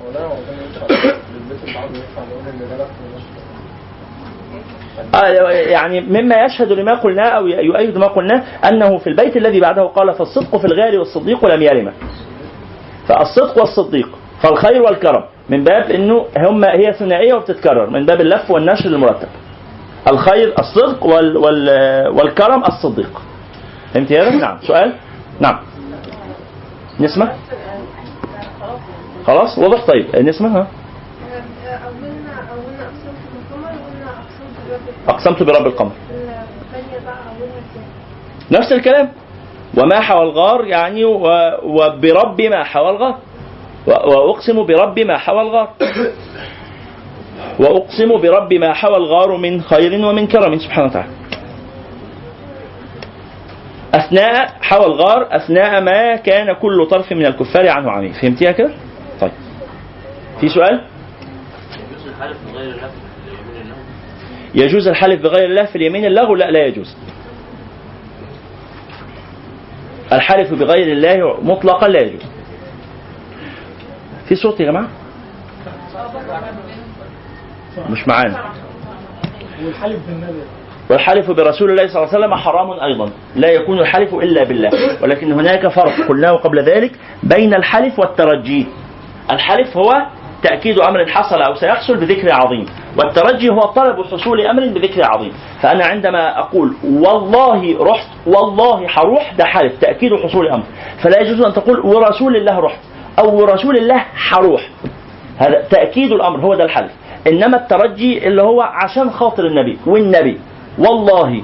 [5.15, 9.83] آه، يعني مما يشهد لما قلناه أو يؤيد ما قلناه أنه في البيت الذي بعده
[9.83, 11.93] قال فالصدق في الغار والصديق لم يرمه
[13.09, 14.09] فالصدق والصديق
[14.43, 15.25] فالخير والكرم.
[15.49, 19.29] من باب إنه هم هي ثنائية وبتتكرر من باب اللف والنشر المرتب.
[20.09, 21.69] الخير الصدق وال وال
[22.09, 23.23] والكرم الصديق.
[23.95, 24.59] فهمت هذا؟ نعم.
[24.63, 24.93] سؤال؟
[25.41, 25.59] نعم.
[27.01, 27.33] نسمة؟
[29.27, 30.17] خلاص واضح طيب.
[30.17, 30.67] نسمة؟ ها؟
[35.09, 35.93] أقسمت برب القمر.
[38.51, 39.11] نفس الكلام.
[39.77, 43.19] وما حوى الغار يعني وبرب ما حوى الغار.
[43.87, 45.69] وأقسم برب ما حوى الغار.
[47.59, 51.11] وأقسم برب ما حوى الغار من خير ومن كرم سبحانه وتعالى.
[53.95, 58.71] أثناء حوى الغار أثناء ما كان كل طرف من الكفار عنه عميق فهمتيها كده؟
[59.21, 59.31] طيب.
[60.41, 60.81] في سؤال؟
[64.55, 66.97] يجوز الحلف بغير الله في اليمين اللغو لا لا يجوز.
[70.13, 72.23] الحلف بغير الله مطلقا لا يجوز.
[74.29, 74.89] في صوت يا جماعة؟
[77.91, 78.45] مش معانا.
[79.65, 80.43] والحلف بالنبي
[80.91, 83.11] والحلف برسول الله صلى الله عليه وسلم حرام أيضا.
[83.37, 84.71] لا يكون الحلف إلا بالله.
[85.03, 86.09] ولكن هناك فرق.
[86.09, 86.93] قلناه قبل ذلك
[87.23, 88.67] بين الحلف والترجي.
[89.31, 90.07] الحلف هو
[90.43, 92.67] تأكيد أمر حصل أو سيحصل بذكر عظيم
[92.99, 95.33] والترجي هو طلب حصول أمر بذكر عظيم.
[95.63, 100.65] فأنا عندما أقول والله رحت والله حروح ده حلف تأكيد حصول أمر.
[101.03, 102.79] فلا يجوز أن تقول ورسول الله رحت
[103.19, 104.69] أو ورسول الله حروح.
[105.39, 106.93] هذا تأكيد الأمر هو ده الحلف
[107.27, 110.41] إنما الترجي اللي هو عشان خاطر النبي والنبي
[110.79, 111.43] والله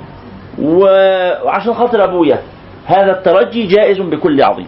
[0.59, 2.39] وعشان خاطر أبويا
[2.87, 4.67] هذا الترجي جائز بكل عظيم.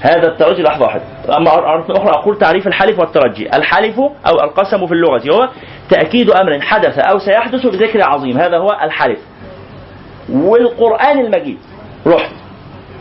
[0.00, 1.02] هذا الترجي لحظة واحدة.
[1.36, 1.48] أما
[1.90, 3.56] أخرى أقول تعريف الحلف والترجي.
[3.56, 5.22] الحلف أو القسم في اللغة.
[5.32, 5.48] هو
[5.90, 8.38] تأكيد أمر حدث أو سيحدث بذكر عظيم.
[8.38, 9.18] هذا هو الحلف.
[10.32, 11.58] والقرآن المجيد.
[12.06, 12.32] رحت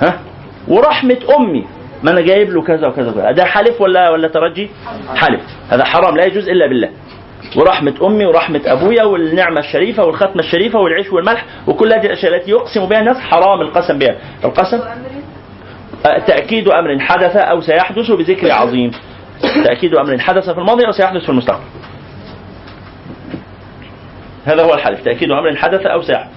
[0.02, 0.20] ها؟
[0.68, 1.66] ورحمة أمي.
[2.04, 3.32] ما أنا جايب له كذا وكذا وكذا.
[3.32, 4.70] ده حلف ولا ولا ترجي؟
[5.16, 5.42] حلف.
[5.70, 6.18] هذا حرام.
[6.18, 6.90] لا يجوز إلا بالله.
[7.58, 12.86] ورحمة أمي ورحمة أبويا والنعمة الشريفة والختمة الشريفة والعيش والملح وكل هذه الأشياء التي يقسم
[12.86, 14.16] بها الناس حرام القسم بها.
[14.44, 14.80] القسم؟
[16.04, 18.92] تأكيد أمر حدث أو سيحدث بذكر عظيم.
[19.66, 21.64] تأكيد أمر حدث في الماضي أو سيحدث في المستقبل.
[24.46, 26.32] هذا هو الحلف تأكيد أمر حدث أو سيحدث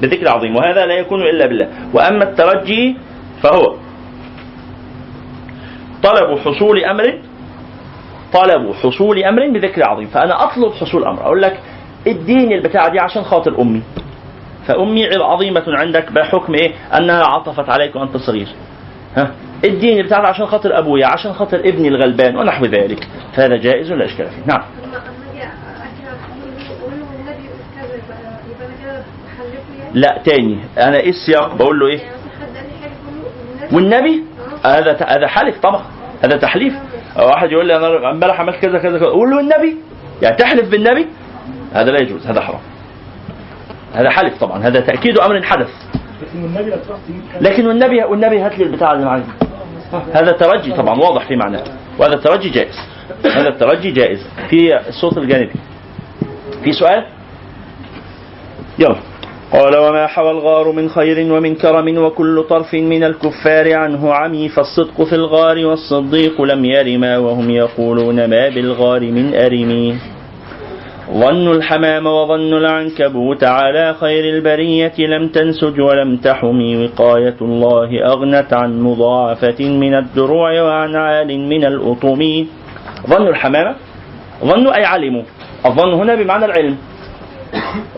[0.00, 0.56] بذكر عظيم.
[0.56, 1.68] وهذا لا يكون إلا بالله.
[1.92, 2.96] وأما الترجي
[3.42, 3.76] فهو
[6.02, 7.18] طلب حصول أمر
[8.32, 10.06] طلب حصول أمر بذكر عظيم.
[10.06, 11.22] فأنا أطلب حصول أمر.
[11.22, 11.60] أقول لك
[12.06, 13.82] اديني البتاعة دي عشان خاطر أمي.
[14.66, 18.48] فأمي عظيمة عندك بحكم إيه؟ أنها عطفت عليك وأنت صغير.
[19.16, 19.30] ها؟
[19.64, 23.08] اديني بتاعنا عشان خاطر أبويا عشان خاطر ابني الغلبان ونحو ذلك.
[23.36, 24.62] فهذا جائز ولا إشكال فيه؟ نعم.
[29.94, 30.58] لا تاني.
[30.78, 32.00] أنا إيه السياق؟ بقول له إيه؟
[33.72, 34.24] والنبي؟
[34.66, 35.84] هذا هذا حلف طبعا.
[36.24, 36.74] هذا تحليف.
[37.16, 39.08] واحد يقول لي أنا امبارح عملت كذا كذا كذا.
[39.08, 39.76] أقول له النبي؟
[40.22, 41.06] يعني تحلف بالنبي؟
[41.72, 42.60] هذا لا يجوز هذا حرام.
[43.94, 44.66] هذا حلف طبعا.
[44.66, 45.70] هذا تأكيد أمر حدث.
[47.40, 49.24] لكن والنبي والنبي هات لي البتاع اللي معاك
[50.14, 51.64] هذا ترجي طبعا واضح في معناه
[51.98, 52.76] وهذا الترجي جائز.
[53.24, 54.26] هذا الترجي جائز.
[54.50, 55.52] في الصوت الجانبي.
[56.64, 57.06] في سؤال؟
[58.78, 58.96] يلا.
[59.52, 65.02] قال وما حوى الغار من خير ومن كرم وكل طرف من الكفار عنه عمي فالصدق
[65.02, 69.98] في الغار والصديق لم يرما وهم يقولون ما بالغار من أرم
[71.12, 78.80] ظن الحمام وظن العنكبوت على خير البرية لم تنسج ولم تحمي وقاية الله أغنت عن
[78.80, 82.46] مضاعفة من الدروع وعن عال من الأطم.
[83.06, 83.74] ظن الحمامة؟
[84.44, 85.22] ظنوا أي علموا.
[85.66, 86.76] الظن هنا بمعنى العلم.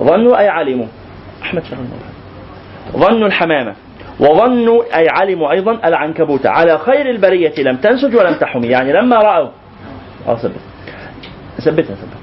[0.03, 0.87] ظنوا أي علموا.
[1.43, 1.79] أحمد شغل
[2.97, 3.75] ظن الحمامة.
[4.21, 8.67] وظنوا أي علموا أيضا العنكبوت على خير البرية لم تنسج ولم تحمي.
[8.67, 9.49] يعني لما رأوا.
[10.27, 10.61] ثبت.
[11.59, 12.16] ثبتها ثبت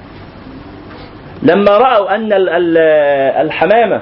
[1.43, 2.77] لما رأوا أن ال- ال-
[3.45, 4.01] الحمامة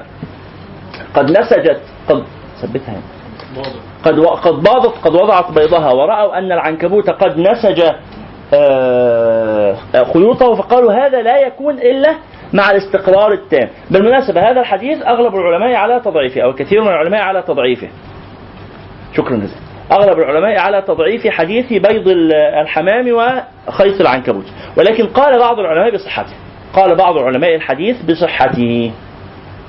[1.14, 2.24] قد نسجت قد
[2.62, 2.96] ثبتها.
[4.04, 7.82] قد قد باضت قد وضعت بيضها ورأوا أن العنكبوت قد نسج
[8.54, 9.76] آه،
[10.12, 12.14] خيوطه فقالوا هذا لا يكون إلا
[12.52, 13.68] مع الاستقرار التام.
[13.90, 17.88] بالمناسبة هذا الحديث أغلب العلماء على تضعيفه أو كثير من العلماء على تضعيفه.
[19.16, 19.60] شكرا جزيلا.
[19.92, 23.12] أغلب العلماء على تضعيف حديث بيض ال- الحمام
[23.68, 24.44] وخيط العنكبوت.
[24.76, 26.34] ولكن قال بعض العلماء بصحته.
[26.74, 28.92] قال بعض علماء الحديث بصحته.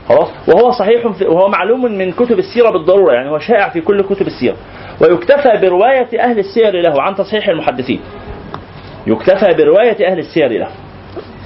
[0.09, 4.27] خلاص؟ وهو صحيح وهو معلوم من كتب السيرة بالضرورة يعني هو شائع في كل كتب
[4.27, 4.55] السيرة.
[5.01, 8.01] ويكتفى برواية أهل السير له عن تصحيح المحدثين.
[9.07, 10.67] يكتفى برواية أهل السير له.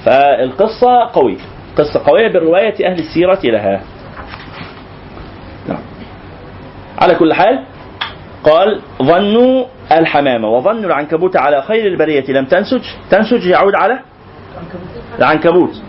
[0.04, 1.38] فالقصة قوية.
[1.76, 3.82] قصة قوية برواية أهل السيرة لها.
[5.68, 5.82] نعم.
[6.98, 7.64] على كل حال
[8.44, 10.48] قال ظنوا الحمامة.
[10.48, 12.24] وظنوا العنكبوت على خير البرية.
[12.28, 13.98] لم تنسج؟ تنسج يعود على؟
[15.18, 15.82] العنكبوت.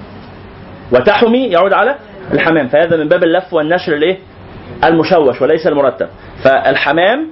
[0.91, 1.96] وتحمي يعود على
[2.34, 2.68] الحمام.
[2.68, 4.18] فهذا من باب اللف والنشر الايه
[4.84, 6.08] المشوش وليس المرتب.
[6.44, 7.28] فالحمام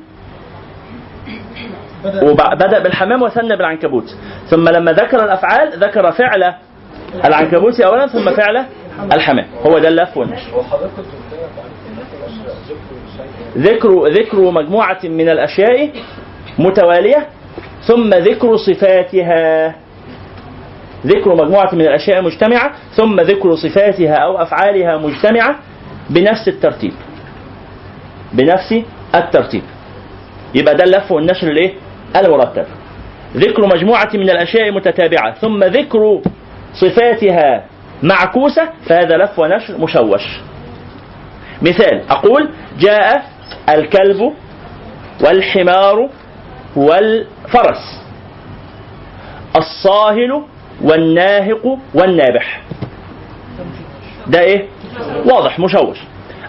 [2.06, 4.16] وبدأ بالحمام وثنى بالعنكبوت.
[4.50, 6.54] ثم لما ذكر الأفعال ذكر فعل
[7.26, 8.66] العنكبوت أولا ثم فعل
[9.14, 9.46] الحمام.
[9.66, 10.64] هو ده اللف والنشر.
[13.58, 15.90] ذكر ذكر مجموعة من الأشياء
[16.60, 17.28] متوالية
[17.88, 19.76] ثم ذكر صفاتها.
[21.06, 25.56] ذكر مجموعة من الأشياء مجتمعة ثم ذكر صفاتها أو أفعالها مجتمعة
[26.10, 26.94] بنفس الترتيب.
[28.34, 28.76] بنفس
[29.16, 29.64] الترتيب.
[30.56, 31.74] يبقى ده اللف والنشر الايه
[32.16, 32.66] المرتب.
[33.36, 36.22] ذكر مجموعة من الأشياء متتابعة ثم ذكر
[36.74, 37.66] صفاتها
[38.04, 40.22] معكوسة فهذا لف ونشر مشوش.
[41.62, 42.50] مثال أقول
[42.80, 43.24] جاء
[43.70, 44.34] الكلب
[45.26, 46.10] والحمار
[46.76, 48.02] والفرس.
[49.58, 50.44] الصاهل
[50.82, 52.62] والناهق والنابح.
[54.28, 54.66] ده إيه؟
[55.26, 55.98] واضح مشوش.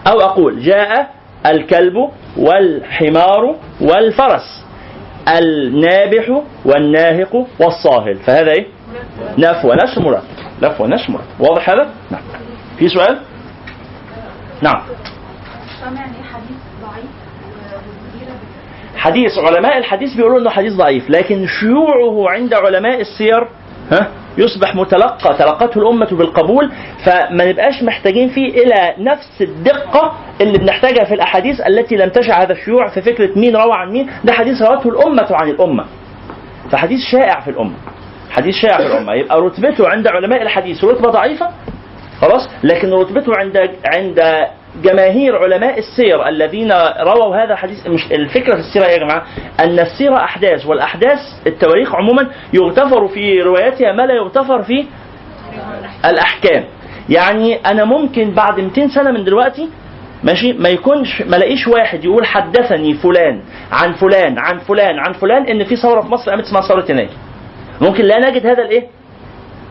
[0.07, 1.09] أو أقول جاء
[1.45, 1.93] الكلب
[2.37, 4.65] والحمار والفرس
[5.37, 8.15] النابح والناهق والصاهل.
[8.15, 8.67] فهذا إيه؟
[9.65, 10.23] ونشر مرتب
[10.61, 12.21] لف ونشر مرتب واضح هذا؟ نعم.
[12.77, 13.19] في سؤال؟
[14.61, 14.81] نعم.
[15.79, 17.09] سمعني حديث ضعيف.
[18.95, 23.47] حديث علماء الحديث بيقولوا إنه حديث ضعيف لكن شيوعه عند علماء السير
[23.91, 24.07] ها
[24.37, 26.71] يصبح متلقى تلقته الأمة بالقبول
[27.05, 32.51] فما نبقاش محتاجين فيه إلى نفس الدقة اللي بنحتاجها في الأحاديث التي لم تشع هذا
[32.53, 34.09] الشيوع في فكرة مين روى عن مين.
[34.23, 35.85] ده حديث روته الأمة عن الأمة.
[36.71, 37.73] فحديث شائع في الأمة.
[38.31, 39.13] حديث شائع في الأمة.
[39.13, 41.49] يبقى رتبته عند علماء الحديث رتبة ضعيفة
[42.21, 43.57] خلاص؟ لكن رتبته عند
[43.95, 44.19] عند
[44.83, 49.25] جماهير علماء السير الذين رووا هذا الحديث مش الفكرة في السيرة يا جماعة
[49.59, 54.85] أن السيرة أحداث والأحداث التواريخ عموما يغتفر في رواياتها ما لا يغتفر في
[56.05, 56.63] الأحكام.
[57.09, 59.69] يعني أنا ممكن بعد 200 سنة من دلوقتي
[60.23, 63.41] ماشي ما يكونش ما لاقيش واحد يقول حدثني فلان
[63.71, 67.09] عن فلان عن فلان عن فلان إن في ثورة في مصر قامت اسمها ثورة يناير
[67.81, 68.87] ممكن لا نجد هذا الإيه؟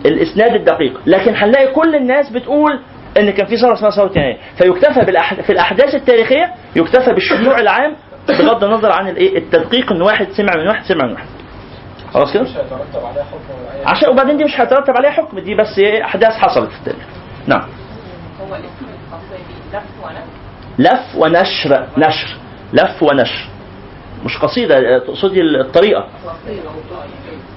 [0.07, 1.01] الإسناد الدقيق.
[1.07, 2.81] لكن هنلاقي كل الناس بتقول
[3.19, 5.35] إن كان في ثوره اسمها ثوره يناير فيكتفى بالأح...
[5.35, 7.97] في الأحداث التاريخية يكتفى بالشيوع العام
[8.28, 11.27] بغض النظر عن الإيه التدقيق ان واحد سمع من واحد سمع من واحد.
[12.15, 12.47] خلاص كده؟
[13.86, 16.70] عشان وبعدين دي مش هيترتب عليها حكم دي بس إيه أحداث حصلت.
[16.70, 17.05] في التاريخ
[17.47, 17.69] نعم
[18.40, 18.86] هو الاسم
[20.78, 22.36] لف ونفس لف ونشر نشر.
[22.73, 23.49] لف ونشر.
[24.24, 26.09] مش قصيدة تقصدي الطريقة.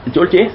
[0.08, 0.50] أنت قلت إيه؟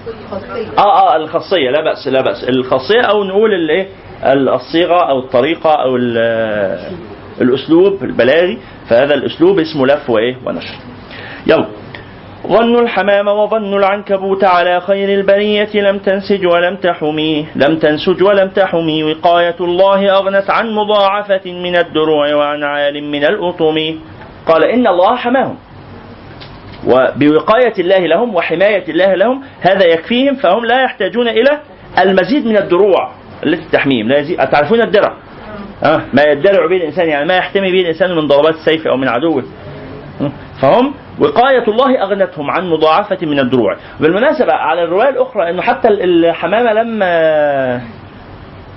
[0.78, 1.70] آه آه الخاصية.
[1.70, 2.44] لا بأس لا بأس.
[2.44, 3.88] الخاصية أو نقول الإيه؟
[4.24, 6.96] الصيغة أو الطريقة أو ال-
[7.40, 8.58] الأسلوب البلاغي.
[8.88, 10.74] فهذا الأسلوب اسمه لف وايه ونشر.
[11.46, 11.66] يلا.
[12.46, 19.04] ظن الحمام وظن العنكبوت على خير البرية لم تنسج ولم تحمي لم تنسج ولم تحمي.
[19.04, 23.98] وقاية الله أغنت عن مضاعفة من الدروع وعن عال من الأطم.
[24.46, 25.56] قال إن الله حماهم.
[26.86, 31.60] وبوقاية الله لهم وحماية الله لهم هذا يكفيهم فهم لا يحتاجون إلى
[31.98, 33.10] المزيد من الدروع.
[33.44, 34.38] التي تحميهم لا يزيد.
[34.38, 35.16] تعرفون الدرع؟
[35.84, 36.00] آه.
[36.12, 39.44] ما يدرع به الإنسان يعني ما يحتمي به الإنسان من ضربات السيف أو من عدوه
[40.62, 43.76] فهم؟ وقاية الله أغنتهم عن مضاعفة من الدروع.
[44.00, 47.80] بالمناسبة على الرواية الأخرى أنه حتى الحمامة لما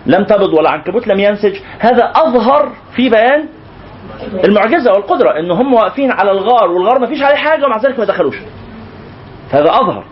[0.05, 1.55] لم تبض ولا عنكبوت لم ينسج.
[1.79, 3.45] هذا أظهر في بيان
[4.45, 8.05] المعجزة والقدرة أن هم واقفين على الغار والغار ما فيش عليه حاجة ومع ذلك ما
[8.05, 8.35] دخلوش.
[9.51, 10.03] هذا أظهر.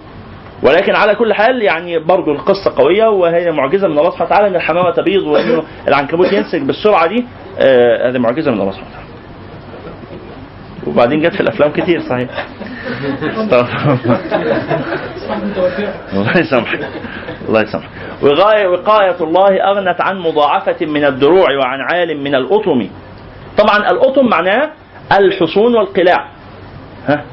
[0.64, 4.56] ولكن على كل حال يعني برضو القصة قوية وهي معجزة من الله سبحانه وتعالى أن
[4.56, 7.26] الحمامة تبيض وأنه العنكبوت ينسج بالسرعة دي
[7.60, 9.08] آه هذه معجزة من الله سبحانه وتعالى.
[10.88, 12.30] وبعدين جت في الأفلام كتير صحيح.
[16.14, 16.80] الله يسامحك.
[17.48, 17.90] الله يسامحك.
[18.22, 22.88] وغاية وقاية الله أغنت عن مضاعفة من الدروع وعن عال من الأطم.
[23.58, 24.70] طبعا الأطم معناه
[25.18, 26.28] الحصون والقلاع.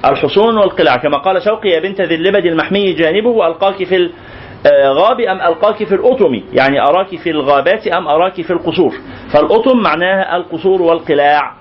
[0.04, 4.10] الحصون والقلاع كما قال شوقي يا بنت ذي اللبد المحمي جانبه ألقاك في
[4.66, 8.94] الغاب أم ألقاك في الأطم؟ يعني أراك في الغابات أم أراك في القصور؟
[9.32, 11.52] فالأطم معناها القصور والقلاع.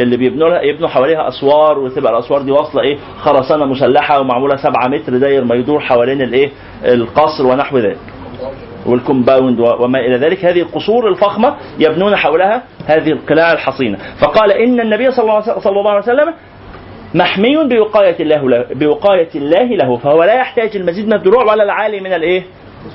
[0.00, 4.88] اللي بيبنوا لها يبنوا حواليها أسوار وتبقى الأسوار دي واصلة إيه؟ خرسانة مسلحة ومعمولة 7
[4.88, 6.50] متر داير ما يدور حوالين الايه
[6.84, 7.98] القصر ونحو ذلك.
[8.86, 10.44] والكومباوند وما إلى ذلك.
[10.44, 13.98] هذه القصور الفخمة يبنون حولها هذه القلاع الحصينة.
[14.20, 15.22] فقال إن النبي صلى
[15.66, 16.34] الله عليه وسلم
[17.16, 22.00] محمي بوقاية الله له بوقاية الله له فهو لا يحتاج المزيد من الدروع ولا العالي
[22.00, 22.42] من الإيه؟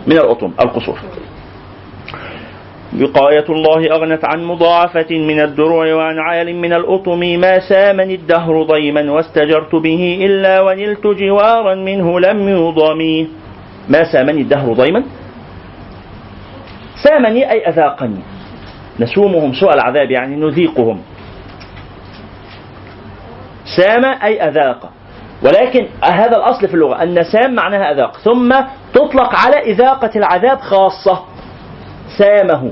[0.08, 0.98] من الاطم القصور.
[3.02, 9.12] وقاية الله أغنت عن مضاعفة من الدروع وعن عال من الأطم ما سامني الدهر ضيما
[9.12, 13.28] واستجرت به إلا ونلت جوارا منه لم يضمي
[13.90, 15.04] ما سامني الدهر ضيما؟
[17.04, 18.22] سامني أي أذاقني.
[19.00, 21.02] نسومهم سوء العذاب يعني نذيقهم.
[23.78, 24.90] سام أي أذاق.
[25.44, 28.18] ولكن هذا الأصل في اللغة أن سام معناها أذاق.
[28.18, 28.56] ثم
[28.94, 31.20] تطلق على إذاقة العذاب خاصة.
[32.18, 32.72] سامه.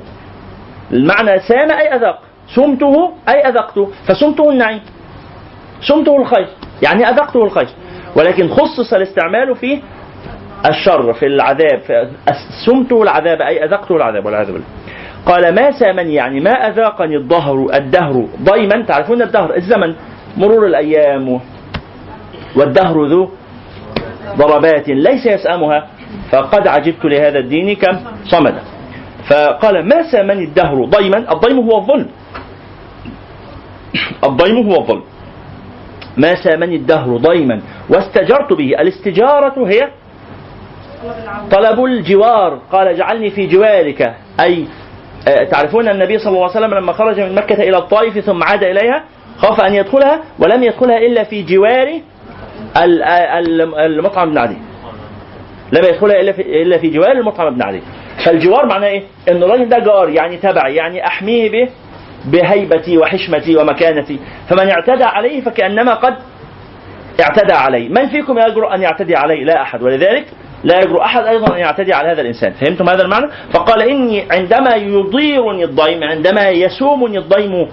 [0.92, 2.20] المعنى سام أي أذاق.
[2.56, 3.92] سمته أي أذقته.
[4.08, 4.82] فسمته النعيم.
[5.82, 6.48] سمته الخير.
[6.84, 7.68] يعني أذقته الخير.
[8.16, 9.82] ولكن خصص الاستعمال في
[10.66, 12.10] الشر في العذاب.
[12.66, 14.68] سمته العذاب أي أذقته العذاب والعياذ بالله.
[15.26, 18.86] قال ما سامني؟ يعني ما أذاقني الظهر الدهر ضيما.
[18.86, 19.96] تعرفون الدهر؟ الزمن.
[20.40, 21.40] مرور الأيام
[22.56, 23.30] والدهر ذو
[24.38, 25.88] ضربات ليس يسأمها
[26.32, 28.62] فقد عجبت لهذا الدين كم صمدا
[29.30, 32.10] فقال ما سامني الدهر ضيما؟ الضيم هو الظلم.
[34.30, 35.04] الضيم هو الظلم.
[36.18, 38.70] ما سامني الدهر ضيما؟ واستجرت به.
[38.80, 39.90] الاستجارة هي
[41.52, 42.60] طلب الجوار.
[42.72, 44.16] قال اجعلني في جوارك.
[44.40, 44.68] أي
[45.52, 49.04] تعرفون النبي صلى الله عليه وسلم لما خرج من مكة إلى الطائف ثم عاد إليها
[49.42, 52.00] خاف أن يدخلها ولم يدخلها إلا في جوار
[53.86, 54.58] المطعم بن عدي
[55.74, 57.82] لم يدخلها إلا في, إلا في جوار المطعم بن عدي
[58.26, 61.70] فالجوار معناه إيه؟ إن الراجل ده جار يعني تبعي يعني أحميه به
[62.26, 64.20] بهيبتي وحشمتي ومكانتي.
[64.50, 66.16] فمن اعتدى عليه فكأنما قد
[67.22, 67.90] اعتدى عليه.
[67.90, 69.84] من فيكم يجرؤ أن يعتدي عليه؟ لا أحد.
[69.84, 70.26] ولذلك
[70.64, 72.52] لا يجرؤ أحد أيضا أن يعتدي على هذا الإنسان.
[72.54, 77.68] فهمتم هذا المعنى؟ فقال إني عندما يضيرني الضيم عندما يسومني الضيم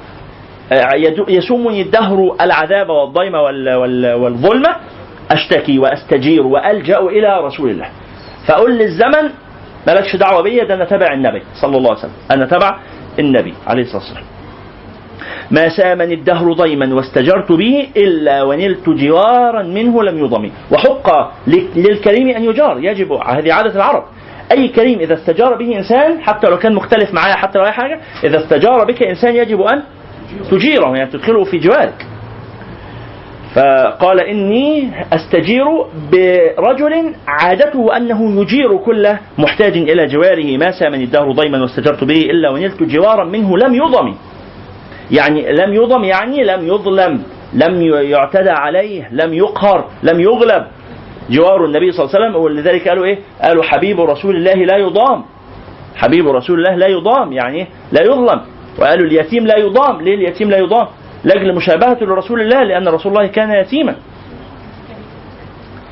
[1.29, 3.35] يسومني الدهر العذاب والضيم
[4.23, 4.77] والظلمه
[5.31, 7.89] أشتكي وأستجير وألجأ إلى رسول الله.
[8.47, 9.31] فأقول للزمن
[9.87, 12.13] مالكش دعوة بيا ده أنا تبع النبي صلى الله عليه وسلم.
[12.31, 12.79] أنا تبع
[13.19, 14.25] النبي عليه الصلاة والسلام.
[15.51, 21.31] ما سامني الدهر ضيما واستجرت به إلا ونلت جوارا منه لم يضمي وحق
[21.77, 22.79] للكريم أن يجار.
[22.81, 24.05] يجب هذه عادة العرب.
[24.53, 28.01] أي كريم إذا استجار به إنسان حتى لو كان مختلف معاه حتى لو أي حاجة
[28.25, 29.83] إذا استجار بك إنسان يجب أن
[30.51, 32.07] تجيره يعني تدخله في جوارك.
[33.55, 35.65] فقال إني أستجير
[36.13, 39.09] برجل عادته أنه يجير كل
[39.39, 44.15] محتاج إلى جواره ما سامني الدهر ضيما واستجرت به إلا ونلت جوارا منه لم يضم.
[45.11, 47.23] يعني لم يضم يعني لم يظلم
[47.55, 50.67] لم يعتدى عليه لم يقهر لم يغلب.
[51.31, 55.25] جوار النبي صلى الله عليه وسلم ولذلك قالوا إيه؟ قالوا حبيب رسول الله لا يضام.
[55.97, 58.41] حبيب رسول الله لا يضام يعني لا يظلم.
[58.79, 60.03] وقالوا اليتيم لا يضام.
[60.03, 60.87] ليه اليتيم لا يضام؟
[61.25, 63.95] لأجل مشابهته لرسول الله لأن رسول الله كان يتيما.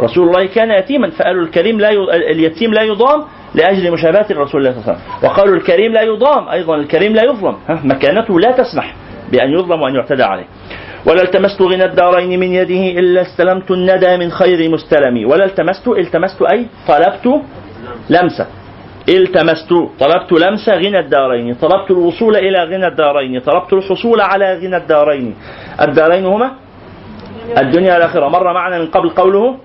[0.00, 1.98] رسول الله كان يتيما فقالوا الكريم لا ي...
[2.30, 3.24] اليتيم لا يضام
[3.54, 5.30] لأجل مشابهة رسول الله صلى الله عليه وسلم.
[5.30, 7.56] وقالوا الكريم لا يضام أيضا الكريم لا يظلم.
[7.68, 8.94] ها؟ مكانته لا تسمح
[9.32, 10.44] بأن يظلم وأن يعتدى عليه.
[11.06, 15.24] ولا التمست غنى الدارين من يده إلا استلمت الندى من خير مستلمي.
[15.24, 17.42] ولا التمست التمست أي طلبت
[18.10, 18.46] لمسة.
[19.08, 19.70] التمست
[20.00, 25.34] طلبت لمس غنى الدارين طلبت الوصول إلى غنى الدارين طلبت الحصول على غنى الدارين.
[25.80, 26.50] الدارين هما؟
[27.58, 28.28] الدنيا والآخرة.
[28.28, 29.56] مر معنا من قبل قوله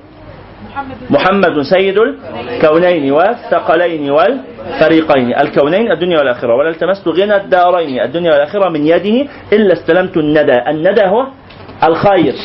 [1.10, 5.36] محمد سيد الكونين والثقلين والفريقين.
[5.40, 6.56] الكونين الدنيا والآخرة.
[6.56, 8.02] ولا التمست غنى الدارين.
[8.02, 10.58] الدنيا والآخرة من يده إلا استلمت الندى.
[10.68, 11.28] الندى هو
[11.84, 12.36] الخير.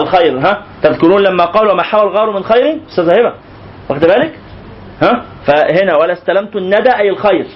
[0.00, 3.32] الخير ها؟ تذكرون لما قال وما حوى الغار من خير؟ أستاذ هبة
[3.90, 4.43] واخد بالك؟
[5.02, 7.46] ها؟ فهنا ولا استلمت الندى أي الخير.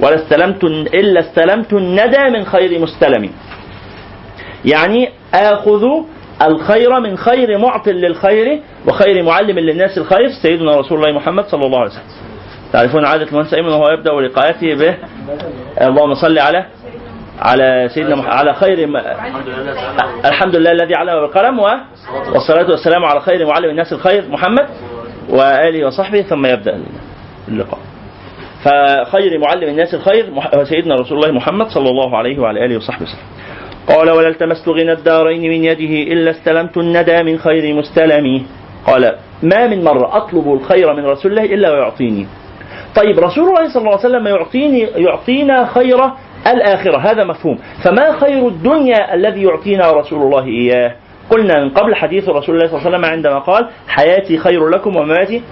[0.00, 0.64] ولا استلمت
[0.94, 3.30] إلا استلمت الندى من خير مستلم.
[4.64, 5.84] يعني آخذ
[6.42, 10.28] الخير من خير معط للخير وخير معلم للناس الخير.
[10.42, 12.02] سيدنا رسول الله محمد صلى الله عليه وسلم.
[12.72, 14.94] تعرفون عادة المهندس أيمن وهو يبدأ لقاءاته به
[15.82, 16.66] اللهم صل على
[17.38, 18.26] على سيدنا مح...
[18.26, 18.96] على خير م...
[20.24, 21.60] الحمد لله الذي علم بالقلم.
[22.34, 24.68] والصلاة والسلام على خير معلم الناس الخير محمد
[25.28, 26.82] وآله وصحبه ثم يبدأ
[27.48, 27.80] اللقاء.
[28.64, 30.32] فخير معلم الناس الخير.
[30.64, 33.28] سيدنا رسول الله محمد صلى الله عليه وعلى آله وصحبه وسلم.
[33.88, 38.42] قال ولا التمست غنى الدارين من يده إلا استلمت الندى من خير مستلم.
[38.86, 42.26] قال ما من مرة أطلب الخير من رسول الله إلا ويعطيني.
[42.96, 45.98] طيب رسول الله صلى الله عليه وسلم يعطيني يعطينا خير
[46.46, 47.58] الآخرة هذا مفهوم.
[47.84, 50.94] فما خير الدنيا الذي يعطينا رسول الله إياه؟
[51.30, 54.96] قلنا من قبل حديث رسول الله صلى الله عليه وسلم عندما قال حياتي خير لكم
[54.96, 55.42] ومماتي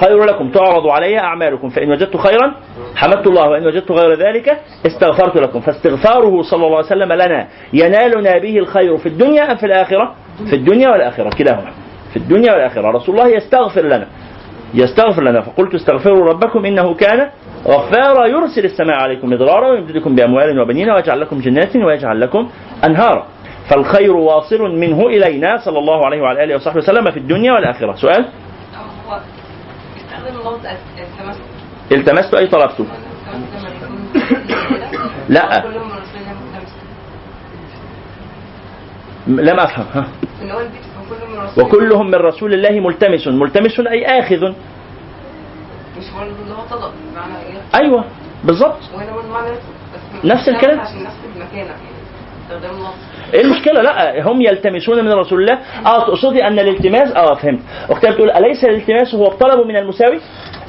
[0.00, 0.50] خير لكم.
[0.50, 1.68] تعرض علي أعمالكم.
[1.68, 2.54] فإن وجدت خيرا
[2.96, 5.60] حمدت الله وإن وجدت غير ذلك استغفرت لكم.
[5.60, 7.48] فاستغفاره صلى الله عليه وسلم لنا.
[7.72, 10.14] ينالنا به الخير في الدنيا أم في الآخرة؟
[10.50, 11.30] في الدنيا والآخرة.
[11.38, 11.70] كلاهما.
[12.10, 12.90] في الدنيا والآخرة.
[12.90, 14.06] رسول الله يستغفر لنا.
[14.74, 15.40] يستغفر لنا.
[15.40, 17.28] فقلت استغفروا ربكم إنه كان
[17.66, 18.26] غفارا.
[18.26, 22.48] يرسل السماء عليكم مدرارا ويمددكم بأموال وبنين ويجعل لكم جنات ويجعل لكم
[22.84, 23.26] أنهارا.
[23.68, 27.94] فالخير واصل منه إلينا صلى الله عليه وعلى آله وصحبه وسلم في الدنيا والآخرة.
[27.94, 28.28] سؤال؟
[31.92, 32.86] التمست أي طلبته
[35.28, 35.64] لا.
[39.26, 39.86] لم أفهم.
[39.94, 40.08] ها.
[41.58, 43.28] وكلهم من رسول الله ملتمس.
[43.28, 44.52] ملتمس أي آخذ؟
[45.98, 47.34] مش هو اللي هو طلب معنى
[48.44, 48.62] بس
[50.24, 50.78] نفس الكلام.
[50.78, 51.87] نفس لفظ
[53.34, 55.58] إيه المشكلة؟ لا هم يلتمسون من رسول الله.
[55.86, 57.60] آه تقصدي أن الالتماس آه فهمت.
[57.90, 60.20] أختي بتقول أليس الالتماس هو الطلب من المساوي؟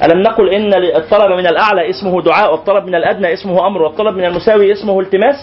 [0.04, 4.24] ألم نقل إن الطلب من الأعلى اسمه دعاء والطلب من الأدنى اسمه أمر والطلب من
[4.24, 5.36] المساوي اسمه التماس؟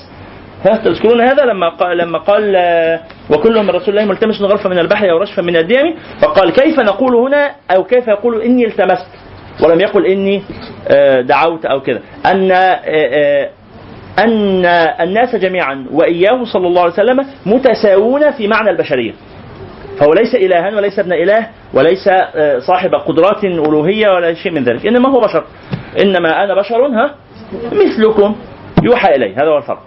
[0.66, 3.00] ها تذكرون هذا؟ لما قال لما قال آه،
[3.30, 7.16] وكل من رسول الله ملتمس غرفا من البحر أو رشفا من الديم فقال كيف نقول
[7.16, 9.08] هنا؟ أو كيف يقول إني التمست؟
[9.64, 10.42] ولم يقل إني
[10.88, 13.50] آه، دعوت أو كده أن آه،
[14.19, 14.65] أن
[15.02, 19.14] الناس جميعا وإياه صلى الله عليه وسلم متساوون في معنى البشرية.
[19.99, 24.85] فهو ليس إلها وليس ابن إله وليس آه، صاحب قدرات ألوهية ولا شيء من ذلك.
[24.85, 25.44] إنما هو بشر.
[26.02, 27.15] إنما أنا بشر ها؟
[27.72, 28.35] مثلكم.
[28.84, 29.35] يوحى إلي.
[29.35, 29.81] هذا هو الفرق.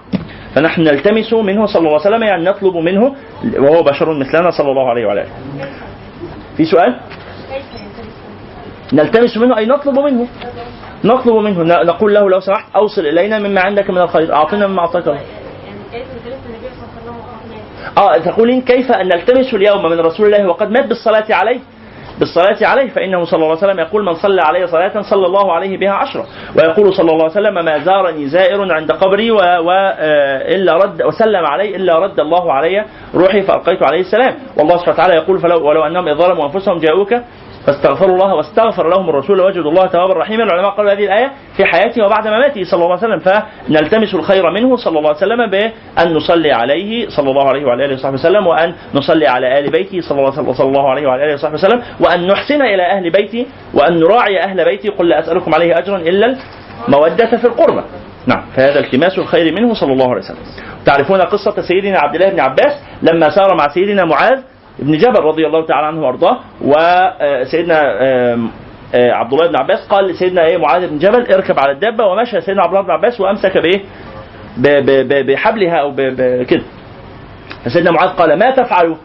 [0.55, 3.15] فنحن نلتمس منه صلى الله عليه وسلم يعني نطلب منه
[3.59, 5.31] وهو بشر مثلنا صلى الله عليه وعلى آله.
[6.57, 6.97] في سؤال؟
[8.93, 10.27] نلتمس منه أي نطلب منه.
[11.05, 11.63] نطلب منه.
[11.83, 14.35] نقول له لو سمحت أوصل إلينا مما عندك من الخير.
[14.35, 15.21] أعطنا مما أعطاك الله
[17.99, 21.61] آه تقولين كيف أن نلتمس اليوم من رسول الله وقد مات بالصلاة عليه؟
[22.19, 25.79] بالصلاة عليه فإنه صلى الله عليه وسلم يقول من صلى علي صلاة صلى الله عليه
[25.79, 26.27] بها عشرة.
[26.57, 29.37] ويقول صلى الله عليه وسلم ما زارني زائر عند قبري و...
[29.37, 29.71] و...
[30.55, 34.35] إلا رد وسلم علي إلا رد الله علي روحي فألقيت عليه السلام.
[34.57, 37.15] والله سبحانه وتعالى يقول فلو ولو أنهم إذ ظلموا أنفسهم جاءوك
[37.67, 40.45] فاستغفروا الله واستغفر لهم الرسول وجدوا الله توابا رحيما.
[40.45, 44.77] العلماء قالوا هذه الآية في حياته وبعد مماته صلى الله عليه وسلم فنلتمس الخير منه
[44.77, 48.75] صلى الله عليه وسلم بأن نصلي عليه صلى الله عليه وعلى آله وصحبه وسلم وأن
[48.95, 50.19] نصلي على آل بيته صلى
[50.61, 54.89] الله عليه وعلى آله وصحبه وسلم وأن نحسن إلى أهل بيتي وأن نراعي أهل بيتي
[54.89, 56.37] قل لا أسألكم عليه أجرا إلا
[56.89, 57.83] المودة في القربى.
[58.27, 60.39] نعم فهذا التماس الخير منه صلى الله عليه وسلم.
[60.87, 62.73] تعرفون قصة سيدنا عبد الله بن عباس
[63.03, 64.39] لما سار مع سيدنا معاذ
[64.83, 67.81] بن جبل رضي الله تعالى عنه وأرضاه وسيدنا
[68.35, 68.51] آم،
[68.95, 72.41] آه، عبد الله بن عباس قال لسيدنا إيه معاذ بن جبل اركب على الدابة ومشى
[72.41, 73.81] سيدنا عبد الله بن عباس وأمسك بإيه؟
[75.23, 76.63] بحبلها أو ب- ب- كده.
[77.65, 78.97] فسيدنا معاذ قال ما تفعل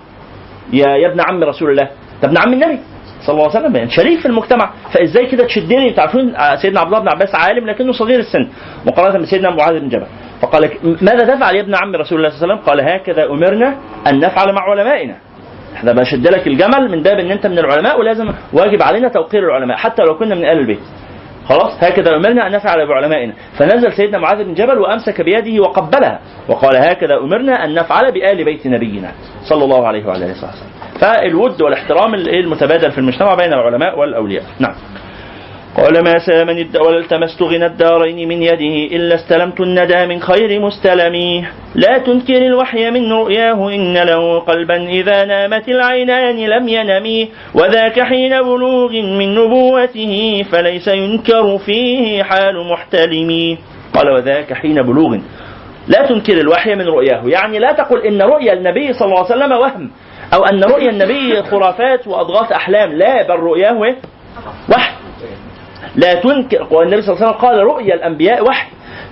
[0.73, 1.89] يا يا ابن عم رسول الله؟
[2.21, 2.79] ده ابن عم النبي
[3.25, 4.69] صلى الله عليه وسلم يعني شريك في المجتمع.
[4.93, 8.47] فإزاي كده تشدني؟ تعرفون آه، سيدنا عبد الله بن عباس عالم لكنه صغير السن
[8.85, 10.05] مقارنة بسيدنا معاذ بن جبل.
[10.41, 10.69] فقال
[11.01, 13.75] ماذا تفعل يا ابن عم رسول الله صلى الله عليه وسلم؟ قال هكذا أمرنا
[14.07, 15.15] أن نفعل مع علمائنا.
[15.75, 19.77] إحنا بشد لك الجمل من باب إن أنت من العلماء ولازم واجب علينا توقير العلماء
[19.77, 20.79] حتى لو كنا من أهل البيت.
[21.49, 23.33] خلاص؟ هكذا أمرنا أن نفعل بعلمائنا.
[23.57, 28.67] فنزل سيدنا معاذ بن جبل وأمسك بيده وقبلها وقال هكذا أمرنا أن نفعل بآل بيت
[28.67, 29.11] نبينا
[29.49, 34.43] صلى الله عليه وعلى آله وصحبه فالود والاحترام المتبادل في المجتمع بين العلماء والأولياء.
[34.59, 34.73] نعم.
[35.75, 36.77] قال ما سامني الد...
[36.77, 41.45] ولا التمست غنى الدارين من يده إلا استلمت الندى من خير مستلمي.
[41.75, 47.29] لا تنكر الوحي من رؤياه إن له قلبا إذا نامت العينان لم ينمي.
[47.53, 53.57] وذاك حين بلوغ من نبوته فليس ينكر فيه حال محتلم
[53.93, 55.17] قال وذاك حين بلوغ.
[55.87, 57.21] لا تنكر الوحي من رؤياه.
[57.25, 59.91] يعني لا تقل إن رؤيا النبي صلى الله عليه وسلم وهم.
[60.33, 62.93] أو أن رؤيا النبي خرافات وأضغاث أحلام.
[62.93, 63.95] لا بل رؤياه إيه؟
[64.69, 64.95] وحي.
[65.95, 68.67] لا تنكر والنبي صلى الله عليه وسلم قال رؤيا الأنبياء وحي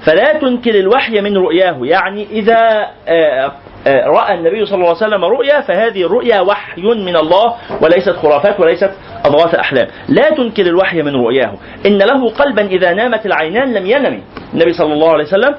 [0.06, 1.78] فلا تنكر الوحي من رؤياه.
[1.82, 3.52] يعني إذا آه،
[3.88, 8.60] آه، رأى النبي صلى الله عليه وسلم رؤيا فهذه الرؤيا وحي من الله وليست خرافات
[8.60, 8.92] وليست
[9.26, 9.88] أضغاث أحلام.
[10.10, 11.54] لا تنكر الوحي من رؤياه.
[11.86, 14.22] إن له قلبا إذا نامت العينان لم ينم.
[14.54, 15.56] النبي صلى الله عليه وسلم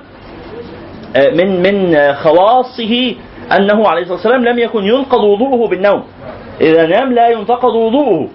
[1.16, 3.14] آه، من من خواصه
[3.56, 6.04] أنه عليه الصلاة والسلام لم يكن ينقض وضوءه بالنوم.
[6.60, 8.28] إذا نام لا ينتقض وضوءه.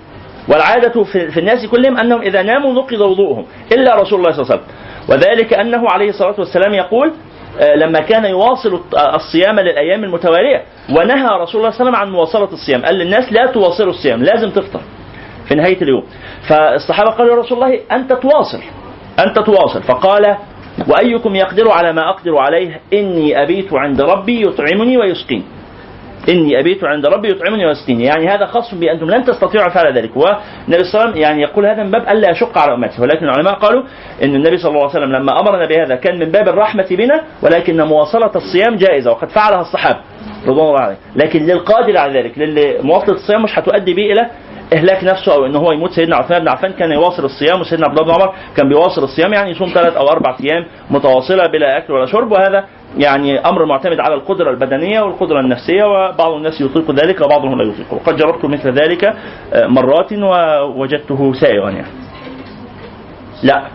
[0.47, 4.61] والعادة في, الناس كلهم أنهم إذا ناموا نقض وضوءهم إلا رسول الله صلى الله عليه
[4.61, 4.75] وسلم.
[5.09, 7.13] وذلك أنه عليه الصلاة والسلام يقول
[7.59, 8.81] آه، لما كان يواصل
[9.15, 12.85] الصيام للأيام المتوالية ونهى رسول الله صلى الله عليه وسلم عن مواصلة الصيام.
[12.85, 14.81] قال للناس لا تواصلوا الصيام لازم تفطر.
[15.47, 16.03] في نهاية اليوم.
[16.47, 18.59] فالصحابة قالوا يا رسول الله أنت تواصل
[19.25, 19.83] أنت تواصل.
[19.83, 20.37] فقال
[20.87, 25.43] وأيكم يقدر على ما أقدر عليه؟ إني أبيت عند ربي يطعمني ويسقيني.
[26.29, 28.03] إني أبيت عند ربي يطعمني ويسقيني.
[28.03, 30.17] يعني هذا خاص بأنتم لن تستطيعوا فعل ذلك.
[30.17, 33.01] والنبي صلى الله عليه وسلم يعني يقول هذا من باب ألا يشق على أمته.
[33.01, 33.83] ولكن العلماء قالوا
[34.23, 37.81] أن النبي صلى الله عليه وسلم لما أمرنا بهذا كان من باب الرحمة بنا ولكن
[37.81, 39.99] مواصلة الصيام جائزة وقد فعلها الصحابة
[40.47, 40.97] رضوان الله عليهم.
[41.15, 44.29] لكن للقادر على ذلك للي مواصلة الصيام مش هتؤدي به إلى
[44.73, 45.91] إهلاك نفسه أو إن هو يموت.
[45.91, 49.33] سيدنا عثمان بن عفان كان يواصل الصيام وسيدنا عبد الله بن عمر كان بيواصل الصيام
[49.33, 52.65] يعني يصوم ثلاث أو أربع أيام متواصلة بلا أكل ولا شرب وهذا
[52.97, 57.93] يعني أمر معتمد على القدرة البدنية والقدرة النفسية وبعض الناس يطيق ذلك وبعضهم لا يطيق
[57.93, 59.03] وقد جربت مثل ذلك
[59.53, 61.87] آه، مرات ووجدته سائغا يعني.
[63.43, 63.67] لا.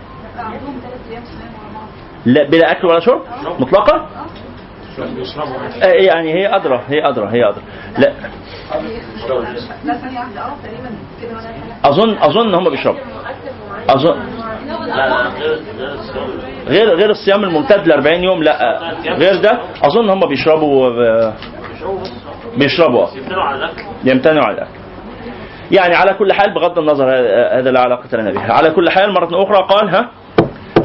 [2.25, 3.21] لا بلا أكل ولا شرب؟
[3.59, 4.07] مطلقا آه،
[5.81, 7.63] يعني هي أدرى هي أدرى هي أدرى.
[7.97, 8.13] لا.
[11.85, 12.99] أظن أظن هم بيشربوا.
[13.89, 14.19] أظن.
[16.67, 18.79] غير غير الصيام الممتد ل 40 يوم لا.
[19.05, 20.89] غير ده أظن هم بيشربوا
[22.57, 23.05] بيشربوا.
[24.03, 24.79] يمتنعوا على الأكل.
[25.71, 27.09] يعني على كل حال بغض النظر
[27.59, 28.53] هذا لا علاقة لنا به.
[28.53, 30.09] على كل حال مرة أخرى قال ها؟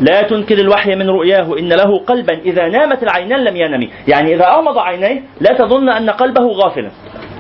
[0.01, 3.89] لا تنكر الوحي من رؤياه إن له قلبا إذا نامت العينان لم ينم.
[4.09, 6.91] يعني إذا أغمض عينيه لا تظن أن قلبه غافلا.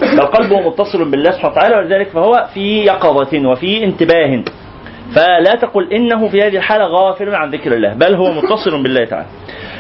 [0.01, 4.43] بل قلبه متصل بالله سبحانه وتعالى ولذلك فهو في يقظة وفي انتباه.
[5.15, 9.27] فلا تقل إنه في هذه الحالة غافل عن ذكر الله بل هو متصل بالله تعالى.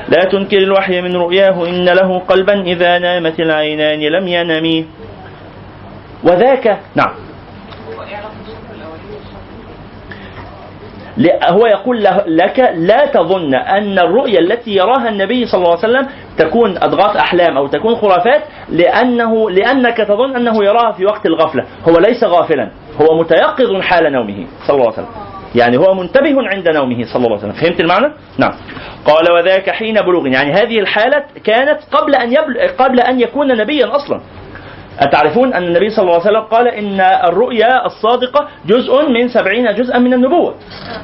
[0.08, 4.86] لا تنكر الوحي من رؤياه إن له قلبا إذا نامت العينان لم ينم.
[6.24, 7.14] وذاك نعم.
[11.44, 16.76] هو يقول لك لا تظن أن الرؤيا التي يراها النبي صلى الله عليه وسلم تكون
[16.76, 21.64] أضغاث أحلام أو تكون خرافات لأنه لأنك تظن أنه يراها في وقت الغفلة.
[21.88, 22.70] هو ليس غافلا.
[23.00, 25.08] هو متيقظ حال نومه صلى الله عليه وسلم.
[25.54, 27.52] يعني هو منتبه عند نومه صلى الله عليه وسلم.
[27.52, 28.52] فهمت المعنى؟ نعم.
[29.04, 30.26] قال وذاك حين بلوغ.
[30.26, 32.68] يعني هذه الحالة كانت قبل أن يبل...
[32.78, 34.20] قبل أن يكون نبيا أصلا.
[35.00, 39.98] أتعرفون أن النبي صلى الله عليه وسلم قال إن الرؤيا الصادقة جزء من سبعين جزءا
[39.98, 40.54] من النبوة.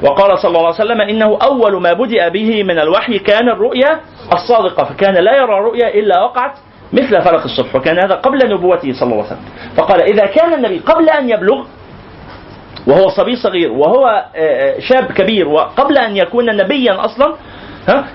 [0.03, 3.99] وقال صلى الله عليه وسلم إنه أول ما بدأ به من الوحي كان الرؤيا
[4.33, 6.51] الصادقة فكان لا يرى رؤيا إلا وقعت
[6.93, 9.45] مثل فلق الصبح وكان هذا قبل نبوته صلى الله عليه وسلم.
[9.77, 11.65] فقال إذا كان النبي قبل أن يبلغ
[12.87, 17.33] وهو صبي صغير وهو آه، شاب كبير وقبل أن يكون نبيا أصلا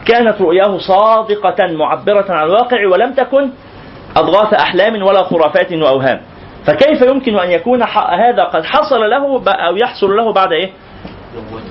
[0.04, 3.50] كانت رؤياه صادقة معبرة عن الواقع ولم تكن
[4.16, 6.20] أضغاث أحلام ولا خرافات وأوهام.
[6.66, 7.82] فكيف يمكن أن يكون
[8.18, 10.70] هذا قد حصل له أو يحصل له بعد إيه؟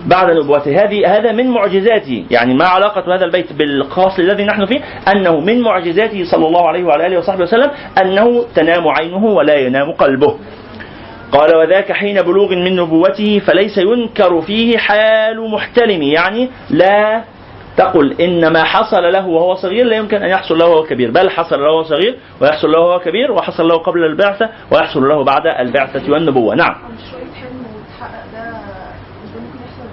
[0.06, 0.84] بعد نبوته.
[0.84, 2.26] هذه هذا من معجزاته.
[2.32, 4.82] يعني ما علاقة هذا البيت بالخاص الذي نحن فيه؟
[5.16, 9.92] أنه من معجزاته صلى الله عليه وعلى آله وصحبه وسلم أنه تنام عينه ولا ينام
[9.92, 10.38] قلبه.
[11.32, 16.02] قال وذاك حين بلوغ من نبوته فليس ينكر فيه حال محتلم.
[16.02, 17.24] يعني لا
[17.78, 21.30] تقل ان ما حصل له وهو صغير لا يمكن أن يحصل له وهو كبير بل
[21.30, 25.48] حصل له وهو صغير ويحصل له وهو كبير وحصل له قبل البعثة ويحصل له بعد
[25.48, 26.56] البعثة والنبوة.
[26.56, 26.76] نعم.
[26.82, 27.40] ممكن يحصل؟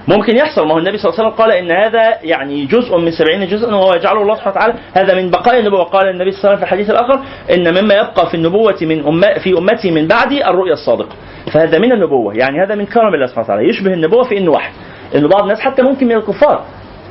[0.09, 0.67] ممكن يحصل.
[0.67, 3.75] ما هو النبي صلى الله عليه وسلم قال إن هذا يعني جزء من سبعين جزءا
[3.75, 5.85] وهو يجعله الله سبحانه وتعالى هذا من بقاء النبوة.
[5.85, 7.21] قال النبي صلى الله عليه وسلم في الحديث الآخر
[7.55, 11.17] إن مما يبقى في النبوة من أم في أمتي من بعدي الرؤيا الصادقة.
[11.53, 13.69] فهذا من النبوة يعني هذا من كرم الله سبحانه وتعالى.
[13.69, 14.71] يشبه النبوة في إنه وحي
[15.15, 16.65] ان بعض الناس حتى ممكن من الكفار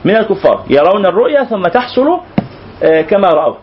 [0.07, 0.63] من الكفار.
[0.69, 2.19] يرون الرؤيا ثم تحصل
[2.83, 3.55] آه، كما رأوا.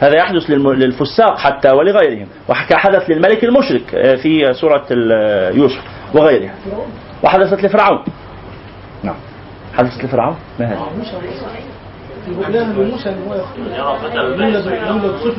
[0.00, 2.26] هذا يحدث للفساق حتى ولغيرهم.
[2.48, 4.84] وحدث للملك المشرك آه، في سورة
[5.54, 5.82] يوسف
[6.14, 6.54] وغيرها.
[7.22, 8.04] وحدثت لفرعون.
[9.02, 9.14] نعم.
[9.74, 10.78] حدثت لفرعون؟ ما هذا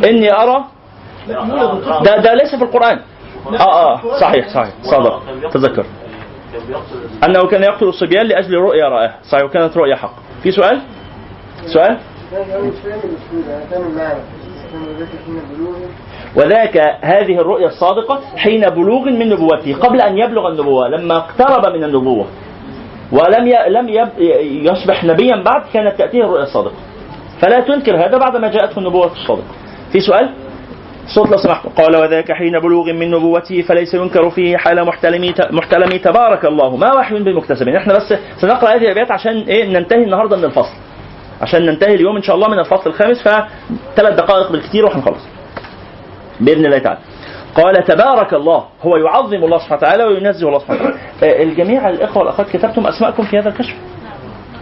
[0.09, 0.63] إني أرى
[2.05, 2.99] ده ده ليس في القرآن.
[3.59, 4.73] آه آه صحيح صحيح.
[4.83, 5.23] صدق
[5.53, 5.85] تذكر.
[7.25, 10.13] أنه كان يقتل الصبيان لأجل رؤيا رآها صحيح وكانت رؤيا حق.
[10.43, 10.81] في سؤال
[11.73, 11.97] سؤال
[16.35, 21.83] وذاك هذه الرؤيا الصادقة حين بلوغ من نبوته قبل أن يبلغ النبوة لما اقترب من
[21.83, 22.25] النبوة
[23.11, 23.47] ولم.
[23.67, 24.09] لم.
[24.65, 26.75] يصبح نبيا بعد كانت تأتيه الرؤيا الصادقة
[27.41, 29.53] فلا تنكر هذا بعدما جاءته النبوة الصادقة
[29.91, 30.29] في سؤال؟
[31.07, 35.99] صوت لو سمحت قال وذاك حين بلوغ من نبوته فليس ينكر فيه حال محتلمي محتلمي
[35.99, 36.75] تبارك الله.
[36.77, 40.75] ما وحي بمكتسب إحنا بس سنقرأ هذه الابيات عشان إيه ننتهي النهارده من الفصل.
[41.41, 45.21] عشان ننتهي اليوم إن شاء الله من الفصل الخامس فثلاث دقائق بالكثير وهنخلص
[46.39, 46.99] بإذن الله تعالى.
[47.55, 48.63] قال تبارك الله.
[48.81, 50.97] هو يعظم الله سبحانه وتعالى وينزه الله سبحانه وتعالى.
[51.23, 53.75] آه، الجميع الإخوة والأخوات كتبتم اسماءكم في هذا الكشف؟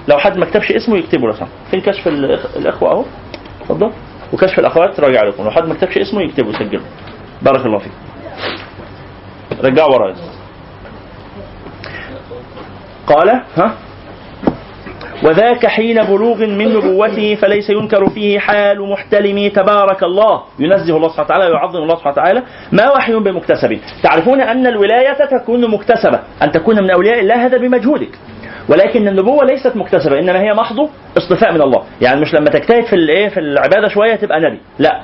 [0.08, 3.04] لو حد ما كتبش اسمه يكتبه لو سمحت فين كشف الإخ- الإخوة أهو.
[3.62, 3.92] اتفضل
[4.34, 5.44] وكشف الأخوات راجع لكم.
[5.44, 6.82] لو حد ما كتبش اسمه يكتبه يسجله
[7.42, 7.92] بارك الله فيك.
[9.64, 10.16] رجعوا ورايا
[13.08, 13.76] قال ها؟
[15.24, 20.44] وذاك حين بلوغ من نبوته فليس ينكر فيه حال محتلم تبارك الله.
[20.60, 22.44] ينزه الله سبحانه وتعالى ويعظم الله سبحانه وتعالى.
[22.72, 23.80] ما وحي بمكتسب.
[24.04, 26.20] تعرفون أن الولاية تكون مكتسبة.
[26.42, 28.20] أن تكون من أولياء الله هذا بمجهودك.
[28.70, 31.84] ولكن النبوة ليست مكتسبة إنما هي محض اصطفاء من الله.
[32.02, 34.60] يعني مش لما تجتهد في الايه في العبادة شوية تبقى نبي.
[34.80, 35.02] لا.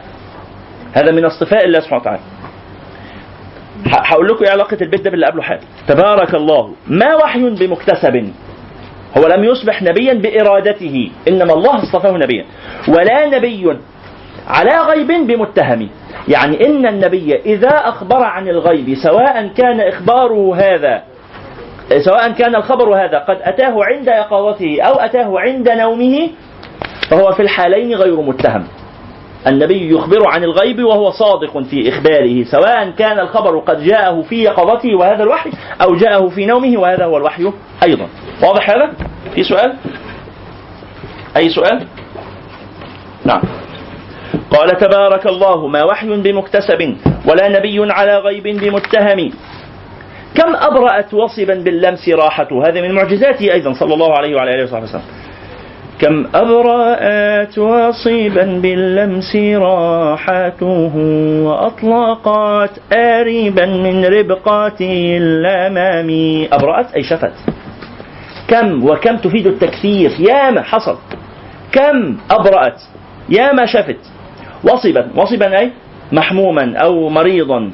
[0.93, 2.19] هذا من اصطفاء الله سبحانه وتعالى.
[3.85, 5.61] هقول لكم إيه علاقة البيت ده باللي قبله حاجة.
[5.87, 6.73] تبارك الله.
[6.87, 8.31] ما وحي بمكتسب.
[9.17, 11.11] هو لم يصبح نبيا بإرادته.
[11.27, 12.45] إنما الله اصطفاه نبيا.
[12.87, 13.77] ولا نبي
[14.47, 15.89] على غيب بمتهم.
[16.27, 21.03] يعني إن النبي إذا أخبر عن الغيب سواء كان إخباره هذا
[21.89, 26.29] سواء كان الخبر هذا قد أتاه عند يقظته أو أتاه عند نومه
[27.09, 28.67] فهو في الحالين غير متهم
[29.47, 34.95] النبي يخبر عن الغيب وهو صادق في إخباره سواء كان الخبر قد جاءه في يقظته
[34.95, 35.51] وهذا الوحي
[35.81, 37.51] أو جاءه في نومه وهذا هو الوحي
[37.83, 38.07] أيضا
[38.43, 38.93] واضح هذا؟
[39.35, 39.73] في سؤال؟
[41.37, 41.85] أي سؤال؟
[43.25, 43.41] نعم
[44.51, 46.95] قال تبارك الله ما وحي بمكتسب
[47.25, 49.31] ولا نبي على غيب بمتهم
[50.37, 54.83] كم أبرأت وصبا باللمس راحته؟ هذا من معجزاته أيضا صلى الله عليه وعلى آله وصحبه
[54.83, 55.01] وسلم.
[56.01, 60.95] كم أبرأت وصيبا باللمس راحته؟
[61.45, 64.81] وأطلقت آريبا من ربقات
[65.21, 66.09] الأمام
[66.53, 67.33] أبرأت أي شفت؟
[68.47, 70.97] كم وكم تفيد التكثير؟ ياما حصل.
[71.71, 72.81] كم أبرأت؟
[73.29, 73.99] ياما شفت.
[74.63, 75.09] وصبا.
[75.15, 75.71] وصبا أي؟
[76.11, 77.71] محموما أو مريضا.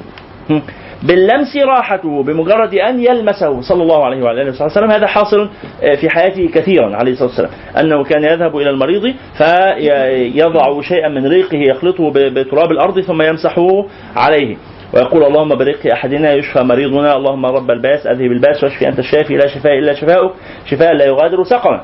[1.04, 5.50] باللمس راحته بمجرد أن يلمسه صلى الله عليه وعلى اله وسلم هذا حاصل
[5.82, 7.50] آه، في حياته كثيرا عليه الصلاة والسلام.
[7.80, 13.86] أنه كان يذهب إلى المريض فيضع شيئا من ريقه يخلطه بتراب الأرض ثم يمسحه
[14.16, 14.56] عليه.
[14.94, 19.46] ويقول اللهم بريق أحدنا يشفى مريضنا اللهم رب الباس أذهب الباس واشفي أنت الشافي لا
[19.46, 20.32] شفاء إلا شفاؤك
[20.66, 21.80] شفاء لا يغادر سقما.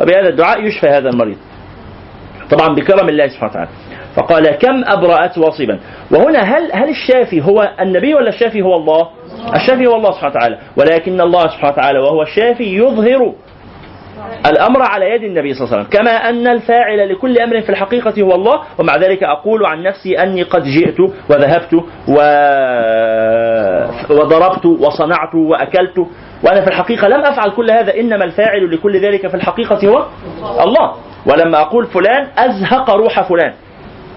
[0.00, 1.36] وبهذا الدعاء يشفى هذا المريض.
[2.50, 3.70] طبعا بكرم الله سبحانه وتعالى.
[4.16, 5.78] فقال كم أبرأت واصبا؟
[6.10, 9.08] وهنا هل هل الشافي هو النبي ولا الشافي هو الله؟
[9.54, 13.32] الشافي هو الله سبحانه وتعالى ولكن الله سبحانه وتعالى وهو الشافي يظهر
[14.46, 18.22] الأمر على يد النبي صلى الله عليه وسلم كما أن الفاعل لكل أمر في الحقيقة
[18.22, 21.74] هو الله ومع ذلك أقول عن نفسي أني قد جئت وذهبت
[22.08, 22.16] و...
[24.10, 25.98] وضربت وصنعت وأكلت
[26.44, 30.06] وأنا في الحقيقة لم أفعل كل هذا إنما الفاعل لكل ذلك في الحقيقة هو
[30.64, 30.92] الله.
[31.26, 33.52] ولما أقول فلان أزهق روح فلان.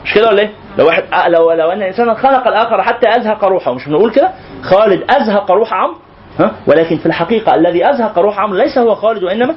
[0.10, 3.44] مش كده ولا إيه؟ لو واحد آه، لو لو أن انسانا خلق الآخر حتى أزهق
[3.46, 4.32] روحه مش بنقول كده؟
[4.64, 5.96] خالد أزهق روح عمرو
[6.40, 9.56] ها؟ ولكن في الحقيقة الذي أزهق روح عمرو ليس هو خالد وإنما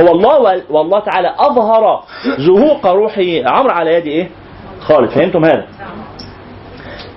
[0.00, 2.02] هو الله وال- والله تعالى أظهر
[2.38, 4.28] زهوق روح عمرو على يد إيه؟
[4.80, 5.66] خالد فهمتم هذا؟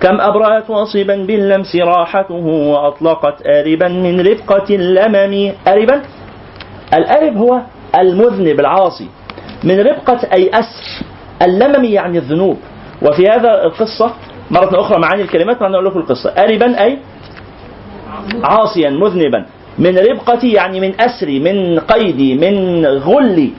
[0.00, 6.02] كم أبرأت واصبا باللمس راحته وأطلقت آربا من رفقة اللمم آربا
[6.94, 7.60] الآرب هو
[7.98, 9.08] المذنب العاصي
[9.64, 11.04] من رفقة أي أسر
[11.42, 12.58] اللمم يعني الذنوب.
[13.02, 14.12] وفي هذا القصة
[14.50, 16.30] مرة أخرى معاني الكلمات وأنا أقول لكم القصة.
[16.30, 16.98] آربا أي؟
[18.44, 19.46] عاصيا مذنبا.
[19.78, 23.50] من ربقتي يعني من أسري من قيدي من غلي.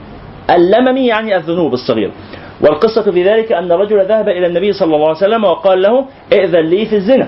[0.49, 2.11] اللمم يعني الذنوب الصغيرة
[2.61, 6.59] والقصة في ذلك أن رجل ذهب إلى النبي صلى الله عليه وسلم وقال له ائذن
[6.59, 7.27] لي في الزنا.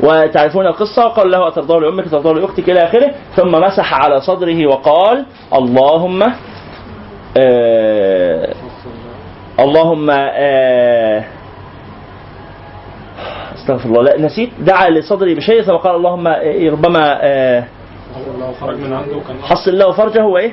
[0.00, 3.10] وتعرفون القصة؟ وقال له أترضاه لأمك ترضاه لأختك إلى آخره.
[3.36, 6.22] ثم مسح على صدره وقال اللهم
[7.36, 8.54] آه
[9.60, 11.24] اللهم آه
[13.54, 17.64] استغفر الله لا نسيت دعا لصدري بشيء ثم قال اللهم آه، ربما آه
[19.42, 20.52] حصل له فرجه وإيه؟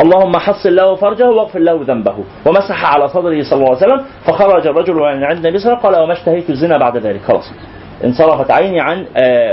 [0.00, 2.14] اللهم حصل له فرجه واغفر له ذنبه.
[2.46, 5.88] ومسح على صدره صلى الله عليه وسلم فخرج الرجل من عند النبي صلى الله عليه
[5.88, 7.20] وسلم قال وما اشتهيت الزنا بعد ذلك.
[7.22, 7.52] خلاص.
[8.04, 9.06] انصرفت عيني عن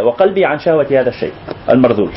[0.03, 1.33] وقلبي عن شهوة هذا الشيء
[1.69, 2.11] المرذول.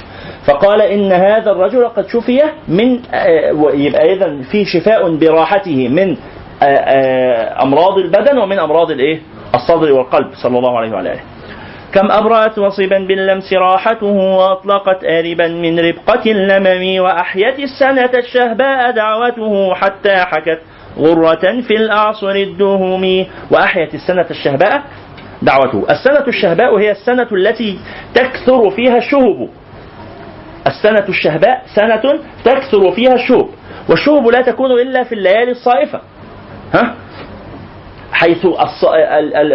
[0.46, 6.16] فقال إن هذا الرجل قد شفي من آه ويبقى إذا في شفاء براحته من
[6.62, 9.20] آه آه أمراض البدن ومن أمراض الإيه؟
[9.54, 11.20] الصدر والقلب صلى الله عليه وعلى آله.
[11.94, 20.16] كم أبرأت وصبا باللمس راحته وأطلقت آربا من ربقة اللمم وأحيت السنة الشهباء دعوته حتى
[20.16, 20.60] حكت
[20.98, 24.82] غرة في الأعصر الدهم وأحيت السنة الشهباء
[25.42, 25.86] دعوته.
[25.90, 27.78] السنة الشهباء هي السنة التي
[28.14, 29.48] تكثر فيها الشهب.
[30.66, 33.48] السنة الشهباء سنة تكثر فيها الشهب
[33.90, 36.00] والشهب لا تكون إلا في الليالي الصائفة.
[36.74, 36.94] ها؟
[38.12, 38.46] حيث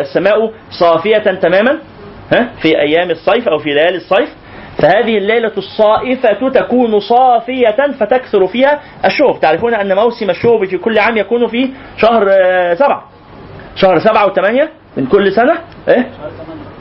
[0.02, 1.80] السماء صافية تماما
[2.34, 4.30] ها؟ في أيام الصيف أو في ليالي الصيف.
[4.78, 11.18] فهذه الليلة الصائفة تكون صافية فتكثر فيها الشهب تعرفون أن موسم الشهب في كل عام
[11.18, 13.04] يكون في شهر آه، سبعة.
[13.76, 15.54] شهر سبعة وثمانية من كل سنة
[15.88, 16.10] إيه؟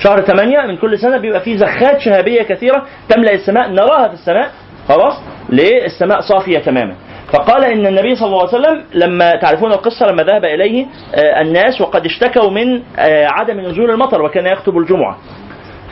[0.03, 4.51] شهر ثمانية من كل سنة بيبقى فيه زخات شهابية كثيرة تملأ السماء نراها في السماء
[4.89, 5.15] خلاص؟
[5.49, 6.95] ليه السماء صافية تماما.
[7.33, 11.81] فقال إن النبي صلى الله عليه وسلم لما تعرفون القصة لما ذهب إليه آه، الناس
[11.81, 15.19] وقد اشتكوا من آه، عدم نزول المطر وكان يخطب الجمعة.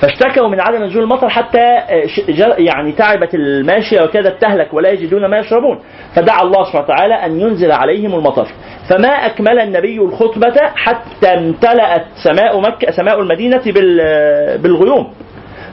[0.03, 5.39] فاشتكوا من عدم نزول المطر حتى آه، يعني تعبت الماشية وكادت تهلك ولا يجدون ما
[5.39, 5.79] يشربون.
[6.15, 8.47] فدعا الله سبحانه وتعالى أن ينزل عليهم المطر.
[8.91, 15.13] فما أكمل النبي الخطبة حتى امتلأت سماء مكة سماء المدينة بال- بالغيوم.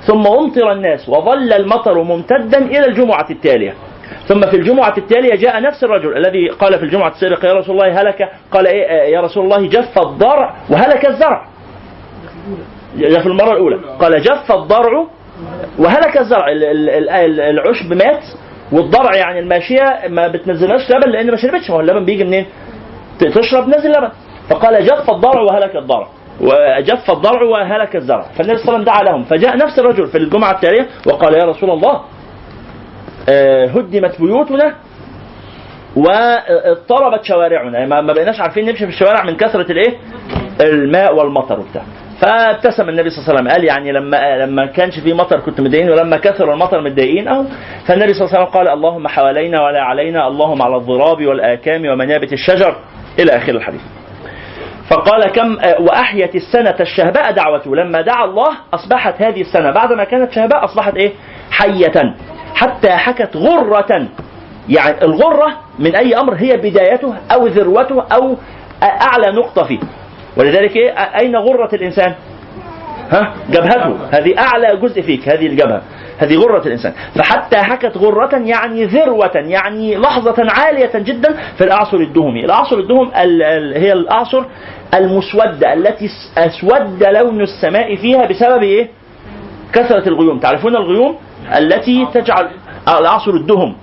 [0.07, 3.73] ثم أمطر الناس وظل المطر ممتدا إلى الجمعة التالية.
[4.27, 8.01] ثم في الجمعة التالية جاء نفس الرجل الذي قال في الجمعة السابقة يا رسول الله
[8.01, 11.45] هلك؟ قال إيه آه، يا رسول الله جف الضرع وهلك الزرع.
[12.97, 13.79] في المرة الأولى.
[13.99, 15.07] قال جف الضرع
[15.79, 16.47] وهلك الزرع.
[16.51, 18.23] ال- ال- ال- ال- العشب مات
[18.71, 21.69] والضرع يعني الماشية ما بتنزلهاش لبن لأن ما شربتش.
[21.69, 22.45] ما هو اللبن بيجي منين؟
[23.19, 24.09] تشرب نزل لبن.
[24.49, 26.07] فقال جف الضرع وهلك الضرع.
[26.41, 28.21] وجف الضرع وهلك الزرع.
[28.21, 29.23] فالنبي صلى الله عليه وسلم دعا لهم.
[29.23, 32.01] فجاء نفس الرجل في الجمعة التالية وقال يا رسول الله
[33.29, 34.75] آه، هدمت بيوتنا
[35.95, 37.77] واضطربت شوارعنا.
[37.77, 39.97] يعني ما ما بقيناش عارفين نمشي في الشوارع من كثرة الايه؟
[40.61, 41.83] الماء والمطر وبتاع.
[42.21, 43.47] فابتسم النبي صلى الله عليه وسلم.
[43.47, 47.43] قال يعني لما لما كانش في مطر كنت متضايقين ولما كثر المطر متضايقين اهو
[47.87, 52.33] فالنبي صلى الله عليه وسلم قال اللهم حوالينا ولا علينا اللهم على الضراب والآكام ومنابت
[52.33, 52.75] الشجر
[53.19, 53.81] إلى آخر الحديث.
[54.89, 57.75] فقال كم وأحيت السنة الشهباء دعوته.
[57.75, 61.11] لما دعا الله أصبحت هذه السنة بعد ما كانت شهباء أصبحت إيه؟
[61.51, 62.15] حية
[62.55, 64.07] حتى حكت غرة.
[64.69, 65.47] يعني الغرة
[65.79, 68.35] من أي أمر هي بدايته أو ذروته أو
[68.83, 69.79] أعلى نقطة فيه.
[70.37, 72.13] ولذلك إيه؟ أين غرة الإنسان؟
[73.11, 73.97] ها؟ جبهته.
[74.11, 75.81] هذه أعلى جزء فيك هذه الجبهة.
[76.17, 76.93] هذه غرة الإنسان.
[77.15, 82.45] فحتى حكت غرة يعني ذروة يعني لحظة عالية جدا في الأعصر الدهمي.
[82.45, 84.43] الأعصر الدهم ال- ال- هي الأعصر
[84.93, 88.89] المسودة التي أسود لون السماء فيها بسبب إيه؟
[89.73, 90.39] كثرة الغيوم.
[90.39, 91.15] تعرفون الغيوم
[91.57, 92.47] التي تجعل
[92.87, 93.75] آه، الأعصر الدهم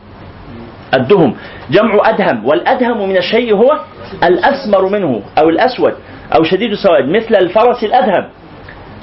[0.95, 1.35] الدهم.
[1.71, 3.79] جمع أدهم والأدهم من الشيء هو
[4.25, 5.95] الأسمر منه أو الأسود.
[6.37, 8.29] أو شديد السواد مثل الفرس الأدهم.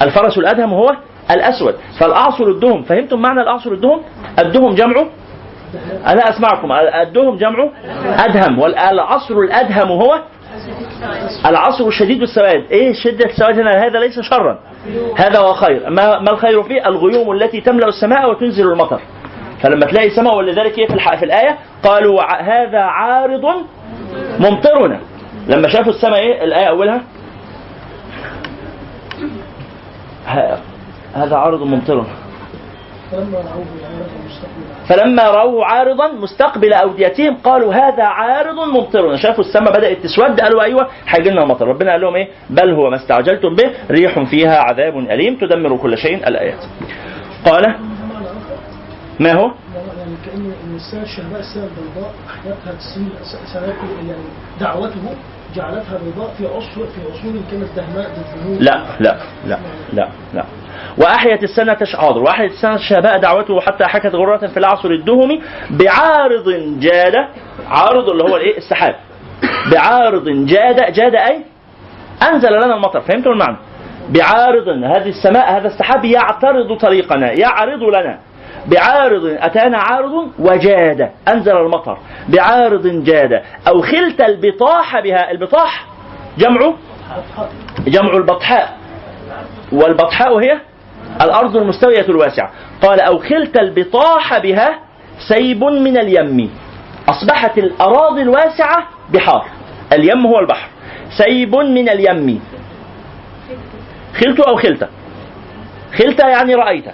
[0.02, 0.96] الفرس الأدهم هو
[1.30, 1.74] الأسود.
[2.00, 4.02] فالأعصر الدهم فهمتم معنى الأعصر الدهم؟
[4.38, 5.06] الدهم جمعه
[6.06, 6.72] أنا أسمعكم.
[7.06, 7.70] الدهم جمعه
[8.24, 10.20] أدهم والعصر الأدهم هو
[11.46, 12.64] العصر شديد السواد.
[12.70, 14.58] إيه شدة السواد هنا؟ هذا ليس شرا.
[15.16, 15.90] هذا هو خير.
[15.90, 19.00] ما, ما الخير فيه؟ الغيوم التي تملأ السماء وتنزل المطر.
[19.62, 21.16] فلما تلاقي السماء ولذلك إيه في.
[21.18, 23.44] في الآية؟ قالوا هذا عارض
[24.40, 25.00] ممطرنا.
[25.48, 27.02] لما شافوا السماء إيه؟ الآية أولها
[31.14, 32.06] هذا عارض ممطرنا
[34.88, 40.88] فلما رأوه عارضا مستقبل أوديتهم قالوا هذا عارض ممطرنا شافوا السماء بدأت تسود قالوا أيوة
[41.08, 44.98] هيجي لنا مطر ربنا قال لهم إيه؟ بل هو ما استعجلتم به ريح فيها عذاب
[44.98, 46.28] أليم تدمر كل شيء.
[46.28, 46.64] الآيات.
[47.46, 47.74] قال
[49.20, 53.08] ما هو؟ يعني كأن السنة الشهباء السنة البيضاء أحيتها تسيل
[54.08, 54.22] يعني
[54.60, 55.14] دعوته
[55.54, 59.16] جعلتها بيضاء في عصر في عصور كانت دهماء بالذنوب لا لا
[59.46, 59.58] لا
[59.92, 60.44] لا لا.
[60.98, 66.48] وأحيت السنة حاضر وأحيت السنة الشهباء دعوته حتى حكت غرة في العصر الدهمي بعارض
[66.80, 67.14] جاد
[67.68, 68.94] عارض اللي هو الإيه؟ السحاب.
[69.72, 71.44] بعارض جاد جاد أي؟
[72.32, 73.56] أنزل لنا المطر فهمتوا المعنى؟
[74.08, 78.18] بعارض هذه السماء هذا السحاب يعترض طريقنا يعرض لنا.
[78.66, 81.10] بعارض أتانا عارض؟ وجاد.
[81.28, 81.98] أنزل المطر.
[82.28, 83.42] بعارض جاد.
[83.68, 85.30] أو خلت البطاح بها.
[85.30, 85.86] البطاح
[86.38, 86.72] جمع؟
[87.86, 88.76] جمع البطحاء.
[89.72, 90.60] والبطحاء هي
[91.22, 92.50] الأرض المستوية الواسعة.
[92.82, 94.78] قال أو خلت البطاح بها
[95.28, 96.50] سيب من اليم.
[97.08, 99.46] أصبحت الأراضي الواسعة بحار.
[99.92, 100.68] اليم هو البحر.
[101.18, 102.42] سيب من اليم.
[104.20, 104.88] خلت أو خلت؟
[105.98, 106.84] خلت يعني رأيت.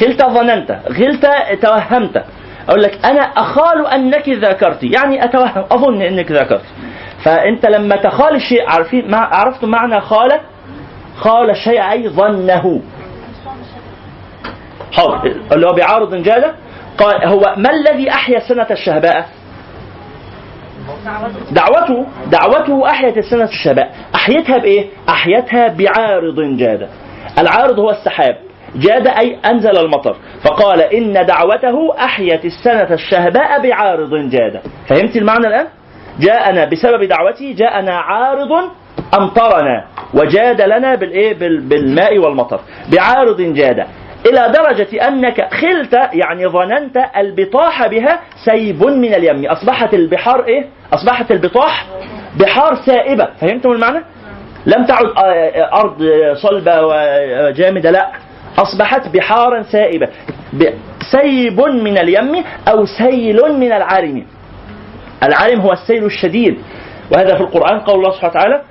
[0.00, 1.26] خلت ظننت خلت
[1.62, 2.24] توهمت.
[2.68, 6.64] أقول لك أنا أخال أنك ذاكرت يعني أتوهم أظن أنك ذاكرت.
[7.24, 10.40] فأنت لما تخال الشيء عارفين عرفت معنى خال؟
[11.16, 12.80] خال الشيء أي ظنه.
[14.92, 15.36] حاضر.
[15.52, 16.54] اللي هو بعارض جادة
[16.98, 19.28] قال هو ما الذي أحيا سنة الشهباء؟
[21.50, 23.94] دعوته دعوته أحيت السنة الشهباء.
[24.14, 26.88] أحيتها بإيه؟ أحيتها بعارض جادة
[27.38, 28.36] العارض هو السحاب.
[28.76, 30.16] جاد أي أنزل المطر.
[30.44, 34.60] فقال إن دعوته أحيت السنة الشهباء بعارض جاد.
[34.88, 35.66] فهمت المعنى الآن؟
[36.20, 38.52] جاءنا بسبب دعوته جاءنا عارض
[39.18, 39.84] أمطرنا
[40.14, 42.60] وجاد لنا بالإيه؟ بال- بالماء والمطر.
[42.92, 43.86] بعارض جاد.
[44.26, 49.46] إلى درجة أنك خلت يعني ظننت البطاح بها سيب من اليم.
[49.46, 51.86] أصبحت البحار إيه؟ أصبحت البطاح
[52.40, 53.28] بحار سائبة.
[53.40, 53.98] فهمتم المعنى؟
[54.66, 56.02] لم تعد آه، آه، أرض
[56.42, 58.08] صلبة وجامدة لا.
[58.58, 60.08] أصبحت بحارا سائبة
[61.10, 64.24] سيب من اليم أو سيل من العارم
[65.22, 66.58] العارم هو السيل الشديد
[67.12, 68.62] وهذا في القرآن قول الله سبحانه وتعالى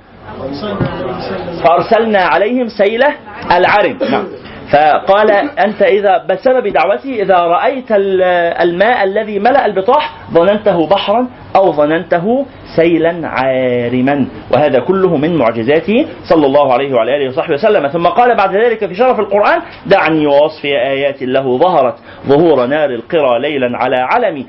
[1.64, 3.14] فأرسلنا عليهم سيل
[3.52, 3.98] العرم.
[4.10, 4.24] نعم.
[4.72, 8.22] فقال أنت إذا بسبب دعوتي إذا رأيت ال-
[8.68, 11.26] الماء الذي ملأ البطاح ظننته بحرا
[11.56, 12.46] أو ظننته
[12.76, 14.26] سيلا عارما.
[14.52, 17.88] وهذا كله من معجزاته صلى الله عليه وعلى آله وصحبه وسلم.
[17.88, 21.94] ثم قال بعد ذلك في شرف القرآن دعني ووصف آيات له ظهرت
[22.26, 24.44] ظهور نار القرى ليلا على علم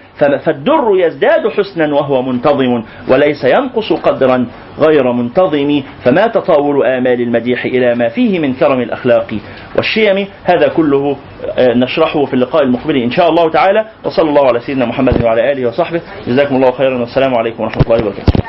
[0.46, 4.46] فالدر يزداد حسنا وهو منتظم وليس ينقص قدرا.
[4.80, 9.38] غير منتظم فما تطاول آمال المديح إلى ما فيه من كرم الأخلاق
[9.76, 10.28] والشيم.
[10.44, 11.18] هذا كله
[11.58, 13.86] آه، نشرحه في اللقاء المقبل إن شاء الله تعالى.
[14.04, 16.02] وصلى الله على سيدنا محمد وعلى آله وصحبه.
[16.28, 17.00] جزاكم الله خيرا.
[17.00, 18.40] والسلام عليكم ورحمة الله وبركاته.